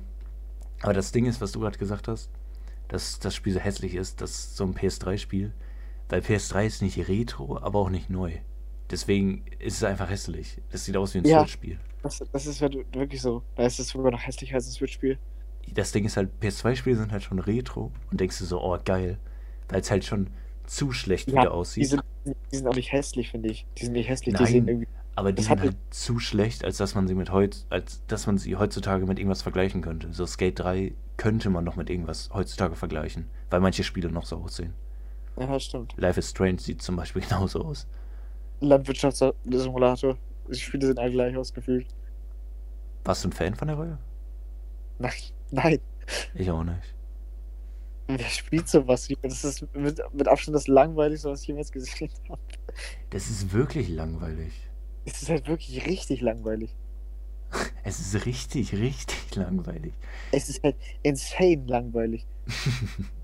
aber 0.81 0.93
das 0.93 1.11
Ding 1.11 1.25
ist, 1.25 1.39
was 1.39 1.53
du 1.53 1.61
gerade 1.61 1.77
gesagt 1.77 2.07
hast, 2.07 2.29
dass 2.89 3.19
das 3.19 3.33
Spiel 3.33 3.53
so 3.53 3.59
hässlich 3.59 3.95
ist, 3.95 4.19
dass 4.19 4.55
so 4.57 4.65
ein 4.65 4.75
PS3-Spiel, 4.75 5.53
weil 6.11 6.19
PS3 6.21 6.65
ist 6.65 6.81
nicht 6.81 7.07
retro, 7.07 7.57
aber 7.57 7.79
auch 7.79 7.89
nicht 7.89 8.09
neu. 8.09 8.33
Deswegen 8.89 9.45
ist 9.59 9.77
es 9.77 9.83
einfach 9.83 10.09
hässlich. 10.09 10.57
Das 10.69 10.83
sieht 10.83 10.97
aus 10.97 11.13
wie 11.13 11.19
ein 11.19 11.25
Ja. 11.25 11.39
Switch-Spiel. 11.39 11.79
Das, 12.03 12.21
das 12.31 12.45
ist 12.45 12.61
halt 12.61 12.75
wirklich 12.93 13.21
so. 13.21 13.41
Da 13.55 13.65
ist 13.65 13.79
es 13.79 13.87
sogar 13.89 14.11
noch 14.11 14.21
hässlicher 14.21 14.55
als 14.55 14.67
ein 14.67 14.73
Switch-Spiel. 14.73 15.17
Das 15.73 15.93
Ding 15.93 16.03
ist 16.03 16.17
halt, 16.17 16.29
PS2-Spiele 16.41 16.97
sind 16.97 17.11
halt 17.13 17.23
schon 17.23 17.39
retro 17.39 17.91
und 18.11 18.19
denkst 18.19 18.39
du 18.39 18.45
so, 18.45 18.61
oh 18.61 18.77
geil, 18.83 19.19
weil 19.69 19.79
es 19.79 19.89
halt 19.89 20.03
schon 20.03 20.29
zu 20.65 20.91
schlecht 20.91 21.29
Ja, 21.29 21.41
wieder 21.43 21.53
aussieht. 21.53 21.83
Die 21.83 21.87
sind, 21.87 22.03
die 22.25 22.55
sind 22.57 22.67
auch 22.67 22.75
nicht 22.75 22.91
hässlich, 22.91 23.29
finde 23.29 23.49
ich. 23.49 23.65
Die 23.77 23.85
sind 23.85 23.93
nicht 23.93 24.09
hässlich, 24.09 24.35
die 24.35 24.43
Nein. 24.43 24.51
sehen 24.51 24.67
irgendwie. 24.67 24.87
Aber 25.15 25.31
die 25.31 25.43
sind 25.43 25.59
halt 25.61 25.77
zu 25.91 26.19
schlecht, 26.19 26.65
als 26.65 26.77
dass 26.77 26.95
man 26.95 27.07
sie 27.07 27.15
mit 27.15 27.31
heut, 27.31 27.65
als 27.69 28.01
dass 28.07 28.27
man 28.27 28.37
sie 28.37 28.57
heutzutage 28.57 29.05
mit 29.05 29.19
irgendwas 29.19 29.41
vergleichen 29.43 29.81
könnte. 29.81 30.11
So 30.11 30.25
Skate 30.25 30.59
3 30.59 30.93
könnte 31.15 31.49
man 31.49 31.63
noch 31.63 31.75
mit 31.75 31.89
irgendwas 31.89 32.29
heutzutage 32.33 32.75
vergleichen, 32.75 33.27
weil 33.49 33.59
manche 33.61 33.83
Spiele 33.83 34.11
noch 34.11 34.25
so 34.25 34.37
aussehen. 34.37 34.73
Ja, 35.37 35.59
stimmt. 35.59 35.93
Life 35.97 36.19
is 36.19 36.29
Strange 36.29 36.59
sieht 36.59 36.81
zum 36.81 36.95
Beispiel 36.95 37.21
genauso 37.27 37.63
aus. 37.63 37.87
Landwirtschaftssimulator. 38.59 40.17
Die 40.49 40.55
Spiele 40.59 40.87
sind 40.87 40.99
alle 40.99 41.11
gleich 41.11 41.35
ausgefühlt. 41.35 41.87
Warst 43.03 43.23
du 43.23 43.29
ein 43.29 43.31
Fan 43.31 43.55
von 43.55 43.67
der 43.67 43.77
Reihe? 43.77 43.97
Nein, 44.99 45.11
nein. 45.49 45.79
Ich 46.35 46.51
auch 46.51 46.63
nicht. 46.63 46.95
Wer 48.07 48.29
spielt 48.29 48.67
sowas? 48.67 49.07
Das 49.21 49.43
ist 49.43 49.73
mit, 49.75 50.01
mit 50.13 50.27
Abstand 50.27 50.55
das 50.55 50.67
langweiligste, 50.67 51.29
was 51.29 51.41
ich 51.41 51.47
jemals 51.47 51.71
gesehen 51.71 52.11
habe. 52.29 52.41
Das 53.09 53.29
ist 53.29 53.53
wirklich 53.53 53.87
langweilig. 53.89 54.51
Es 55.05 55.21
ist 55.21 55.29
halt 55.29 55.47
wirklich 55.47 55.85
richtig 55.87 56.21
langweilig. 56.21 56.75
Es 57.83 57.99
ist 57.99 58.25
richtig, 58.25 58.73
richtig 58.73 59.35
langweilig. 59.35 59.93
Es 60.31 60.47
ist 60.49 60.63
halt 60.63 60.75
insane 61.03 61.63
langweilig. 61.65 62.25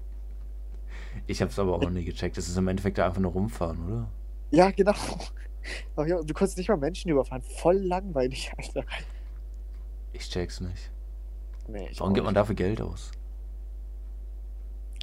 Ich 1.26 1.42
hab's 1.42 1.58
aber 1.60 1.74
auch 1.74 1.82
noch 1.82 1.90
nie 1.90 2.04
gecheckt. 2.06 2.38
Es 2.38 2.48
ist 2.48 2.58
im 2.58 2.68
Endeffekt 2.68 3.00
einfach 3.00 3.20
nur 3.22 3.32
rumfahren, 3.32 3.84
oder? 3.86 4.08
Ja, 4.52 4.72
genau. 4.72 4.94
Du 5.98 6.34
konntest 6.34 6.58
nicht 6.58 6.70
mal 6.70 6.78
Menschen 6.78 7.12
überfahren. 7.12 7.42
Voll 7.42 7.76
langweilig, 7.76 8.50
Alter. 8.58 8.86
Ich 10.14 10.30
check's 10.30 10.62
nicht. 10.62 10.92
Nee, 11.68 11.90
ich 11.92 12.00
Warum 12.00 12.14
gibt 12.14 12.24
man 12.26 12.34
dafür 12.34 12.56
Geld 12.56 12.80
aus? 12.80 13.12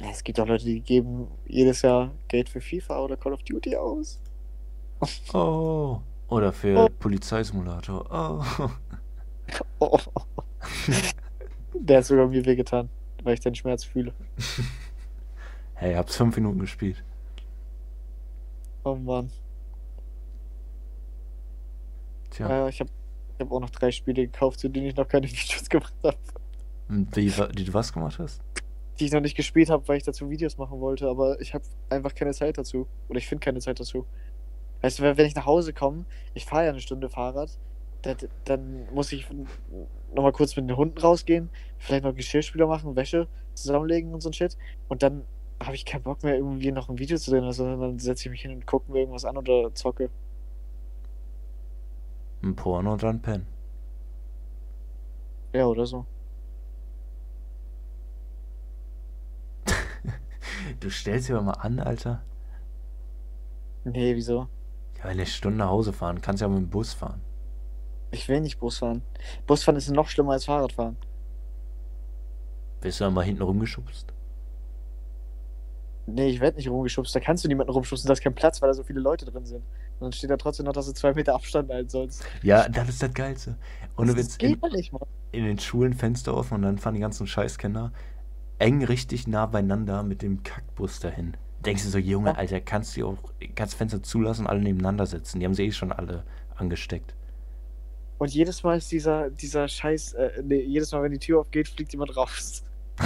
Ja, 0.01 0.09
Es 0.09 0.23
gibt 0.23 0.39
auch 0.39 0.47
Leute, 0.47 0.65
die 0.65 0.81
geben 0.81 1.27
jedes 1.45 1.83
Jahr 1.83 2.11
Geld 2.29 2.49
für 2.49 2.61
FIFA 2.61 2.99
oder 3.01 3.15
Call 3.15 3.33
of 3.33 3.43
Duty 3.43 3.75
aus. 3.75 4.19
Oh. 5.33 5.99
Oder 6.29 6.51
für 6.51 6.75
Oh. 6.85 6.89
Polizeisimulator. 6.99 8.07
Oh. 8.59 8.69
Oh. 9.77 9.99
Der 11.75 11.97
hat 11.97 12.05
sogar 12.05 12.25
mir 12.27 12.43
wehgetan, 12.43 12.89
weil 13.23 13.35
ich 13.35 13.39
den 13.41 13.53
Schmerz 13.53 13.83
fühle. 13.83 14.15
Hey, 15.75 15.93
hab's 15.95 16.15
fünf 16.17 16.35
Minuten 16.35 16.59
gespielt. 16.59 17.03
Oh 18.85 18.95
Mann. 18.95 19.31
Tja. 22.29 22.47
Ja, 22.49 22.67
ich 22.69 22.79
habe 22.79 22.89
ich 23.37 23.39
hab 23.45 23.51
auch 23.51 23.59
noch 23.59 23.69
drei 23.69 23.91
Spiele 23.91 24.23
gekauft, 24.27 24.59
zu 24.59 24.69
denen 24.69 24.87
ich 24.87 24.95
noch 24.95 25.07
keine 25.07 25.27
Videos 25.31 25.69
gemacht 25.69 25.93
habe. 26.03 26.17
Wie, 26.87 27.37
wa- 27.37 27.47
die 27.47 27.63
du 27.65 27.73
was 27.73 27.93
gemacht 27.93 28.19
hast? 28.19 28.41
Die 28.99 29.05
ich 29.05 29.11
noch 29.11 29.21
nicht 29.21 29.35
gespielt 29.35 29.69
habe, 29.69 29.87
weil 29.87 29.97
ich 29.97 30.03
dazu 30.03 30.29
Videos 30.29 30.57
machen 30.57 30.79
wollte, 30.79 31.09
aber 31.09 31.39
ich 31.41 31.53
habe 31.53 31.65
einfach 31.89 32.15
keine 32.15 32.33
Zeit 32.33 32.57
dazu. 32.57 32.87
Oder 33.09 33.17
ich 33.19 33.27
finde 33.27 33.43
keine 33.43 33.59
Zeit 33.59 33.79
dazu. 33.79 34.07
Weißt 34.81 34.99
du, 34.99 35.03
wenn 35.03 35.17
wenn 35.17 35.27
ich 35.27 35.35
nach 35.35 35.45
Hause 35.47 35.73
komme, 35.73 36.05
ich 36.33 36.45
fahre 36.45 36.65
ja 36.65 36.69
eine 36.71 36.81
Stunde 36.81 37.09
Fahrrad, 37.09 37.59
dann, 38.03 38.17
dann 38.45 38.87
muss 38.93 39.11
ich 39.11 39.27
nochmal 40.13 40.31
kurz 40.33 40.55
mit 40.55 40.69
den 40.69 40.77
Hunden 40.77 40.97
rausgehen, 40.99 41.49
vielleicht 41.79 42.03
noch 42.05 42.15
Geschirrspüler 42.15 42.67
machen, 42.67 42.95
Wäsche 42.95 43.27
zusammenlegen 43.55 44.13
und 44.13 44.21
so 44.21 44.29
ein 44.29 44.33
Shit. 44.33 44.57
Und 44.87 45.03
dann 45.03 45.25
habe 45.61 45.75
ich 45.75 45.85
keinen 45.85 46.03
Bock 46.03 46.23
mehr, 46.23 46.35
irgendwie 46.35 46.71
noch 46.71 46.89
ein 46.89 46.99
Video 46.99 47.17
zu 47.17 47.31
drehen, 47.31 47.51
sondern 47.51 47.79
dann 47.79 47.99
setze 47.99 48.25
ich 48.25 48.31
mich 48.31 48.41
hin 48.41 48.51
und 48.51 48.67
gucke 48.67 48.91
mir 48.91 48.99
irgendwas 48.99 49.25
an 49.25 49.37
oder 49.37 49.73
zocke. 49.73 50.09
Ein 52.43 52.55
Porno 52.55 52.93
und 52.93 53.03
dann 53.03 53.21
Pen. 53.21 53.45
Ja, 55.53 55.65
oder 55.67 55.85
so. 55.85 56.05
Du 60.79 60.89
stellst 60.89 61.29
dir 61.29 61.35
aber 61.35 61.45
mal 61.45 61.53
an, 61.53 61.79
Alter. 61.79 62.23
Nee, 63.85 64.15
wieso? 64.15 64.47
Ja, 64.97 65.05
eine 65.05 65.25
Stunde 65.25 65.59
nach 65.59 65.69
Hause 65.69 65.93
fahren. 65.93 66.21
Kannst 66.21 66.41
ja 66.41 66.47
mit 66.47 66.57
dem 66.57 66.69
Bus 66.69 66.93
fahren. 66.93 67.21
Ich 68.11 68.27
will 68.27 68.41
nicht 68.41 68.59
Bus 68.59 68.79
fahren. 68.79 69.01
Busfahren 69.45 69.77
ist 69.77 69.89
noch 69.89 70.07
schlimmer 70.07 70.33
als 70.33 70.45
Fahrradfahren. 70.45 70.97
Bist 72.81 72.99
du 72.99 73.03
dann 73.03 73.13
mal 73.13 73.25
hinten 73.25 73.41
rumgeschubst? 73.43 74.14
Nee, 76.07 76.27
ich 76.29 76.39
werde 76.39 76.57
nicht 76.57 76.69
rumgeschubst. 76.69 77.15
Da 77.15 77.19
kannst 77.19 77.43
du 77.43 77.47
niemanden 77.47 77.71
rumschubsen. 77.71 78.07
Da 78.07 78.13
ist 78.13 78.21
kein 78.21 78.35
Platz, 78.35 78.61
weil 78.61 78.69
da 78.69 78.73
so 78.73 78.83
viele 78.83 78.99
Leute 78.99 79.25
drin 79.25 79.45
sind. 79.45 79.63
Und 79.99 80.01
dann 80.01 80.11
steht 80.11 80.29
da 80.29 80.37
trotzdem 80.37 80.65
noch, 80.65 80.73
dass 80.73 80.85
du 80.85 80.93
zwei 80.93 81.13
Meter 81.13 81.33
Abstand 81.33 81.71
halten 81.71 81.89
sollst. 81.89 82.23
Ja, 82.43 82.69
das 82.69 82.89
ist 82.89 83.01
das 83.01 83.13
Geilste. 83.13 83.57
Und 83.95 84.07
das 84.07 84.15
du 84.15 84.21
willst 84.21 84.43
in, 84.43 84.59
nicht, 84.73 84.91
in 85.31 85.45
den 85.45 85.57
Schulen 85.57 85.93
Fenster 85.93 86.35
offen 86.35 86.55
und 86.55 86.61
dann 86.61 86.77
fahren 86.77 86.93
die 86.93 86.99
ganzen 86.99 87.25
Scheißkinder 87.25 87.91
eng 88.59 88.83
richtig 88.83 89.27
nah 89.27 89.45
beieinander 89.47 90.03
mit 90.03 90.21
dem 90.21 90.43
Kackbus 90.43 90.99
dahin. 90.99 91.35
Denkst 91.65 91.83
du 91.83 91.89
so, 91.89 91.97
Junge, 91.97 92.29
Ja. 92.29 92.35
Alter, 92.35 92.61
kannst 92.61 92.95
du 92.95 93.07
auch, 93.07 93.17
kannst 93.55 93.75
Fenster 93.75 94.03
zulassen 94.03 94.41
und 94.41 94.47
alle 94.47 94.61
nebeneinander 94.61 95.05
sitzen. 95.07 95.39
Die 95.39 95.45
haben 95.45 95.55
sie 95.55 95.65
eh 95.65 95.71
schon 95.71 95.91
alle 95.91 96.23
angesteckt. 96.55 97.15
Und 98.17 98.33
jedes 98.33 98.63
Mal 98.63 98.77
ist 98.77 98.91
dieser, 98.91 99.29
dieser 99.29 99.67
Scheiß, 99.67 100.13
äh, 100.13 100.43
nee, 100.43 100.61
jedes 100.61 100.91
Mal, 100.91 101.03
wenn 101.03 101.11
die 101.11 101.19
Tür 101.19 101.39
aufgeht, 101.41 101.67
fliegt 101.67 101.91
jemand 101.93 102.15
raus. 102.15 102.63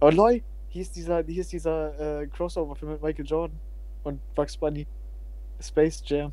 Oh, 0.00 0.10
Loi, 0.10 0.42
hier 0.68 0.82
ist 0.82 0.96
dieser, 0.96 1.22
hier 1.24 1.40
ist 1.40 1.52
dieser 1.52 2.20
äh, 2.20 2.26
Crossover-Film 2.26 2.92
mit 2.92 3.02
Michael 3.02 3.26
Jordan 3.26 3.58
und 4.04 4.20
Bugs 4.34 4.56
Bunny. 4.56 4.86
Space 5.60 6.02
Jam. 6.04 6.32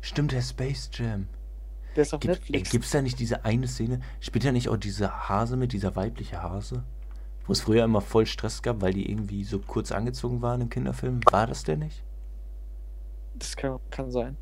Stimmt, 0.00 0.32
der 0.32 0.42
Space 0.42 0.90
Jam. 0.92 1.28
Der 1.94 2.02
ist 2.02 2.12
auf 2.12 2.20
Gibt, 2.20 2.34
Netflix. 2.34 2.70
gibt's 2.70 2.90
da 2.90 3.00
nicht 3.00 3.18
diese 3.18 3.44
eine 3.44 3.68
Szene? 3.68 4.00
Spielt 4.20 4.44
da 4.44 4.52
nicht 4.52 4.68
auch 4.68 4.76
dieser 4.76 5.28
Hase 5.28 5.56
mit, 5.56 5.72
dieser 5.72 5.96
weibliche 5.96 6.42
Hase? 6.42 6.84
Wo 7.46 7.52
es 7.52 7.60
früher 7.60 7.84
immer 7.84 8.00
voll 8.00 8.26
Stress 8.26 8.60
gab, 8.62 8.80
weil 8.82 8.92
die 8.92 9.08
irgendwie 9.08 9.44
so 9.44 9.60
kurz 9.60 9.92
angezogen 9.92 10.42
waren 10.42 10.62
im 10.62 10.68
Kinderfilm. 10.68 11.20
War 11.30 11.46
das 11.46 11.62
der 11.62 11.76
nicht? 11.76 12.02
Das 13.34 13.56
kann, 13.56 13.78
kann 13.90 14.10
sein. 14.10 14.36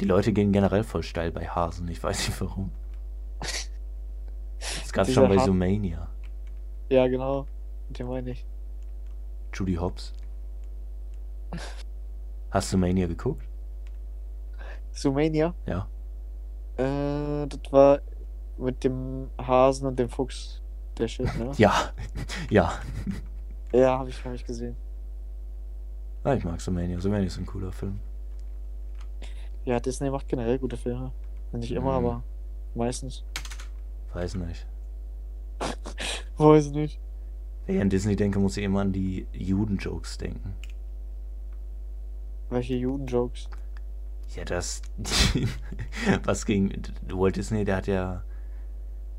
Die 0.00 0.04
Leute 0.04 0.32
gehen 0.32 0.52
generell 0.52 0.84
voll 0.84 1.02
steil 1.02 1.32
bei 1.32 1.48
Hasen. 1.48 1.88
Ich 1.88 2.02
weiß 2.02 2.28
nicht 2.28 2.40
warum. 2.40 2.70
Das 4.80 4.92
gab's 4.92 5.08
Dieser 5.08 5.20
schon 5.26 5.36
bei 5.36 5.44
Zoomania. 5.44 6.08
Ja, 6.88 7.06
genau. 7.06 7.46
Den 7.90 8.06
meine 8.08 8.30
ich. 8.30 8.44
Judy 9.52 9.74
Hobbs. 9.74 10.12
Hast 12.50 12.72
du 12.72 12.78
Mania 12.78 13.06
geguckt? 13.06 13.42
Zoomania? 14.92 15.54
Ja. 15.66 15.88
Äh, 16.76 17.46
das 17.46 17.60
war 17.72 18.00
mit 18.56 18.82
dem 18.84 19.30
Hasen 19.38 19.86
und 19.86 19.98
dem 19.98 20.08
Fuchs. 20.08 20.60
Der 20.98 21.08
Shit, 21.08 21.26
ne? 21.38 21.52
Ja. 21.58 21.92
ja. 22.50 22.72
ja, 23.72 23.98
habe 23.98 24.10
ich, 24.10 24.24
hab 24.24 24.34
ich 24.34 24.44
gesehen. 24.44 24.76
Ah, 26.24 26.34
ich 26.34 26.44
mag 26.44 26.60
Zoomania. 26.60 26.98
Zoomania 26.98 27.26
ist 27.26 27.38
ein 27.38 27.46
cooler 27.46 27.72
Film. 27.72 28.00
Ja, 29.64 29.78
Disney 29.78 30.10
macht 30.10 30.28
generell 30.28 30.58
gute 30.58 30.76
Filme. 30.76 31.12
Nicht 31.52 31.70
immer, 31.72 31.98
Mhm. 32.00 32.06
aber 32.06 32.22
meistens. 32.74 33.24
Weiß 34.12 34.34
nicht. 34.34 34.66
Weiß 36.38 36.70
nicht. 36.70 37.00
Wenn 37.66 37.76
ich 37.76 37.82
an 37.82 37.90
Disney 37.90 38.16
denke, 38.16 38.38
muss 38.38 38.56
ich 38.56 38.64
immer 38.64 38.80
an 38.80 38.92
die 38.92 39.26
Juden-Jokes 39.32 40.18
denken. 40.18 40.54
Welche 42.48 42.76
Juden-Jokes? 42.76 43.48
Ja, 44.34 44.44
das. 44.44 44.82
was 46.24 46.46
gegen. 46.46 46.70
Walt 47.08 47.36
Disney, 47.36 47.64
der 47.64 47.76
hat 47.76 47.86
ja. 47.86 48.22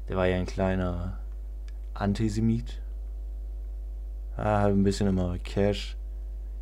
Der 0.08 0.18
war 0.18 0.26
ja 0.26 0.38
ein 0.38 0.46
kleiner 0.46 1.20
Antisemit. 1.94 2.82
Er 4.38 4.62
hat 4.62 4.72
ein 4.72 4.84
bisschen 4.84 5.08
immer 5.08 5.38
Cash 5.40 5.98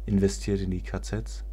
investiert 0.05 0.61
in 0.61 0.71
die 0.71 0.81
KZs. 0.81 1.45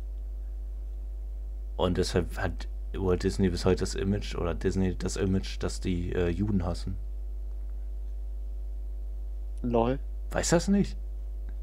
Und 1.76 1.98
deshalb 1.98 2.38
hat 2.38 2.68
Walt 2.94 3.22
Disney 3.22 3.50
bis 3.50 3.64
heute 3.64 3.80
das 3.80 3.94
Image, 3.94 4.34
oder 4.34 4.54
Disney 4.54 4.96
das 4.96 5.16
Image, 5.16 5.62
dass 5.62 5.80
die 5.80 6.12
äh, 6.12 6.28
Juden 6.28 6.64
hassen. 6.64 6.96
Lol. 9.64 9.98
Weißt 10.30 10.52
du 10.52 10.56
das 10.56 10.68
nicht? 10.68 10.96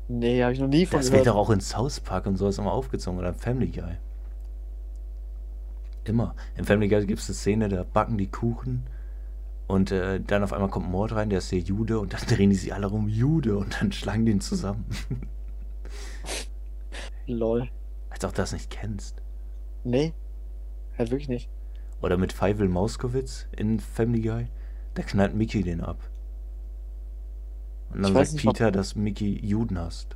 Nee, 0.08 0.44
habe 0.44 0.54
ich 0.54 0.60
noch 0.60 0.68
nie 0.68 0.86
von 0.86 1.00
Das 1.00 1.12
wird 1.12 1.28
doch 1.28 1.36
auch 1.36 1.50
in 1.50 1.62
South 1.62 2.02
Park 2.02 2.26
und 2.26 2.36
sowas 2.36 2.58
immer 2.58 2.74
aufgezogen 2.74 3.20
oder 3.20 3.30
im 3.30 3.36
Family 3.36 3.72
Guy. 3.72 3.98
Immer. 6.04 6.36
Im 6.56 6.66
Family 6.66 6.90
Guy 6.90 7.06
gibt 7.06 7.20
es 7.20 7.30
eine 7.30 7.36
Szene, 7.36 7.70
da 7.70 7.84
backen 7.84 8.18
die 8.18 8.30
Kuchen 8.30 8.84
und 9.68 9.92
äh, 9.92 10.20
dann 10.20 10.44
auf 10.44 10.52
einmal 10.52 10.70
kommt 10.70 10.90
Mord 10.90 11.14
rein, 11.14 11.30
der 11.30 11.38
ist 11.38 11.52
der 11.52 11.60
Jude 11.60 12.00
und 12.00 12.14
dann 12.14 12.22
drehen 12.28 12.50
die 12.50 12.56
sich 12.56 12.74
alle 12.74 12.88
rum 12.88 13.08
Jude 13.08 13.58
und 13.58 13.80
dann 13.80 13.92
schlagen 13.92 14.26
die 14.26 14.34
ihn 14.34 14.42
zusammen. 14.42 14.86
Lol. 17.28 17.70
Als 18.10 18.26
ob 18.26 18.32
du 18.32 18.42
das 18.42 18.52
nicht 18.52 18.70
kennst. 18.70 19.22
Nee. 19.84 20.14
Halt 20.98 21.12
wirklich 21.12 21.30
nicht. 21.30 21.50
Oder 22.02 22.18
mit 22.18 22.34
Feivel 22.34 22.68
Mauskowitz 22.68 23.48
in 23.56 23.80
Family 23.80 24.22
Guy, 24.22 24.48
da 24.96 25.04
knallt 25.04 25.36
Mickey 25.36 25.64
den 25.64 25.82
ab. 25.82 26.11
Und 27.94 28.02
dann 28.04 28.12
Ich 28.12 28.18
weiß 28.18 28.28
sagt 28.32 28.34
nicht, 28.36 28.48
ob- 28.48 28.54
Peter, 28.54 28.72
dass 28.72 28.96
Mickey 28.96 29.40
Juden 29.46 29.78
hasst. 29.80 30.16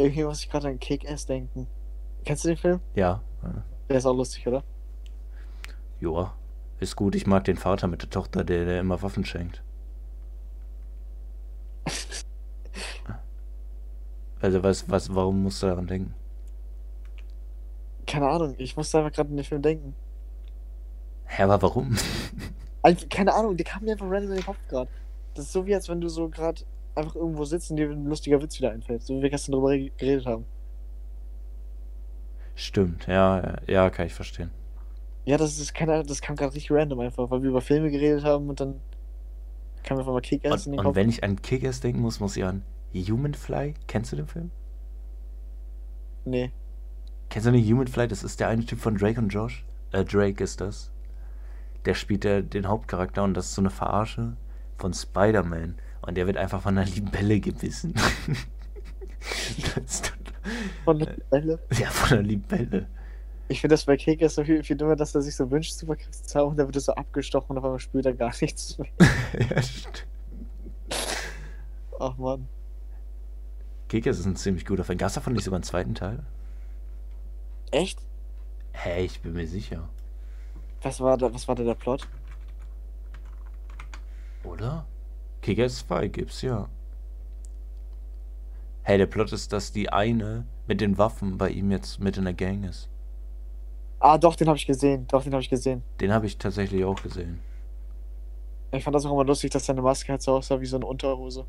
Irgendwie 0.00 0.24
muss 0.24 0.40
ich 0.40 0.50
gerade 0.50 0.68
an 0.68 0.78
Kick-Ass 0.78 1.26
denken. 1.26 1.66
Kennst 2.24 2.44
du 2.44 2.48
den 2.48 2.56
Film? 2.56 2.80
Ja. 2.94 3.20
Der 3.88 3.96
ist 3.98 4.06
auch 4.06 4.14
lustig, 4.16 4.46
oder? 4.46 4.62
Joa. 6.00 6.34
Ist 6.80 6.94
gut, 6.96 7.14
ich 7.16 7.26
mag 7.26 7.44
den 7.44 7.56
Vater 7.56 7.88
mit 7.88 8.02
der 8.02 8.10
Tochter, 8.10 8.44
der, 8.44 8.64
der 8.64 8.80
immer 8.80 9.02
Waffen 9.02 9.24
schenkt. 9.24 9.62
Also 14.40 14.62
was, 14.62 14.88
was, 14.88 15.12
warum 15.14 15.42
musst 15.42 15.60
du 15.64 15.66
daran 15.66 15.88
denken? 15.88 16.14
Keine 18.06 18.28
Ahnung, 18.28 18.54
ich 18.58 18.76
musste 18.76 18.98
einfach 18.98 19.12
gerade 19.12 19.30
an 19.30 19.36
den 19.36 19.44
Film 19.44 19.62
denken. 19.62 19.96
Hä, 21.26 21.42
aber 21.42 21.60
warum? 21.60 21.96
Einfach, 22.82 23.08
keine 23.08 23.34
Ahnung, 23.34 23.56
der 23.56 23.66
kam 23.66 23.82
mir 23.82 23.92
einfach 23.92 24.06
random 24.08 24.30
in 24.30 24.36
den 24.36 24.44
Kopf 24.44 24.58
gerade. 24.68 24.88
Das 25.38 25.46
ist 25.46 25.52
so 25.52 25.66
wie, 25.66 25.74
als 25.74 25.88
wenn 25.88 26.00
du 26.00 26.08
so 26.08 26.28
gerade 26.28 26.62
einfach 26.96 27.14
irgendwo 27.14 27.44
sitzt 27.44 27.70
und 27.70 27.76
dir 27.76 27.90
ein 27.90 28.06
lustiger 28.06 28.42
Witz 28.42 28.58
wieder 28.58 28.72
einfällt. 28.72 29.02
So 29.04 29.16
wie 29.16 29.22
wir 29.22 29.30
gestern 29.30 29.52
drüber 29.52 29.70
re- 29.70 29.90
geredet 29.96 30.26
haben. 30.26 30.46
Stimmt, 32.56 33.06
ja, 33.06 33.56
ja, 33.68 33.88
kann 33.90 34.06
ich 34.06 34.14
verstehen. 34.14 34.50
Ja, 35.24 35.36
das 35.36 35.58
ist 35.60 35.74
keine 35.74 36.02
das 36.02 36.20
kam 36.22 36.34
gerade 36.36 36.54
richtig 36.54 36.72
random 36.72 37.00
einfach, 37.00 37.30
weil 37.30 37.42
wir 37.42 37.50
über 37.50 37.60
Filme 37.60 37.90
geredet 37.90 38.24
haben 38.24 38.48
und 38.48 38.58
dann 38.58 38.80
kam 39.84 39.98
einfach 39.98 40.12
mal 40.12 40.20
Kick-Ass 40.20 40.66
in 40.66 40.72
Und, 40.72 40.76
den 40.76 40.78
und 40.80 40.84
Kopf. 40.86 40.96
wenn 40.96 41.08
ich 41.08 41.22
an 41.22 41.40
Kickers 41.40 41.80
denken 41.80 42.00
muss, 42.00 42.18
muss 42.18 42.36
ich 42.36 42.44
an 42.44 42.64
Human 42.94 43.34
Fly. 43.34 43.74
Kennst 43.86 44.10
du 44.10 44.16
den 44.16 44.26
Film? 44.26 44.50
Nee. 46.24 46.50
Kennst 47.28 47.46
du 47.46 47.52
nicht 47.52 47.70
Human 47.70 47.86
Fly? 47.86 48.08
Das 48.08 48.24
ist 48.24 48.40
der 48.40 48.48
eine 48.48 48.64
Typ 48.64 48.80
von 48.80 48.96
Drake 48.96 49.20
und 49.20 49.28
Josh. 49.28 49.64
Äh, 49.92 50.04
Drake 50.04 50.42
ist 50.42 50.60
das. 50.60 50.90
Der 51.84 51.94
spielt 51.94 52.24
der, 52.24 52.42
den 52.42 52.66
Hauptcharakter 52.66 53.22
und 53.22 53.34
das 53.34 53.46
ist 53.46 53.54
so 53.54 53.62
eine 53.62 53.70
Verarsche 53.70 54.36
von 54.78 54.94
Spider-Man. 54.94 55.76
Und 56.02 56.14
der 56.16 56.26
wird 56.26 56.36
einfach 56.36 56.62
von 56.62 56.78
einer 56.78 56.88
Libelle 56.88 57.40
gebissen. 57.40 57.94
Von 60.84 60.98
der 61.00 61.16
Welle. 61.30 61.58
ja, 61.78 61.90
von 61.90 62.18
einer 62.18 62.26
Libelle. 62.26 62.86
Ich 63.48 63.60
finde 63.60 63.74
das 63.74 63.84
bei 63.84 63.96
Kick-Ass 63.96 64.34
so 64.36 64.44
viel, 64.44 64.62
viel 64.62 64.76
dümmer, 64.76 64.96
dass 64.96 65.14
er 65.14 65.22
sich 65.22 65.34
so 65.34 65.50
wünscht, 65.50 65.72
Superkräfte 65.72 66.22
zu 66.22 66.38
haben 66.38 66.48
und 66.50 66.56
dann 66.58 66.66
wird 66.66 66.76
er 66.76 66.80
so 66.80 66.94
abgestochen 66.94 67.50
und 67.50 67.58
auf 67.58 67.64
einmal 67.64 67.78
spürt 67.78 68.06
er 68.06 68.14
gar 68.14 68.32
nichts 68.40 68.78
mehr. 68.78 68.88
ja, 69.50 69.62
stimmt. 69.62 70.06
Ach 71.98 72.16
man. 72.16 72.48
Kickers 73.88 74.18
ist 74.18 74.26
ein 74.26 74.36
ziemlich 74.36 74.66
guter 74.66 74.84
Film. 74.84 74.98
Gab's 74.98 75.14
davon 75.14 75.32
nicht 75.32 75.44
sogar 75.44 75.56
einen 75.56 75.64
zweiten 75.64 75.94
Teil? 75.94 76.22
Echt? 77.70 78.00
Hä, 78.72 79.04
ich 79.04 79.20
bin 79.20 79.32
mir 79.32 79.46
sicher. 79.46 79.88
Was 80.82 81.00
war 81.00 81.16
da, 81.16 81.32
was 81.32 81.48
war 81.48 81.54
da 81.54 81.64
der 81.64 81.74
Plot? 81.74 82.06
Oder? 84.48 84.86
Kickers 85.42 85.78
2 85.86 86.08
gibt's, 86.08 86.42
ja. 86.42 86.68
Hey, 88.82 88.96
der 88.98 89.06
Plot 89.06 89.32
ist, 89.32 89.52
dass 89.52 89.72
die 89.72 89.90
eine 89.90 90.46
mit 90.66 90.80
den 90.80 90.96
Waffen 90.96 91.36
bei 91.36 91.50
ihm 91.50 91.70
jetzt 91.70 92.00
mit 92.00 92.16
in 92.16 92.24
der 92.24 92.32
Gang 92.32 92.64
ist. 92.64 92.88
Ah, 94.00 94.16
doch, 94.16 94.36
den 94.36 94.48
habe 94.48 94.56
ich 94.56 94.66
gesehen. 94.66 95.06
Doch, 95.08 95.22
den 95.22 95.32
habe 95.32 95.42
ich 95.42 95.50
gesehen. 95.50 95.82
Den 96.00 96.12
habe 96.12 96.26
ich 96.26 96.38
tatsächlich 96.38 96.84
auch 96.84 97.02
gesehen. 97.02 97.40
Ich 98.72 98.84
fand 98.84 98.94
das 98.94 99.04
auch 99.04 99.12
immer 99.12 99.24
lustig, 99.24 99.50
dass 99.50 99.66
seine 99.66 99.82
Maske 99.82 100.12
halt 100.12 100.22
so 100.22 100.32
aussah 100.32 100.60
wie 100.60 100.66
so 100.66 100.76
eine 100.76 100.86
Unterhose. 100.86 101.44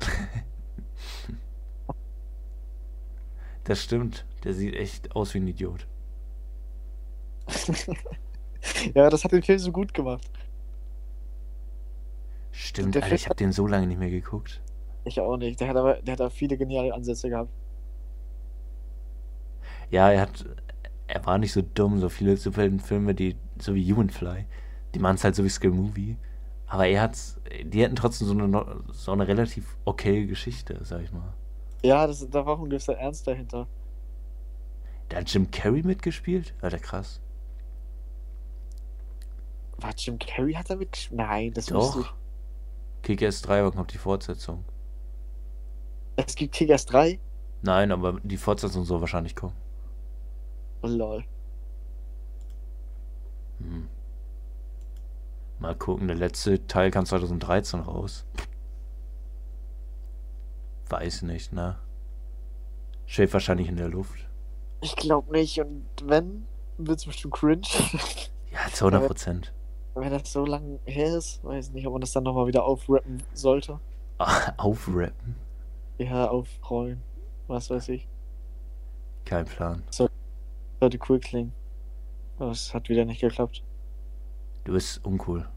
Das 3.64 3.84
stimmt. 3.84 4.24
Der 4.42 4.52
sieht 4.52 4.74
echt 4.74 5.14
aus 5.14 5.32
wie 5.32 5.38
ein 5.38 5.46
Idiot. 5.46 5.86
ja, 8.94 9.08
das 9.08 9.22
hat 9.22 9.30
den 9.30 9.44
Film 9.44 9.58
so 9.60 9.70
gut 9.70 9.94
gemacht. 9.94 10.28
Stimmt, 12.52 12.96
Alter, 12.96 13.14
ich 13.14 13.26
habe 13.26 13.36
den 13.36 13.52
so 13.52 13.66
lange 13.66 13.86
nicht 13.86 13.98
mehr 13.98 14.10
geguckt. 14.10 14.60
Ich 15.04 15.20
auch 15.20 15.36
nicht. 15.36 15.60
Der 15.60 15.68
hat 15.68 15.76
aber, 15.76 15.94
der 16.02 16.12
hat 16.12 16.20
da 16.20 16.30
viele 16.30 16.56
geniale 16.56 16.92
Ansätze 16.92 17.28
gehabt. 17.28 17.50
Ja, 19.90 20.10
er 20.10 20.22
hat. 20.22 20.44
Er 21.06 21.26
war 21.26 21.38
nicht 21.38 21.52
so 21.52 21.62
dumm, 21.62 21.98
so 21.98 22.08
viele 22.08 22.36
Superheldenfilme, 22.36 23.14
die, 23.14 23.36
so 23.58 23.74
wie 23.74 23.92
Human 23.92 24.10
Fly, 24.10 24.46
die 24.94 25.00
machen 25.00 25.16
es 25.16 25.24
halt 25.24 25.34
so 25.34 25.42
wie 25.42 25.48
Skill 25.48 25.72
Movie. 25.72 26.16
Aber 26.66 26.86
er 26.86 27.02
hat's. 27.02 27.40
Die 27.64 27.84
hatten 27.84 27.96
trotzdem 27.96 28.28
so 28.28 28.34
eine, 28.34 28.82
so 28.92 29.12
eine 29.12 29.26
relativ 29.26 29.76
okay 29.84 30.26
Geschichte, 30.26 30.78
sag 30.84 31.02
ich 31.02 31.12
mal. 31.12 31.34
Ja, 31.82 32.06
das, 32.06 32.28
da 32.30 32.46
war 32.46 32.54
auch 32.54 32.62
ein 32.62 32.70
gewisser 32.70 32.96
Ernst 32.96 33.26
dahinter. 33.26 33.66
Da 35.08 35.16
hat 35.16 35.32
Jim 35.32 35.50
Carrey 35.50 35.82
mitgespielt? 35.82 36.54
Alter, 36.60 36.78
krass. 36.78 37.20
War 39.78 39.92
Jim 39.96 40.18
Carrey 40.18 40.52
hat 40.52 40.70
da 40.70 40.76
mit? 40.76 41.08
Nein, 41.10 41.52
das. 41.52 41.66
Doch. 41.66 42.14
Kick-Ass 43.02 43.42
3, 43.42 43.64
wann 43.64 43.74
kommt 43.74 43.92
die 43.92 43.98
Fortsetzung? 43.98 44.64
Es 46.16 46.34
gibt 46.34 46.54
Kickers 46.54 46.84
3? 46.86 47.18
Nein, 47.62 47.92
aber 47.92 48.20
die 48.22 48.36
Fortsetzung 48.36 48.84
soll 48.84 49.00
wahrscheinlich 49.00 49.34
kommen. 49.34 49.56
Oh, 50.82 50.86
lol. 50.86 51.24
Hm. 53.58 53.88
Mal 55.58 55.74
gucken, 55.74 56.08
der 56.08 56.16
letzte 56.16 56.66
Teil 56.66 56.90
kam 56.90 57.04
2013 57.04 57.80
raus. 57.80 58.24
Weiß 60.88 61.22
nicht, 61.22 61.52
ne? 61.52 61.78
Schwebt 63.06 63.32
wahrscheinlich 63.34 63.68
in 63.68 63.76
der 63.76 63.88
Luft. 63.88 64.26
Ich 64.80 64.96
glaube 64.96 65.32
nicht. 65.32 65.60
Und 65.60 65.84
wenn, 66.04 66.46
wird's 66.78 67.04
bestimmt 67.04 67.34
cringe. 67.34 67.66
Ja, 68.50 68.72
zu 68.72 68.86
100 68.86 69.06
Prozent. 69.06 69.52
Wenn 69.94 70.10
das 70.10 70.32
so 70.32 70.44
lang 70.44 70.78
her 70.84 71.16
ist, 71.16 71.42
weiß 71.44 71.70
nicht, 71.72 71.86
ob 71.86 71.92
man 71.94 72.00
das 72.00 72.12
dann 72.12 72.24
nochmal 72.24 72.46
wieder 72.46 72.64
aufrappen 72.64 73.22
sollte. 73.34 73.80
Aufrappen? 74.56 75.36
Ja, 75.98 76.28
aufrollen. 76.28 77.02
Was 77.46 77.70
weiß 77.70 77.88
ich. 77.90 78.06
Kein 79.24 79.44
Plan. 79.44 79.82
Sollte 79.90 80.98
cool 81.08 81.20
klingen. 81.20 81.52
Aber 82.38 82.52
es 82.52 82.72
hat 82.72 82.88
wieder 82.88 83.04
nicht 83.04 83.20
geklappt. 83.20 83.62
Du 84.64 84.72
bist 84.72 85.04
uncool. 85.04 85.48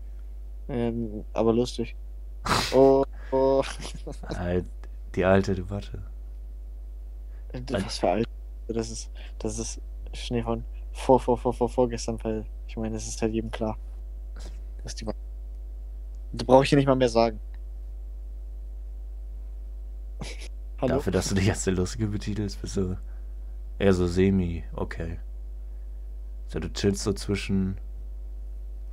Ähm, 0.68 1.24
aber 1.34 1.54
lustig. 1.54 1.96
Oh, 2.76 3.06
oh. 3.32 3.64
Die 5.16 5.24
alte 5.24 5.56
Debatte. 5.56 6.04
Äh, 7.54 7.62
Was 7.70 8.00
für 8.00 8.10
alt. 8.10 8.28
Das 8.68 8.90
ist, 8.90 9.12
das 9.40 9.60
ist 9.60 9.82
Schnee 10.14 10.42
von 10.42 10.66
vor, 10.94 11.20
vor, 11.20 11.38
vor, 11.38 11.54
vor, 11.54 11.70
vorgestern, 11.70 12.18
weil 12.24 12.46
ich 12.68 12.78
meine, 12.78 12.96
es 12.96 13.08
ist 13.08 13.22
halt 13.22 13.34
jedem 13.34 13.52
klar. 13.52 13.78
Dass 14.84 14.96
die. 14.96 15.06
Da 15.06 15.14
brauche 16.46 16.64
ich 16.64 16.70
hier 16.70 16.78
nicht 16.78 16.88
mal 16.88 16.96
mehr 16.96 17.10
sagen. 17.10 17.40
Hallo? 20.82 20.96
Dafür, 20.96 21.14
dass 21.14 21.30
du 21.30 21.36
dich 21.36 21.50
als 21.50 21.64
der 21.64 21.74
Lustige 21.74 22.08
betitelst, 22.08 22.62
bist 22.62 22.78
du 22.78 22.98
eher 23.80 23.94
so 23.94 24.08
semi, 24.08 24.64
okay. 24.74 25.20
So, 26.48 26.60
du 26.60 26.72
chillst 26.72 27.04
so 27.04 27.14
zwischen, 27.14 27.78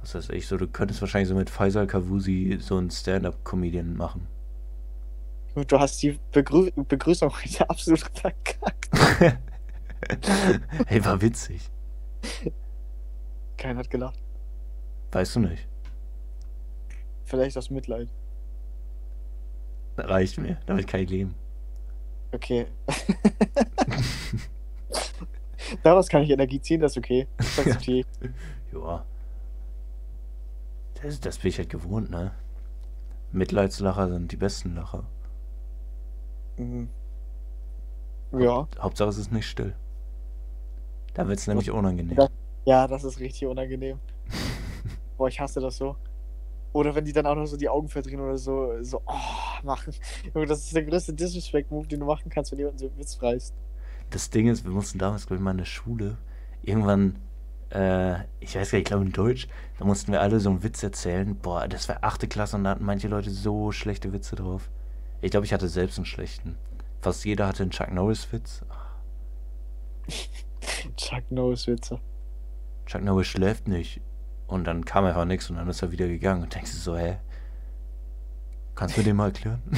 was 0.00 0.14
weiß 0.14 0.30
ich, 0.30 0.46
so, 0.46 0.56
du 0.56 0.68
könntest 0.68 1.00
wahrscheinlich 1.00 1.28
so 1.28 1.34
mit 1.34 1.50
Faisal 1.50 1.86
Kavusi 1.86 2.58
so 2.60 2.76
einen 2.76 2.90
Stand-Up-Comedian 2.90 3.96
machen. 3.96 4.28
Du 5.66 5.78
hast 5.80 6.00
die 6.02 6.18
Begrü 6.32 6.70
Begrüßung 6.76 7.32
heute 7.32 7.68
absolut 7.70 8.00
verkackt. 8.00 8.58
hey, 10.86 11.04
war 11.04 11.20
witzig. 11.20 11.68
Keiner 13.56 13.80
hat 13.80 13.90
gelacht. 13.90 14.18
Weißt 15.10 15.36
du 15.36 15.40
nicht. 15.40 15.69
Vielleicht 17.30 17.56
aus 17.56 17.70
Mitleid. 17.70 18.08
Reicht 19.96 20.38
mir, 20.38 20.58
damit 20.66 20.88
kann 20.88 21.00
ich 21.00 21.10
leben. 21.10 21.36
Okay. 22.32 22.66
Daraus 25.84 26.08
kann 26.08 26.22
ich 26.22 26.30
Energie 26.30 26.60
ziehen, 26.60 26.80
das 26.80 26.92
ist 26.92 26.98
okay. 26.98 27.28
Das 27.36 27.58
akzeptiere 27.60 28.00
ich. 28.00 28.06
Ja. 28.72 29.04
Das, 31.02 31.18
das 31.18 31.38
bin 31.38 31.48
ich 31.48 31.58
halt 31.58 31.70
gewohnt, 31.70 32.08
ne? 32.08 32.30
Mitleidslacher 33.32 34.08
sind 34.08 34.30
die 34.30 34.36
besten 34.36 34.76
Lacher. 34.76 35.04
Mhm. 36.56 36.88
Ja. 38.32 38.68
Hauptsache 38.78 39.08
es 39.08 39.18
ist 39.18 39.32
nicht 39.32 39.46
still. 39.46 39.74
Da 41.14 41.26
wird 41.26 41.40
es 41.40 41.48
nämlich 41.48 41.70
unangenehm. 41.70 42.16
Ja. 42.16 42.28
Ja, 42.64 42.86
das 42.86 43.02
ist 43.02 43.18
richtig 43.18 43.46
unangenehm. 43.48 43.98
Boah, 45.16 45.26
ich 45.28 45.40
hasse 45.40 45.58
das 45.60 45.76
so. 45.78 45.96
Oder 46.72 46.94
wenn 46.94 47.04
die 47.04 47.12
dann 47.12 47.26
auch 47.26 47.34
noch 47.34 47.46
so 47.46 47.56
die 47.56 47.68
Augen 47.68 47.88
verdrehen 47.88 48.20
oder 48.20 48.38
so, 48.38 48.72
so, 48.82 49.02
oh, 49.06 49.64
machen. 49.64 49.92
Das 50.34 50.60
ist 50.60 50.74
der 50.74 50.84
größte 50.84 51.12
Disrespect-Move, 51.12 51.88
den 51.88 52.00
du 52.00 52.06
machen 52.06 52.30
kannst, 52.30 52.52
wenn 52.52 52.58
jemand 52.58 52.78
so 52.78 52.86
einen 52.86 52.98
Witz 52.98 53.20
reißt. 53.20 53.54
Das 54.10 54.30
Ding 54.30 54.48
ist, 54.48 54.64
wir 54.64 54.70
mussten 54.70 54.98
damals, 54.98 55.26
glaube 55.26 55.38
ich, 55.38 55.44
mal 55.44 55.52
in 55.52 55.58
der 55.58 55.64
Schule 55.64 56.18
irgendwann, 56.62 57.16
äh, 57.70 58.20
ich 58.40 58.54
weiß 58.54 58.70
gar 58.70 58.78
nicht, 58.78 58.84
ich 58.84 58.84
glaube 58.84 59.04
in 59.04 59.12
Deutsch, 59.12 59.48
da 59.78 59.84
mussten 59.84 60.12
wir 60.12 60.20
alle 60.20 60.40
so 60.40 60.50
einen 60.50 60.62
Witz 60.62 60.82
erzählen. 60.82 61.36
Boah, 61.36 61.66
das 61.66 61.88
war 61.88 61.98
achte 62.02 62.28
Klasse 62.28 62.56
und 62.56 62.64
da 62.64 62.70
hatten 62.70 62.84
manche 62.84 63.08
Leute 63.08 63.30
so 63.30 63.72
schlechte 63.72 64.12
Witze 64.12 64.36
drauf. 64.36 64.70
Ich 65.20 65.30
glaube, 65.30 65.46
ich 65.46 65.52
hatte 65.52 65.68
selbst 65.68 65.98
einen 65.98 66.06
schlechten. 66.06 66.56
Fast 67.00 67.24
jeder 67.24 67.46
hatte 67.48 67.62
einen 67.62 67.70
Chuck 67.70 67.92
Norris-Witz. 67.92 68.62
Chuck 70.96 71.30
Norris-Witze. 71.30 72.00
Chuck 72.86 73.02
Norris 73.02 73.28
schläft 73.28 73.68
nicht. 73.68 74.00
Und 74.50 74.64
dann 74.64 74.84
kam 74.84 75.04
einfach 75.04 75.24
nichts 75.24 75.48
und 75.48 75.56
dann 75.56 75.68
ist 75.68 75.80
er 75.80 75.92
wieder 75.92 76.08
gegangen. 76.08 76.42
Und 76.42 76.54
denkst 76.54 76.72
du 76.72 76.78
so, 76.78 76.96
hä? 76.96 77.18
Kannst 78.74 78.96
du 78.96 79.00
mir 79.00 79.04
den 79.04 79.16
mal 79.16 79.26
erklären? 79.26 79.62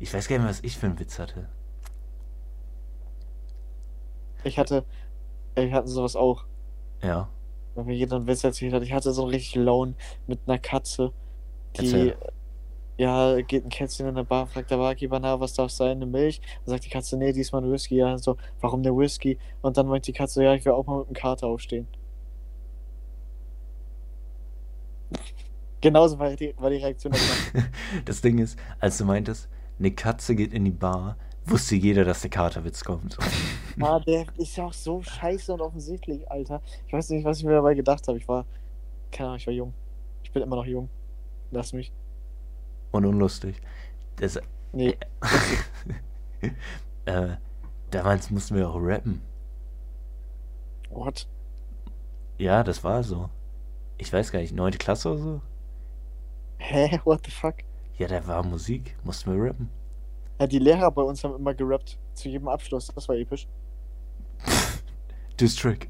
ich 0.00 0.12
weiß 0.12 0.26
gar 0.26 0.36
nicht 0.36 0.42
mehr, 0.42 0.50
was 0.50 0.64
ich 0.64 0.76
für 0.76 0.86
einen 0.86 0.98
Witz 0.98 1.20
hatte. 1.20 1.48
Ich 4.42 4.58
hatte, 4.58 4.84
ich 5.54 5.72
hatte 5.72 5.86
sowas 5.86 6.16
auch. 6.16 6.44
Ja. 7.00 7.28
Wenn 7.76 7.86
mir 7.86 7.94
jeder 7.94 8.16
einen 8.16 8.26
Witz 8.26 8.42
erzählt 8.42 8.74
hat. 8.74 8.82
Ich 8.82 8.92
hatte 8.92 9.12
so 9.12 9.22
einen 9.22 9.30
richtig 9.30 9.54
lauen 9.54 9.94
mit 10.26 10.40
einer 10.46 10.58
Katze, 10.58 11.12
die, 11.78 11.84
Erzähl. 11.84 12.16
ja, 12.96 13.40
geht 13.42 13.64
ein 13.64 13.70
Kätzchen 13.70 14.08
in 14.08 14.16
der 14.16 14.24
Bar, 14.24 14.48
fragt 14.48 14.72
der 14.72 14.78
Barkeeper, 14.78 15.20
na, 15.20 15.38
was 15.38 15.54
darf 15.54 15.70
sein, 15.70 15.98
eine 15.98 16.06
Milch? 16.06 16.40
Dann 16.64 16.72
sagt 16.72 16.86
die 16.86 16.90
Katze, 16.90 17.16
nee, 17.16 17.32
diesmal 17.32 17.62
ein 17.62 17.70
Whisky. 17.70 17.96
Ja, 17.96 18.18
so, 18.18 18.36
warum 18.60 18.82
der 18.82 18.96
Whisky? 18.96 19.38
Und 19.62 19.76
dann 19.76 19.86
meint 19.86 20.08
die 20.08 20.12
Katze, 20.12 20.42
ja, 20.42 20.54
ich 20.54 20.64
will 20.64 20.72
auch 20.72 20.86
mal 20.86 20.98
mit 20.98 21.08
dem 21.08 21.14
Kater 21.14 21.46
aufstehen. 21.46 21.86
Genauso 25.84 26.18
war 26.18 26.34
die, 26.34 26.54
war 26.56 26.70
die 26.70 26.76
Reaktion. 26.76 27.12
Das 28.06 28.22
Ding 28.22 28.38
ist, 28.38 28.58
als 28.80 28.96
du 28.96 29.04
meintest, 29.04 29.48
eine 29.78 29.90
Katze 29.92 30.34
geht 30.34 30.54
in 30.54 30.64
die 30.64 30.70
Bar, 30.70 31.16
wusste 31.44 31.76
jeder, 31.76 32.04
dass 32.04 32.22
der 32.22 32.30
Katerwitz 32.30 32.82
kommt. 32.82 33.16
Ah, 33.80 33.98
der 33.98 34.24
ist 34.38 34.56
ja 34.56 34.66
auch 34.66 34.72
so 34.72 35.02
scheiße 35.02 35.52
und 35.52 35.60
offensichtlich, 35.60 36.30
Alter. 36.30 36.62
Ich 36.86 36.92
weiß 36.92 37.10
nicht, 37.10 37.24
was 37.24 37.38
ich 37.38 37.44
mir 37.44 37.54
dabei 37.54 37.74
gedacht 37.74 38.06
habe. 38.06 38.16
Ich 38.18 38.28
war, 38.28 38.46
keine 39.10 39.30
Ahnung, 39.30 39.38
ich 39.38 39.46
war 39.48 39.52
jung. 39.54 39.74
Ich 40.22 40.30
bin 40.30 40.44
immer 40.44 40.54
noch 40.54 40.64
jung. 40.64 40.88
Lass 41.50 41.72
mich. 41.72 41.92
Und 42.92 43.04
unlustig. 43.04 43.60
Das, 44.14 44.38
Nee, 44.72 44.96
äh, 47.04 47.36
damals 47.90 48.30
mussten 48.30 48.54
wir 48.56 48.68
auch 48.68 48.76
rappen. 48.76 49.22
what? 50.90 51.26
Ja, 52.38 52.62
das 52.62 52.82
war 52.84 53.02
so. 53.02 53.28
Ich 53.98 54.12
weiß 54.12 54.32
gar 54.32 54.40
nicht, 54.40 54.54
neunte 54.54 54.78
Klasse 54.78 55.10
oder 55.10 55.18
so? 55.18 55.40
Hä? 56.66 57.00
What 57.04 57.26
the 57.26 57.30
fuck? 57.30 57.56
Ja, 57.98 58.08
da 58.08 58.26
war 58.26 58.42
Musik, 58.42 58.96
mussten 59.04 59.32
wir 59.32 59.50
rappen. 59.50 59.68
Ja, 60.40 60.46
die 60.46 60.58
Lehrer 60.58 60.90
bei 60.90 61.02
uns 61.02 61.22
haben 61.22 61.36
immer 61.36 61.54
gerappt. 61.54 61.98
Zu 62.14 62.28
jedem 62.28 62.48
Abschluss. 62.48 62.88
Das 62.94 63.08
war 63.08 63.16
episch. 63.16 63.46
District. 65.40 65.86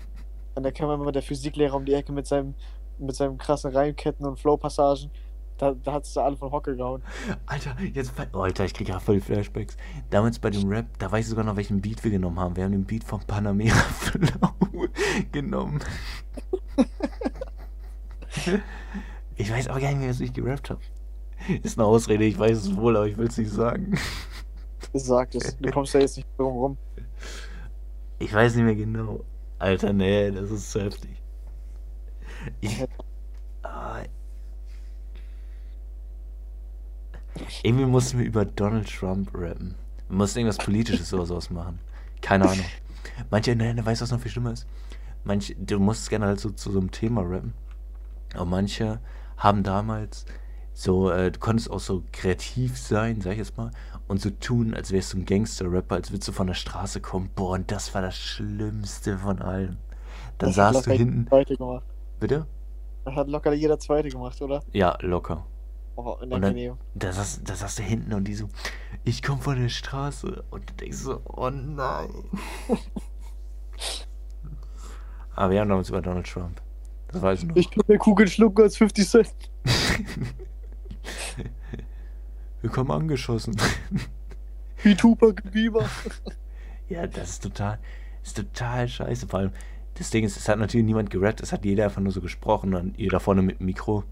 Und 0.54 0.64
da 0.64 0.70
kam 0.70 0.90
immer 0.90 1.12
der 1.12 1.22
Physiklehrer 1.22 1.76
um 1.76 1.84
die 1.84 1.94
Ecke 1.94 2.12
mit 2.12 2.26
seinem, 2.26 2.54
mit 2.98 3.14
seinem 3.14 3.38
krassen 3.38 3.72
Reimketten 3.72 4.24
und 4.24 4.38
Flow-Passagen. 4.38 5.10
Da, 5.58 5.72
da 5.72 5.92
hat 5.92 6.04
es 6.04 6.16
alle 6.16 6.36
von 6.36 6.50
Hocke 6.50 6.74
gehauen. 6.74 7.02
Alter, 7.44 7.76
jetzt, 7.92 8.12
oh, 8.32 8.40
Alter, 8.40 8.64
ich 8.64 8.72
krieg 8.72 8.88
ja 8.88 8.98
voll 8.98 9.20
Flashbacks. 9.20 9.76
Damals 10.08 10.38
bei 10.38 10.48
dem 10.48 10.68
Rap, 10.68 10.86
da 10.98 11.12
weiß 11.12 11.26
ich 11.26 11.30
sogar 11.30 11.44
noch, 11.44 11.56
welchen 11.56 11.82
Beat 11.82 12.02
wir 12.04 12.10
genommen 12.10 12.40
haben. 12.40 12.56
Wir 12.56 12.64
haben 12.64 12.72
den 12.72 12.84
Beat 12.84 13.04
von 13.04 13.20
Panamera 13.20 13.74
Flow 13.76 14.88
genommen. 15.30 15.80
Ich 19.36 19.50
weiß 19.50 19.68
aber 19.68 19.80
gar 19.80 19.90
nicht 19.90 20.00
mehr, 20.00 20.10
was 20.10 20.20
ich 20.20 20.32
gerappt 20.32 20.70
habe. 20.70 20.80
Ist 21.62 21.78
eine 21.78 21.86
Ausrede, 21.86 22.24
ich 22.24 22.38
weiß 22.38 22.58
es 22.58 22.76
wohl, 22.76 22.96
aber 22.96 23.06
ich 23.06 23.16
will 23.16 23.28
es 23.28 23.36
nicht 23.36 23.50
sagen. 23.50 23.98
Sag 24.94 25.34
es. 25.34 25.56
Du 25.58 25.70
kommst 25.70 25.94
da 25.94 25.98
jetzt 25.98 26.16
nicht 26.16 26.28
drum 26.38 26.56
rum. 26.56 26.78
Ich 28.18 28.32
weiß 28.32 28.54
nicht 28.54 28.64
mehr 28.64 28.74
genau. 28.74 29.24
Alter, 29.58 29.92
nee, 29.92 30.30
das 30.30 30.50
ist 30.50 30.70
zu 30.70 30.80
heftig. 30.80 31.22
Ich, 32.60 32.84
ah, 33.62 34.02
irgendwie 37.62 37.84
mussten 37.84 38.18
wir 38.18 38.26
über 38.26 38.44
Donald 38.44 38.88
Trump 38.88 39.30
rappen. 39.34 39.74
Wir 40.08 40.16
mussten 40.16 40.38
irgendwas 40.38 40.58
Politisches 40.58 41.12
oder 41.12 41.26
sowas 41.26 41.50
machen. 41.50 41.78
Keine 42.22 42.48
Ahnung. 42.48 42.64
Manche, 43.30 43.56
ne, 43.56 43.74
ne, 43.74 43.84
weißt 43.84 44.00
du, 44.00 44.04
was 44.04 44.10
noch 44.12 44.20
viel 44.20 44.30
schlimmer 44.30 44.52
ist? 44.52 44.66
Manche, 45.24 45.54
du 45.56 45.78
musstest 45.78 46.10
gerne 46.10 46.26
halt 46.26 46.40
so 46.40 46.50
zu 46.50 46.70
so 46.70 46.78
einem 46.78 46.90
Thema 46.90 47.22
rappen. 47.22 47.54
Aber 48.34 48.44
manche 48.44 49.00
haben 49.36 49.62
damals 49.62 50.24
so, 50.72 51.10
äh, 51.10 51.32
du 51.32 51.38
konntest 51.38 51.70
auch 51.70 51.80
so 51.80 52.02
kreativ 52.12 52.76
sein, 52.78 53.20
sag 53.20 53.32
ich 53.32 53.38
jetzt 53.38 53.56
mal, 53.56 53.70
und 54.08 54.20
so 54.20 54.30
tun, 54.30 54.74
als 54.74 54.92
wärst 54.92 55.14
du 55.14 55.18
ein 55.18 55.24
Gangster-Rapper, 55.24 55.94
als 55.94 56.10
würdest 56.10 56.28
du 56.28 56.32
von 56.32 56.46
der 56.46 56.54
Straße 56.54 57.00
kommen. 57.00 57.30
Boah, 57.34 57.52
und 57.52 57.72
das 57.72 57.94
war 57.94 58.02
das 58.02 58.16
Schlimmste 58.16 59.16
von 59.18 59.40
allem. 59.40 59.78
Dann 60.38 60.50
Das 60.50 60.56
saßt 60.56 60.86
du 60.86 60.92
hinten. 60.92 61.28
Bitte? 62.20 62.46
Das 63.04 63.14
hat 63.14 63.28
locker 63.28 63.52
jeder 63.54 63.78
Zweite 63.78 64.08
gemacht, 64.10 64.40
oder? 64.42 64.62
Ja, 64.72 64.98
locker. 65.00 65.46
Oh, 65.96 66.10
Und 66.20 66.24
unangenehm. 66.34 66.76
Da 66.94 67.10
saß, 67.10 67.40
da 67.44 67.54
saß 67.54 67.76
du 67.76 67.82
hinten 67.82 68.12
und 68.12 68.24
die 68.24 68.34
so, 68.34 68.48
ich 69.04 69.22
komm 69.22 69.40
von 69.40 69.58
der 69.58 69.70
Straße. 69.70 70.44
Und 70.50 70.68
du 70.68 70.74
denkst 70.74 70.98
so, 70.98 71.22
oh 71.24 71.48
nein. 71.48 72.10
Aber 75.34 75.50
wir 75.52 75.60
haben 75.60 75.68
damals 75.68 75.88
über 75.88 76.02
Donald 76.02 76.26
Trump. 76.26 76.60
Das 77.08 77.22
weiß 77.22 77.42
ich 77.42 77.48
noch. 77.48 77.56
Ich 77.56 77.70
kann 77.70 77.84
mir 77.86 77.98
Kugeln 77.98 78.28
schlucken 78.28 78.62
als 78.62 78.76
50 78.76 79.08
Cent. 79.08 79.34
wir 82.62 82.70
kommen 82.70 82.90
angeschossen. 82.90 83.56
Wie 84.82 84.94
Tupac 84.94 85.42
Bieber. 85.50 85.88
ja, 86.88 87.06
das 87.06 87.30
ist 87.30 87.42
total, 87.42 87.78
ist 88.22 88.36
total 88.36 88.88
scheiße. 88.88 89.26
Vor 89.28 89.40
allem, 89.40 89.52
das 89.94 90.10
Ding 90.10 90.24
ist, 90.24 90.36
es 90.36 90.48
hat 90.48 90.58
natürlich 90.58 90.86
niemand 90.86 91.10
gerappt, 91.10 91.40
es 91.40 91.52
hat 91.52 91.64
jeder 91.64 91.84
einfach 91.84 92.02
nur 92.02 92.12
so 92.12 92.20
gesprochen 92.20 92.74
und 92.74 92.98
jeder 92.98 93.20
vorne 93.20 93.42
mit 93.42 93.60
dem 93.60 93.66
Mikro. 93.66 94.04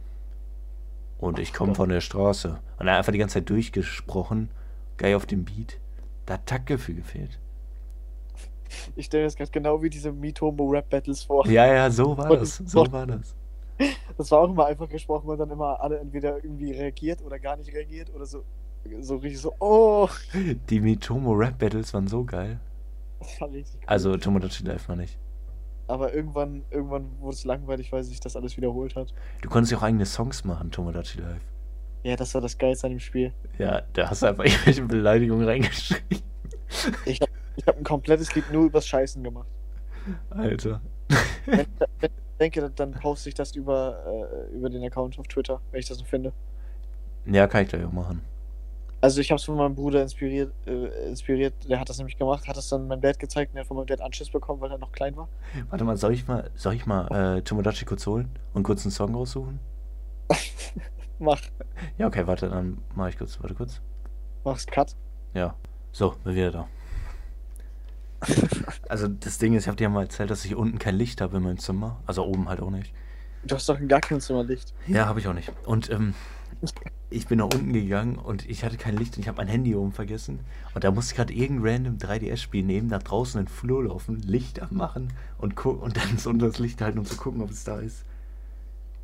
Und 1.19 1.39
ich 1.39 1.53
komme 1.53 1.75
von 1.75 1.89
der 1.89 2.01
Straße. 2.01 2.61
Und 2.79 2.87
er 2.87 2.93
hat 2.93 2.99
einfach 2.99 3.13
die 3.13 3.19
ganze 3.19 3.35
Zeit 3.35 3.49
durchgesprochen. 3.49 4.51
Geil 4.97 5.15
auf 5.15 5.27
dem 5.27 5.45
Beat. 5.45 5.79
Da 6.27 6.35
hat 6.35 6.47
Taktgefühl 6.47 6.97
gefehlt. 6.97 7.39
Ich 8.97 9.07
stelle 9.07 9.23
mir 9.23 9.27
das 9.27 9.37
gerade 9.37 9.51
genau 9.51 9.83
wie 9.83 9.91
diese 9.91 10.13
Mitomo-Rap-Battles 10.13 11.23
vor. 11.25 11.47
Ja, 11.49 11.67
ja, 11.67 11.91
so 11.91 12.17
war 12.17 12.31
Und- 12.31 12.41
das. 12.43 12.57
So 12.65 12.91
war 12.93 13.07
das. 13.07 13.35
Das 14.17 14.31
war 14.31 14.41
auch 14.43 14.49
immer 14.51 14.67
einfach 14.67 14.89
gesprochen 14.89 15.29
und 15.29 15.39
dann 15.39 15.51
immer 15.51 15.81
alle 15.81 15.99
entweder 15.99 16.37
irgendwie 16.37 16.71
reagiert 16.73 17.21
oder 17.23 17.41
gar 17.41 17.57
nicht 17.57 17.73
reagiert 17.75 18.09
oder 18.15 18.25
so. 18.25 18.45
So 19.01 19.17
richtig 19.17 19.41
so, 19.41 19.53
oh. 19.59 20.09
Die 20.71 20.81
Mitomo 20.81 21.33
Rap 21.33 21.59
Battles 21.59 21.93
waren 21.93 22.07
so 22.07 22.23
geil. 22.25 22.61
Das 23.19 23.41
war 23.41 23.51
richtig 23.51 23.81
cool. 23.81 23.87
Also 23.89 24.17
Tomodachi 24.17 24.63
Live 24.65 24.89
war 24.89 24.95
nicht. 24.97 25.19
Aber 25.89 26.15
irgendwann, 26.15 26.63
irgendwann 26.71 27.07
wurde 27.21 27.35
es 27.35 27.45
langweilig, 27.45 27.93
weil 27.93 28.05
sich 28.05 28.21
das 28.21 28.37
alles 28.37 28.57
wiederholt 28.57 28.95
hat. 28.95 29.13
Du 29.43 29.49
konntest 29.49 29.73
ja 29.73 29.79
auch 29.79 29.83
eigene 29.83 30.07
Songs 30.07 30.45
machen, 30.45 30.71
Tomodachi 30.71 31.19
Live. 31.21 31.43
Ja, 32.05 32.15
das 32.17 32.33
war 32.35 32.41
das 32.43 32.57
Geilste 32.57 32.87
an 32.87 32.93
dem 32.93 33.01
Spiel. 33.01 33.33
Ja, 33.59 33.83
da 33.95 34.09
hast 34.09 34.23
du 34.23 34.27
einfach 34.27 34.45
irgendwelche 34.45 34.83
Beleidigungen 34.83 35.47
reingeschrieben. 35.49 36.23
Ich 37.07 37.21
habe 37.21 37.33
ich 37.57 37.67
hab 37.67 37.77
ein 37.77 37.85
komplettes 37.85 38.35
Lied 38.35 38.51
nur 38.53 38.65
übers 38.67 38.87
Scheißen 38.87 39.23
gemacht. 39.23 39.49
Alter. 40.31 40.81
Wenn, 41.47 41.61
ich- 41.61 41.67
wenn 42.01 42.11
ich 42.11 42.39
denke, 42.41 42.71
dann 42.75 42.93
poste 42.93 43.29
ich 43.29 43.35
das 43.35 43.55
über, 43.55 43.99
äh, 44.51 44.55
über 44.55 44.69
den 44.71 44.83
Account 44.85 45.19
auf 45.19 45.27
Twitter, 45.29 45.61
wenn 45.71 45.81
ich 45.81 45.87
das 45.87 45.99
noch 45.99 46.07
finde. 46.07 46.33
Ja, 47.27 47.47
kann 47.47 47.63
ich 47.63 47.69
gleich 47.69 47.85
auch 47.85 47.93
machen. 47.93 48.23
Also 49.01 49.21
ich 49.21 49.31
habe 49.31 49.37
es 49.39 49.45
von 49.45 49.57
meinem 49.57 49.75
Bruder 49.75 50.01
inspiriert, 50.03 50.51
äh, 50.67 51.09
inspiriert, 51.09 51.53
der 51.69 51.79
hat 51.79 51.91
das 51.91 51.99
nämlich 51.99 52.17
gemacht, 52.17 52.49
hat 52.49 52.57
es 52.57 52.71
dann 52.71 52.89
meinem 52.89 53.03
Dad 53.03 53.19
gezeigt 53.19 53.53
und 53.53 53.59
er 53.59 53.61
hat 53.61 53.67
von 53.69 53.77
meinem 53.77 53.87
Dad 53.87 54.01
Anschiss 54.01 54.31
bekommen, 54.31 54.63
weil 54.63 54.71
er 54.71 54.79
noch 54.79 54.93
klein 54.93 55.15
war. 55.17 55.29
Warte 55.69 55.85
mal, 55.85 55.97
soll 55.99 56.15
ich 56.15 56.27
mal, 56.27 56.51
soll 56.55 56.73
ich 56.75 56.87
mal 56.87 57.37
äh, 57.37 57.43
Tomodachi 57.43 57.85
kurz 57.85 58.07
holen 58.07 58.31
und 58.55 58.63
kurz 58.63 58.85
einen 58.85 58.93
Song 58.93 59.15
raussuchen? 59.15 59.61
Mach, 61.19 61.41
Ja, 61.99 62.07
okay, 62.07 62.27
warte, 62.27 62.49
dann 62.49 62.79
mache 62.95 63.11
ich 63.11 63.19
kurz, 63.19 63.39
warte 63.41 63.55
kurz. 63.55 63.81
mach's 64.43 64.67
Cut. 64.67 64.97
Ja. 65.35 65.55
So, 65.93 66.15
bin 66.25 66.35
wieder 66.35 66.51
da. 66.51 66.69
Also 68.89 69.09
das 69.09 69.39
Ding 69.39 69.55
ist, 69.55 69.65
ich 69.65 69.69
habe 69.69 69.77
dir 69.77 69.85
ja 69.85 69.89
mal 69.89 70.03
erzählt, 70.03 70.31
dass 70.31 70.45
ich 70.45 70.55
unten 70.55 70.79
kein 70.79 70.97
Licht 70.97 71.21
habe 71.21 71.39
in 71.39 71.43
meinem 71.43 71.59
Zimmer. 71.59 72.01
Also 72.07 72.25
oben 72.25 72.49
halt 72.49 72.61
auch 72.61 72.71
nicht. 72.71 72.93
Du 73.45 73.55
hast 73.55 73.69
doch 73.69 73.79
gar 73.89 74.01
keinem 74.01 74.21
Zimmer 74.21 74.45
Licht. 74.45 74.73
Ja, 74.87 75.07
habe 75.07 75.21
ich 75.21 75.29
auch 75.29 75.33
nicht. 75.33 75.53
Und 75.67 75.91
ähm, 75.91 76.15
ich 77.11 77.27
bin 77.27 77.39
nach 77.39 77.47
unten 77.47 77.73
gegangen 77.73 78.17
und 78.17 78.49
ich 78.49 78.65
hatte 78.65 78.77
kein 78.77 78.97
Licht 78.97 79.17
und 79.17 79.23
ich 79.23 79.29
habe 79.29 79.39
mein 79.39 79.49
Handy 79.49 79.75
oben 79.75 79.93
vergessen. 79.93 80.41
Und 80.75 80.85
da 80.85 80.91
musste 80.91 81.13
ich 81.13 81.17
gerade 81.17 81.33
irgendein 81.33 81.85
random 81.85 81.99
3DS-Spiel 81.99 82.65
nehmen, 82.65 82.89
nach 82.89 83.03
draußen 83.03 83.39
in 83.41 83.47
den 83.47 83.53
Flur 83.53 83.85
laufen, 83.85 84.21
Licht 84.23 84.61
anmachen 84.61 85.13
und, 85.39 85.65
und 85.65 85.97
dann 85.97 86.19
so 86.19 86.31
unter 86.31 86.47
das 86.47 86.59
Licht 86.59 86.81
halten, 86.81 86.99
um 86.99 87.05
zu 87.05 87.17
gucken, 87.17 87.43
ob 87.43 87.51
es 87.51 87.65
da 87.65 87.79
ist. 87.81 88.05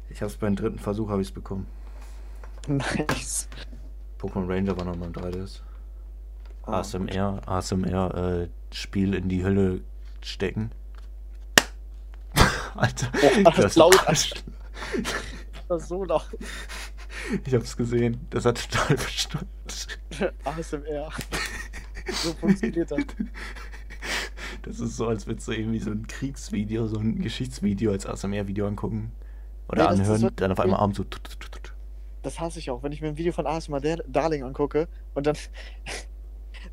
Ich 0.08 0.22
habe 0.22 0.30
es 0.30 0.36
beim 0.36 0.56
dritten 0.56 0.78
Versuch 0.78 1.08
habe 1.08 1.22
ich 1.22 1.28
es 1.28 1.34
bekommen. 1.34 1.66
Nice. 2.66 3.48
Pokémon 4.20 4.48
Ranger 4.48 4.76
war 4.76 4.84
noch 4.84 4.96
mal 4.96 5.06
im 5.06 5.12
3DS. 5.12 5.60
Ah, 6.62 6.80
ASMR, 6.80 7.40
ASMR, 7.46 8.14
äh, 8.42 8.48
Spiel 8.72 9.14
in 9.14 9.28
die 9.28 9.42
Hölle 9.44 9.80
stecken. 10.22 10.70
Alter, 12.74 13.10
Boah, 13.42 13.50
das 13.52 13.64
ist 13.64 13.76
laut. 13.76 13.96
Das 14.06 14.32
war 15.68 15.80
so 15.80 16.04
laut. 16.04 16.28
Ich 17.44 17.54
hab's 17.54 17.76
gesehen, 17.76 18.26
das 18.30 18.44
hat 18.44 18.70
total 18.70 18.96
verstanden. 18.96 19.48
ASMR. 20.44 21.10
So 22.12 22.32
funktioniert 22.34 22.90
das. 22.90 23.00
Das 24.62 24.80
ist 24.80 24.96
so, 24.96 25.06
als 25.08 25.26
würdest 25.26 25.46
du 25.48 25.52
irgendwie 25.52 25.78
so 25.80 25.90
ein 25.90 26.06
Kriegsvideo, 26.06 26.86
so 26.86 26.98
ein 26.98 27.20
Geschichtsvideo 27.20 27.92
als 27.92 28.06
ASMR-Video 28.06 28.66
angucken. 28.66 29.12
Oder 29.68 29.84
das- 29.84 29.98
das 29.98 30.00
anhören, 30.00 30.22
wird- 30.22 30.40
dann 30.40 30.52
auf 30.52 30.60
einmal 30.60 30.80
abends 30.80 30.96
so. 30.98 31.04
tut, 31.04 31.22
tut, 31.24 31.40
tut, 31.40 31.52
tut. 31.52 31.74
Das 32.22 32.38
hasse 32.40 32.58
ich 32.58 32.70
auch, 32.70 32.82
wenn 32.82 32.92
ich 32.92 33.00
mir 33.00 33.08
ein 33.08 33.16
Video 33.16 33.32
von 33.32 33.46
ASMR 33.46 33.80
Dar- 33.80 34.02
Darling 34.06 34.42
angucke 34.44 34.88
und 35.14 35.26
dann, 35.26 35.36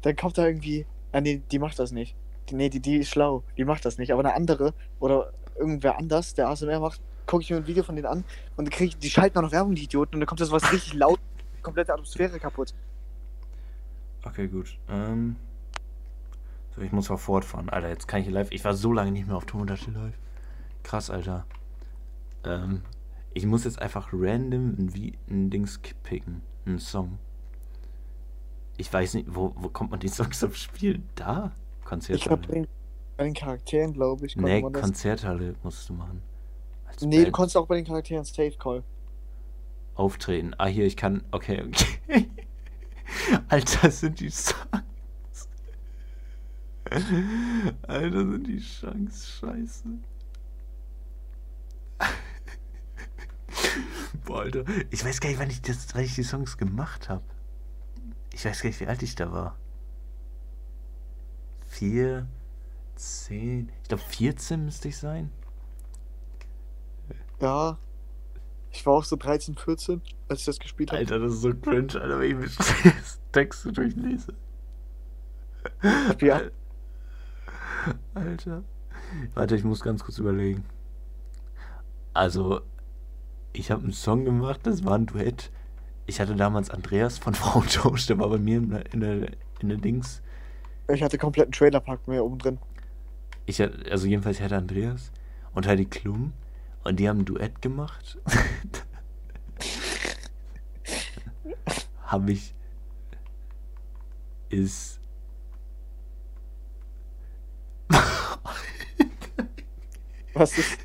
dann 0.08 0.16
kommt 0.16 0.38
da 0.38 0.46
irgendwie, 0.48 0.86
ah 1.12 1.22
nee, 1.22 1.42
die 1.52 1.60
macht 1.60 1.78
das 1.80 1.92
nicht. 1.92 2.16
Die, 2.50 2.56
nee, 2.56 2.70
die, 2.70 2.80
die 2.80 2.98
ist 2.98 3.10
schlau, 3.10 3.44
die 3.58 3.66
macht 3.66 3.86
das 3.86 3.98
nicht. 3.98 4.12
Aber 4.12 4.22
eine 4.22 4.34
andere 4.34 4.74
oder 5.00 5.32
irgendwer 5.58 5.98
anders, 5.98 6.34
der 6.34 6.50
ASMR 6.50 6.80
macht, 6.80 7.02
gucke 7.26 7.44
ich 7.44 7.50
mir 7.50 7.58
ein 7.58 7.68
Video 7.68 7.84
von 7.84 7.96
denen 7.96 8.08
an 8.08 8.24
und 8.56 8.66
dann 8.66 8.70
krieg 8.70 8.88
ich, 8.90 8.98
die 8.98 9.10
schalten 9.10 9.38
auch 9.38 9.42
noch 9.42 9.52
Werbung, 9.52 9.76
die 9.76 9.84
Idioten, 9.84 10.16
und 10.16 10.22
dann 10.22 10.28
kommt 10.28 10.40
das 10.40 10.52
was 10.52 10.72
richtig 10.72 10.94
laut, 10.96 11.20
komplette 11.62 11.94
Atmosphäre 11.94 12.40
kaputt. 12.40 12.74
Okay, 14.24 14.48
gut. 14.48 14.78
Ähm, 14.90 15.36
so, 16.76 16.82
ich 16.82 16.92
muss 16.92 17.10
mal 17.10 17.18
fortfahren. 17.18 17.70
Alter, 17.70 17.90
jetzt 17.90 18.08
kann 18.08 18.20
ich 18.22 18.28
hier 18.28 18.34
live. 18.34 18.52
Ich 18.52 18.64
war 18.64 18.74
so 18.74 18.94
lange 18.94 19.12
nicht 19.12 19.28
mehr 19.28 19.36
auf 19.36 19.46
Tomodachi 19.46 19.92
live. 19.92 20.18
Krass, 20.84 21.10
Alter. 21.10 21.46
Ähm, 22.46 22.82
ich 23.34 23.46
muss 23.46 23.64
jetzt 23.66 23.82
einfach 23.82 24.10
random 24.14 24.76
ein, 24.78 24.90
Vi- 24.94 25.18
ein 25.30 25.50
Dings 25.50 25.80
picken. 26.04 26.42
Einen 26.66 26.80
Song. 26.80 27.20
Ich 28.78 28.92
weiß 28.94 29.16
nicht, 29.16 29.34
wo, 29.34 29.54
wo 29.56 29.70
kommt 29.70 29.92
man 29.92 30.00
die 30.00 30.08
Songs 30.08 30.44
am 30.44 30.54
Spiel? 30.54 31.02
Da? 31.16 31.52
Ich 31.80 31.86
Konzerthalle. 31.86 32.38
bei, 32.38 32.54
den- 32.54 32.68
bei 33.16 33.24
den 33.24 33.34
Charakteren, 33.34 33.94
glaube 33.94 34.26
ich, 34.28 34.36
Nee, 34.36 34.62
man 34.62 34.74
das. 34.74 34.82
Konzerthalle 34.84 35.56
musst 35.64 35.90
du 35.90 35.94
machen. 35.94 36.22
Als 36.86 37.02
Nee, 37.02 37.18
du 37.18 37.24
Band. 37.24 37.34
konntest 37.34 37.58
auch 37.58 37.66
bei 37.66 37.76
den 37.78 37.86
Charakteren 37.86 38.24
Safe 38.24 38.52
Call. 38.60 38.84
Auftreten. 39.96 40.54
Ah, 40.60 40.68
hier, 40.68 40.86
ich 40.86 40.96
kann. 40.96 41.24
Okay, 41.32 41.64
okay. 41.66 42.30
Alter, 43.50 43.90
sind 43.90 44.20
die 44.20 44.30
Songs. 44.30 44.60
Alter, 47.88 48.20
sind 48.32 48.46
die 48.48 48.60
Songs 48.60 49.28
scheiße. 49.28 49.84
Boah, 54.26 54.42
Alter. 54.42 54.64
Ich 54.92 55.04
weiß 55.04 55.20
gar 55.20 55.30
nicht, 55.30 55.40
wann 55.40 55.50
ich, 55.50 55.62
das, 55.64 55.88
wann 55.96 56.04
ich 56.04 56.14
die 56.14 56.24
Songs 56.24 56.58
gemacht 56.58 57.10
habe. 57.10 57.24
Ich 58.38 58.46
weiß 58.46 58.62
gar 58.62 58.70
nicht, 58.70 58.80
wie 58.80 58.86
alt 58.86 59.02
ich 59.02 59.16
da 59.16 59.32
war. 59.32 59.58
Vier, 61.66 62.28
zehn. 62.94 63.72
Ich 63.82 63.90
glaube, 63.90 64.04
14 64.04 64.64
müsste 64.64 64.90
ich 64.90 64.98
sein. 64.98 65.32
Ja. 67.42 67.80
Ich 68.70 68.86
war 68.86 68.94
auch 68.94 69.04
so 69.06 69.16
13, 69.16 69.56
14, 69.56 70.04
als 70.30 70.42
ich 70.42 70.46
das 70.46 70.60
gespielt 70.60 70.92
habe. 70.92 71.00
Alter, 71.00 71.18
das 71.18 71.34
ist 71.34 71.42
so 71.42 71.52
cringe, 71.52 72.00
Alter, 72.00 72.20
wenn 72.20 72.44
ich 72.44 72.56
das 72.56 73.20
Texte 73.32 73.72
durchlese. 73.72 74.36
Ja. 76.22 76.42
Alter. 78.14 78.64
Warte, 79.34 79.56
ich 79.56 79.64
muss 79.64 79.82
ganz 79.82 80.04
kurz 80.04 80.20
überlegen. 80.20 80.64
Also, 82.14 82.62
ich 83.52 83.72
habe 83.72 83.82
einen 83.82 83.94
Song 83.94 84.26
gemacht, 84.26 84.60
das 84.62 84.86
war 84.86 84.94
ein 84.94 85.08
Duett. 85.08 85.52
Ich 86.08 86.20
hatte 86.22 86.36
damals 86.36 86.72
Andreas 86.72 87.18
von 87.18 87.36
Frauentausch, 87.36 88.08
der 88.08 88.18
war 88.18 88.30
bei 88.30 88.38
mir 88.40 88.58
in 88.58 88.70
der, 88.72 88.94
in 88.94 89.00
der, 89.02 89.32
in 89.60 89.70
der 89.70 89.78
Dings. 89.78 90.22
Ich 90.92 91.04
hatte 91.04 91.18
kompletten 91.18 91.52
Trailerpark 91.52 92.08
mehr 92.08 92.24
oben 92.24 92.40
drin. 92.40 92.60
Ich 93.46 93.60
hatte, 93.62 93.92
also 93.92 94.08
jedenfalls, 94.08 94.38
ich 94.38 94.44
hatte 94.44 94.56
Andreas 94.56 95.12
und 95.54 95.68
Heidi 95.68 95.86
Klum 95.86 96.34
und 96.84 97.00
die 97.00 97.08
haben 97.10 97.20
ein 97.20 97.26
Duett 97.26 97.62
gemacht. 97.62 98.18
habe 102.06 102.32
ich 102.32 102.56
ist 104.50 105.02
Was 110.34 110.58
ist. 110.58 110.78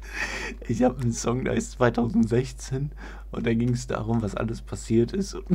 ich 0.66 0.82
habe 0.82 1.00
einen 1.00 1.12
Song, 1.12 1.44
der 1.44 1.54
ist 1.54 1.72
2016 1.72 2.90
und 3.32 3.46
da 3.46 3.54
ging 3.54 3.70
es 3.70 3.86
darum, 3.86 4.22
was 4.22 4.34
alles 4.34 4.62
passiert 4.62 5.12
ist. 5.12 5.36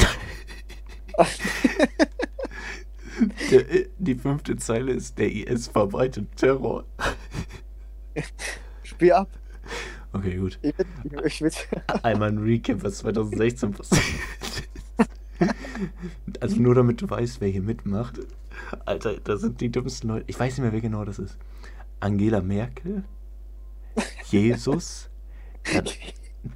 Der, 3.49 3.63
die 3.97 4.13
fünfte 4.13 4.55
Zeile 4.57 4.91
ist, 4.91 5.17
der 5.17 5.31
IS 5.31 5.67
verbreitet 5.67 6.27
Terror. 6.35 6.85
Spiel 8.83 9.13
ab. 9.13 9.29
Okay, 10.13 10.37
gut. 10.37 10.59
Ich 10.61 10.77
will, 10.77 10.85
ich 11.25 11.41
will, 11.41 11.51
Einmal 12.03 12.29
ein 12.29 12.37
Recap, 12.37 12.83
was 12.83 12.99
2016 12.99 13.71
passiert 13.71 14.03
ist. 14.41 14.63
Also 16.39 16.57
nur 16.57 16.75
damit 16.75 17.01
du 17.01 17.09
weißt, 17.09 17.41
wer 17.41 17.49
hier 17.49 17.61
mitmacht. 17.61 18.19
Alter, 18.85 19.19
das 19.19 19.41
sind 19.41 19.61
die 19.61 19.69
dümmsten 19.69 20.09
Leute. 20.09 20.25
Ich 20.27 20.39
weiß 20.39 20.53
nicht 20.53 20.61
mehr, 20.61 20.73
wer 20.73 20.81
genau 20.81 21.05
das 21.05 21.19
ist. 21.19 21.37
Angela 21.99 22.41
Merkel, 22.41 23.03
Jesus, 24.29 25.09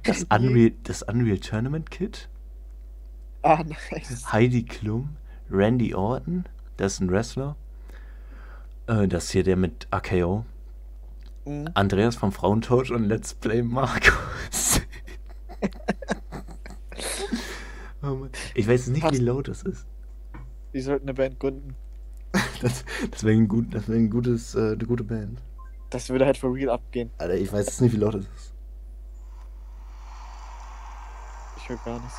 das 0.02 0.24
Unreal, 0.24 0.72
das 0.84 1.02
Unreal 1.02 1.38
Tournament 1.38 1.90
Kit, 1.90 2.28
ah, 3.42 3.62
nice. 3.62 4.32
Heidi 4.32 4.64
Klum, 4.64 5.16
Randy 5.50 5.94
Orton, 5.94 6.44
das 6.76 6.94
ist 6.94 7.00
ein 7.00 7.10
Wrestler. 7.10 7.56
Äh, 8.86 9.08
das 9.08 9.30
hier 9.30 9.44
der 9.44 9.56
mit 9.56 9.86
AKO. 9.90 10.44
Mhm. 11.44 11.68
Andreas 11.74 12.16
vom 12.16 12.32
Frauentausch 12.32 12.90
und 12.90 13.04
Let's 13.04 13.34
Play 13.34 13.62
Markus. 13.62 14.80
oh. 18.02 18.26
Ich 18.54 18.66
weiß 18.66 18.88
nicht, 18.88 19.10
wie 19.12 19.18
laut 19.18 19.48
das 19.48 19.62
ist. 19.62 19.86
Die 20.72 20.80
sollten 20.80 21.08
eine 21.08 21.14
Band 21.14 21.38
gründen. 21.38 21.74
Das, 22.60 22.84
das 23.10 23.24
wäre 23.24 23.36
ein, 23.36 23.48
gut, 23.48 23.74
das 23.74 23.88
wär 23.88 23.96
ein 23.96 24.08
gutes, 24.08 24.54
äh, 24.54 24.72
eine 24.72 24.86
gute 24.86 25.04
Band. 25.04 25.42
Das 25.90 26.08
würde 26.08 26.24
halt 26.24 26.38
for 26.38 26.54
real 26.54 26.70
abgehen. 26.70 27.10
Alter, 27.18 27.34
ich 27.34 27.52
weiß 27.52 27.66
jetzt 27.66 27.80
nicht, 27.80 27.92
wie 27.92 27.98
laut 27.98 28.14
das 28.14 28.24
ist. 28.24 28.51
Ich 31.62 31.68
höre 31.68 31.76
gar 31.76 32.00
nichts. 32.00 32.16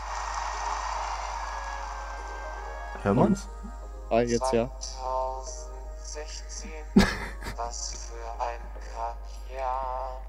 Hört 3.01 3.15
man's? 3.15 3.49
Ah, 4.09 4.21
jetzt 4.21 4.53
ja. 4.53 4.69
2016, 4.79 6.71
was 7.57 8.07
für 8.07 8.41
ein 8.41 8.61
Kackjahr. 8.95 10.21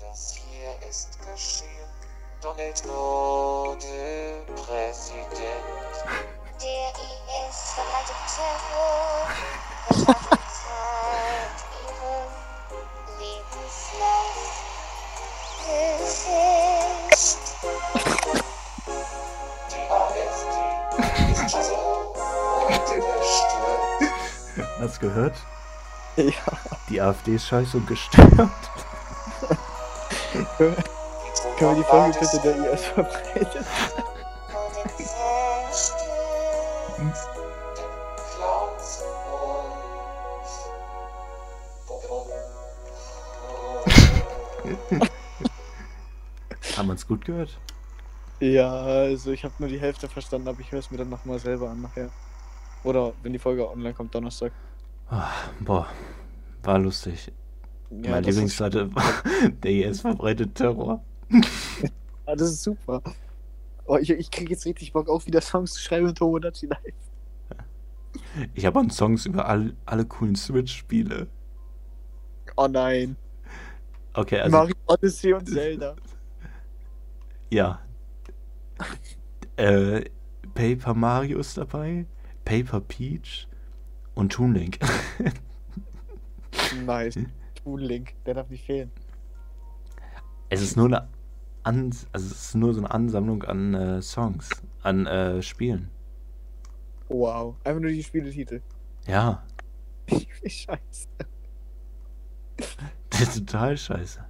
Das 0.00 0.34
hier 0.34 0.72
ist 0.88 1.20
geschehen. 1.24 1.88
Donald 2.40 2.84
wurde 2.88 4.42
Präsident. 4.56 5.38
Der 6.60 6.90
IS 6.90 7.58
verbreitet 7.74 8.16
Terror, 8.34 9.28
verzeiht 10.04 11.58
ihren 11.86 12.30
Lebenslauf. 13.20 14.58
Hast 24.78 25.02
du 25.02 25.08
gehört? 25.08 25.34
Ja. 26.16 26.32
Die 26.88 27.00
AfD 27.00 27.34
ist 27.34 27.46
scheiße 27.46 27.76
und 27.76 27.86
gestört. 27.86 28.50
Können 30.56 30.76
wir 31.58 31.74
die 31.76 31.84
Folge 31.84 32.18
bitte 32.18 32.40
der 32.42 32.72
IS 32.72 32.84
verbreiten? 32.86 33.64
Haben 46.76 46.86
wir 46.88 46.92
uns 46.92 47.06
gut 47.06 47.24
gehört? 47.24 47.58
Ja, 48.40 48.70
also 48.70 49.32
ich 49.32 49.44
habe 49.44 49.54
nur 49.58 49.68
die 49.68 49.80
Hälfte 49.80 50.08
verstanden, 50.08 50.48
aber 50.48 50.60
ich 50.60 50.70
höre 50.70 50.78
es 50.78 50.90
mir 50.92 50.98
dann 50.98 51.08
nochmal 51.08 51.40
selber 51.40 51.70
an 51.70 51.82
nachher. 51.82 52.10
Oder 52.84 53.12
wenn 53.22 53.32
die 53.32 53.38
Folge 53.38 53.68
online 53.68 53.94
kommt, 53.94 54.14
Donnerstag. 54.14 54.52
Ah, 55.10 55.30
boah, 55.60 55.86
war 56.62 56.78
lustig. 56.78 57.32
Ja, 57.90 58.10
Meine 58.10 58.26
Lieblingsseite 58.26 58.94
war 58.94 59.22
der 59.62 59.70
IS 59.70 60.02
verbreitet 60.02 60.54
Terror. 60.54 61.02
ah, 62.26 62.36
das 62.36 62.50
ist 62.50 62.62
super. 62.62 63.02
Oh, 63.86 63.96
ich, 63.96 64.10
ich 64.10 64.30
kriege 64.30 64.50
jetzt 64.50 64.66
richtig 64.66 64.92
Bock 64.92 65.08
auf, 65.08 65.26
wieder 65.26 65.40
Songs 65.40 65.72
zu 65.72 65.80
schreiben 65.80 66.08
in 66.08 66.14
Tomodachi 66.14 66.66
Live. 66.66 66.78
Ich 68.54 68.66
habe 68.66 68.80
an 68.80 68.90
Songs 68.90 69.24
über 69.26 69.46
all, 69.48 69.74
alle 69.86 70.04
coolen 70.04 70.36
Switch-Spiele. 70.36 71.26
Oh 72.56 72.66
nein. 72.68 73.16
Okay, 74.12 74.40
also 74.40 74.56
Mario 74.56 74.74
Odyssey 74.86 75.32
und 75.32 75.48
Zelda. 75.48 75.96
ja. 77.50 77.80
äh, 79.56 80.04
Paper 80.54 80.94
Mario 80.94 81.38
ist 81.38 81.56
dabei, 81.56 82.06
Paper 82.48 82.80
Peach 82.80 83.46
und 84.14 84.32
Toon 84.32 84.54
Link. 84.54 84.78
Nice. 86.86 87.18
Toon 87.62 87.80
Link, 87.80 88.14
der 88.24 88.34
darf 88.34 88.48
nicht 88.48 88.64
fehlen. 88.64 88.90
es 90.48 90.62
ist 90.62 90.76
nur 90.76 90.86
eine 90.86 91.08
An 91.62 91.94
also 92.12 92.26
es 92.26 92.46
ist 92.46 92.54
nur 92.54 92.72
so 92.72 92.80
eine 92.80 92.90
Ansammlung 92.90 93.42
an 93.42 93.74
äh, 93.74 94.00
Songs, 94.00 94.48
an 94.82 95.06
äh, 95.06 95.42
Spielen. 95.42 95.90
Wow. 97.08 97.56
Einfach 97.64 97.82
nur 97.82 97.90
die 97.90 98.02
Spieletitel. 98.02 98.62
Ja, 99.06 99.42
Wie 100.08 100.48
scheiße. 100.48 101.08
das 103.10 103.20
ist 103.20 103.46
total 103.46 103.76
scheiße. 103.76 104.24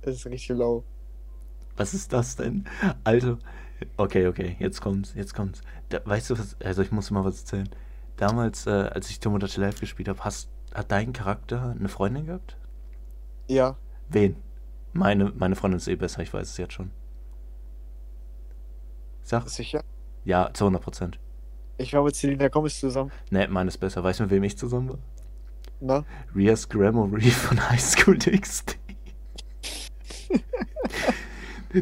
Das 0.00 0.14
ist 0.14 0.26
richtig 0.26 0.56
low. 0.56 0.82
Was 1.76 1.92
ist 1.92 2.12
das 2.12 2.36
denn? 2.36 2.64
Also, 3.04 3.38
okay, 3.96 4.26
okay, 4.26 4.56
jetzt 4.58 4.80
kommt's, 4.80 5.14
jetzt 5.14 5.34
kommt's. 5.34 5.60
Da, 5.88 6.00
weißt 6.04 6.30
du 6.30 6.38
was, 6.38 6.56
also 6.60 6.82
ich 6.82 6.92
muss 6.92 7.10
mal 7.10 7.24
was 7.24 7.40
erzählen. 7.40 7.68
Damals, 8.16 8.66
äh, 8.66 8.70
als 8.70 9.10
ich 9.10 9.20
Tomodachi 9.20 9.60
Live 9.60 9.80
gespielt 9.80 10.08
habe, 10.08 10.24
hast, 10.24 10.48
hat 10.72 10.90
dein 10.90 11.12
Charakter 11.12 11.74
eine 11.78 11.88
Freundin 11.88 12.26
gehabt? 12.26 12.56
Ja. 13.48 13.76
Wen? 14.08 14.36
Meine, 14.92 15.32
meine 15.36 15.56
Freundin 15.56 15.78
ist 15.78 15.88
eh 15.88 15.96
besser, 15.96 16.22
ich 16.22 16.32
weiß 16.32 16.48
es 16.48 16.56
jetzt 16.56 16.74
schon. 16.74 16.90
Sag, 19.22 19.48
Sicher? 19.48 19.82
ja, 20.24 20.50
zu 20.52 20.64
100 20.64 20.82
Prozent. 20.82 21.18
Ich 21.78 21.92
war 21.92 22.04
mit 22.04 22.14
Selina 22.14 22.48
Gomez 22.48 22.78
zusammen. 22.78 23.10
Ne, 23.30 23.48
meine 23.48 23.68
ist 23.68 23.78
besser. 23.78 24.04
Weißt 24.04 24.20
du, 24.20 24.24
mit 24.24 24.30
wem 24.30 24.44
ich 24.44 24.56
zusammen 24.56 24.90
war? 24.90 24.98
Na? 25.80 26.04
Rias 26.34 26.68
Grammary 26.68 27.30
von 27.30 27.68
High 27.68 27.80
School 27.80 28.16
DxD. 28.16 28.76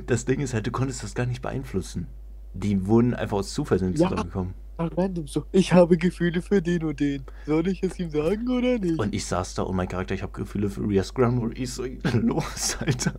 das 0.01 0.25
Ding 0.25 0.41
ist 0.41 0.55
halt, 0.55 0.67
du 0.67 0.71
konntest 0.71 1.03
das 1.03 1.15
gar 1.15 1.27
nicht 1.27 1.43
beeinflussen. 1.43 2.07
Die 2.55 2.87
wurden 2.87 3.15
einfach 3.15 3.39
aus 3.39 3.53
Zufall 3.53 3.79
sind 3.79 3.99
Ja. 3.99 4.09
zusammengekommen. 4.09 4.55
Random 4.79 5.27
so. 5.29 5.45
Ich 5.53 5.73
habe 5.73 5.97
Gefühle 5.97 6.43
für 6.43 6.61
den 6.61 6.83
und 6.85 6.99
den. 6.99 7.25
Soll 7.47 7.69
ich 7.69 7.83
es 7.83 7.99
ihm 8.01 8.11
sagen 8.11 8.49
oder 8.49 8.79
nicht? 8.79 8.99
Und 8.99 9.15
ich 9.15 9.25
saß 9.27 9.55
da 9.55 9.63
und 9.63 9.77
mein 9.77 9.87
Charakter, 9.87 10.15
ich 10.15 10.23
habe 10.23 10.33
Gefühle 10.33 10.69
für 10.71 10.81
Rias 10.89 11.15
Grammary. 11.15 11.53
Ich 11.55 11.73
so, 11.73 11.85
los, 12.15 12.77
Alter. 12.81 13.13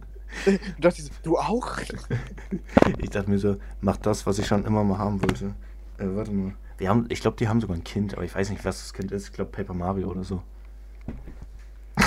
du 0.46 0.58
dachtest, 0.82 1.12
du 1.24 1.38
auch? 1.38 1.78
Ich 2.98 3.10
dachte 3.12 3.30
mir 3.30 3.38
so, 3.40 3.58
mach 3.82 3.98
das, 3.98 4.26
was 4.26 4.40
ich 4.40 4.48
schon 4.48 4.66
immer 4.66 4.84
mal 4.84 4.98
haben 4.98 5.22
wollte. 5.22 5.54
Äh, 5.98 6.08
warte 6.16 6.32
mal. 6.32 6.54
Wir 6.78 6.90
haben, 6.90 7.06
ich 7.10 7.22
glaube, 7.22 7.38
die 7.38 7.48
haben 7.48 7.62
sogar 7.62 7.78
ein 7.78 7.84
Kind, 7.84 8.14
aber 8.16 8.26
ich 8.26 8.34
weiß 8.36 8.50
nicht, 8.50 8.66
was 8.66 8.80
das 8.80 8.94
Kind 8.94 9.12
ist. 9.12 9.28
Ich 9.28 9.34
glaube, 9.34 9.52
Paper 9.52 9.74
Mario 9.76 10.10
oder 10.10 10.24
so. 10.24 10.42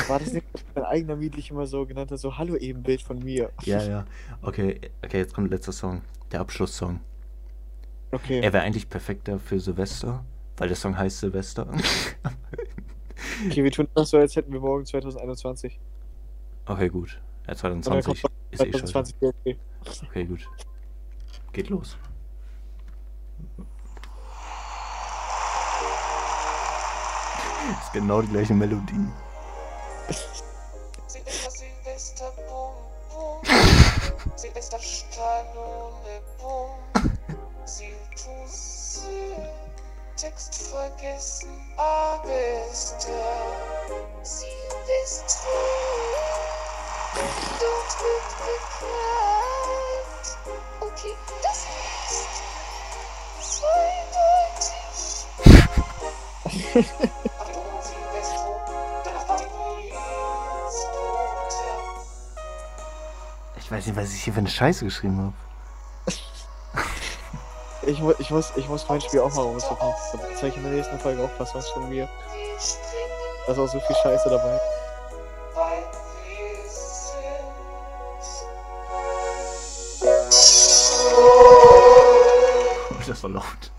War 0.09 0.18
das 0.18 0.32
nicht 0.32 0.47
dein 0.74 0.84
eigener 0.84 1.16
Miet 1.16 1.36
dich 1.36 1.51
immer 1.51 1.66
so 1.66 1.84
genannt 1.86 2.11
hat? 2.11 2.18
So, 2.18 2.36
hallo 2.38 2.57
Ebenbild 2.57 3.03
von 3.03 3.18
mir. 3.18 3.51
Ja, 3.64 3.82
ja. 3.82 4.05
Okay, 4.42 4.80
okay, 5.05 5.18
jetzt 5.18 5.34
kommt 5.34 5.51
der 5.51 5.59
letzte 5.59 5.72
Song. 5.72 6.03
Der 6.32 6.40
Abschlusssong. 6.40 7.01
Okay. 8.12 8.40
Er 8.40 8.53
wäre 8.53 8.64
eigentlich 8.64 8.88
perfekter 8.88 9.38
für 9.38 9.59
Silvester, 9.59 10.24
weil 10.57 10.68
der 10.68 10.76
Song 10.76 10.97
heißt 10.97 11.18
Silvester. 11.18 11.66
Okay, 13.47 13.64
wir 13.64 13.70
tun 13.70 13.88
das 13.94 14.11
so, 14.11 14.18
als 14.18 14.36
hätten 14.36 14.53
wir 14.53 14.61
morgen 14.61 14.84
2021. 14.84 15.80
okay, 16.66 16.88
gut. 16.88 17.18
Ja, 17.47 17.53
Und 17.53 17.62
dann 17.64 17.82
2020 17.82 18.22
kommt 18.22 18.34
ist 18.51 18.61
eh 18.61 18.72
scheiße. 18.72 18.84
2020 18.92 19.16
okay. 19.22 19.59
Okay, 20.09 20.24
gut. 20.24 20.47
Geht 21.53 21.70
los. 21.70 21.97
Ist 27.82 27.92
genau 27.92 28.22
die 28.22 28.28
gleiche 28.28 28.55
Melodie. 28.55 29.09
Silvester, 30.07 31.50
Silvester, 31.50 32.32
Bum, 32.46 32.74
Bum. 33.11 33.42
Silvester, 34.36 34.78
Stallone, 34.78 36.22
Bum. 36.38 36.70
Sil 37.66 37.98
to 38.14 38.30
Sil. 38.46 39.42
Text 40.16 40.70
vergessen, 40.70 41.50
Abester. 41.76 43.11
Silvester. 44.22 45.48
Dort 47.59 47.92
wird 48.00 48.30
gekleidet. 48.46 50.26
Okay, 50.80 51.14
das 51.42 51.66
heißt. 51.66 52.34
Zweideutig. 56.74 57.26
Ich 63.66 63.72
weiß 63.72 63.84
nicht, 63.84 63.96
was 63.96 64.14
ich 64.14 64.22
hier 64.22 64.32
für 64.32 64.38
eine 64.38 64.48
Scheiße 64.48 64.84
geschrieben 64.84 65.18
habe. 65.18 65.34
Ich, 67.82 68.00
mu 68.00 68.12
ich, 68.18 68.30
muss, 68.30 68.52
ich 68.56 68.68
muss 68.68 68.88
mein 68.88 69.00
Spiel 69.00 69.20
auch 69.20 69.32
mal 69.34 69.42
raussuchen. 69.42 69.76
Da 70.12 70.18
zeige 70.34 70.48
ich 70.48 70.56
in 70.56 70.62
der 70.62 70.72
nächsten 70.72 70.98
Folge 70.98 71.22
auch 71.22 71.30
was 71.38 71.54
was 71.54 71.68
von 71.70 71.88
mir. 71.88 72.08
Da 73.46 73.52
ist 73.52 73.58
auch 73.58 73.68
so 73.68 73.78
viel 73.78 73.96
Scheiße 74.02 74.28
dabei. 74.28 74.60
Oh, 82.90 83.02
das 83.06 83.22
war 83.22 83.30
laut. 83.30 83.72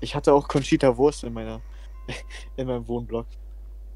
Ich 0.00 0.14
hatte 0.14 0.32
auch 0.34 0.46
Conchita 0.48 0.94
Wurst 0.96 1.24
in 1.24 1.32
meiner 1.32 1.60
in 2.56 2.66
meinem 2.66 2.86
Wohnblock. 2.88 3.26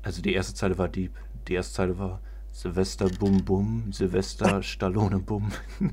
Also 0.02 0.22
die 0.22 0.34
erste 0.34 0.54
Zeile 0.54 0.78
war 0.78 0.88
Dieb. 0.88 1.14
Die 1.48 1.54
erste 1.54 1.74
Zeile 1.74 1.98
war 1.98 2.20
Silvester 2.60 3.08
Bum 3.08 3.42
Bum, 3.42 3.90
Silvester 3.90 4.62
Stallone 4.62 5.18
Bum. 5.18 5.50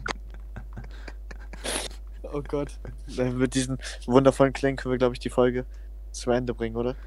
Oh 2.33 2.43
Gott. 2.45 2.77
Mit 3.15 3.55
diesen 3.55 3.77
wundervollen 4.05 4.51
Klängen 4.51 4.75
können 4.75 4.91
wir, 4.91 4.97
glaube 4.97 5.13
ich, 5.15 5.19
die 5.19 5.29
Folge 5.29 5.65
zu 6.11 6.29
Ende 6.29 6.53
bringen, 6.53 6.75
oder? 6.75 6.97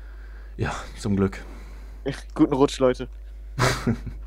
Ja, 0.57 0.75
zum 0.99 1.15
Glück. 1.15 1.45
Guten 2.35 2.55
Rutsch, 2.55 2.79
Leute. 2.79 3.07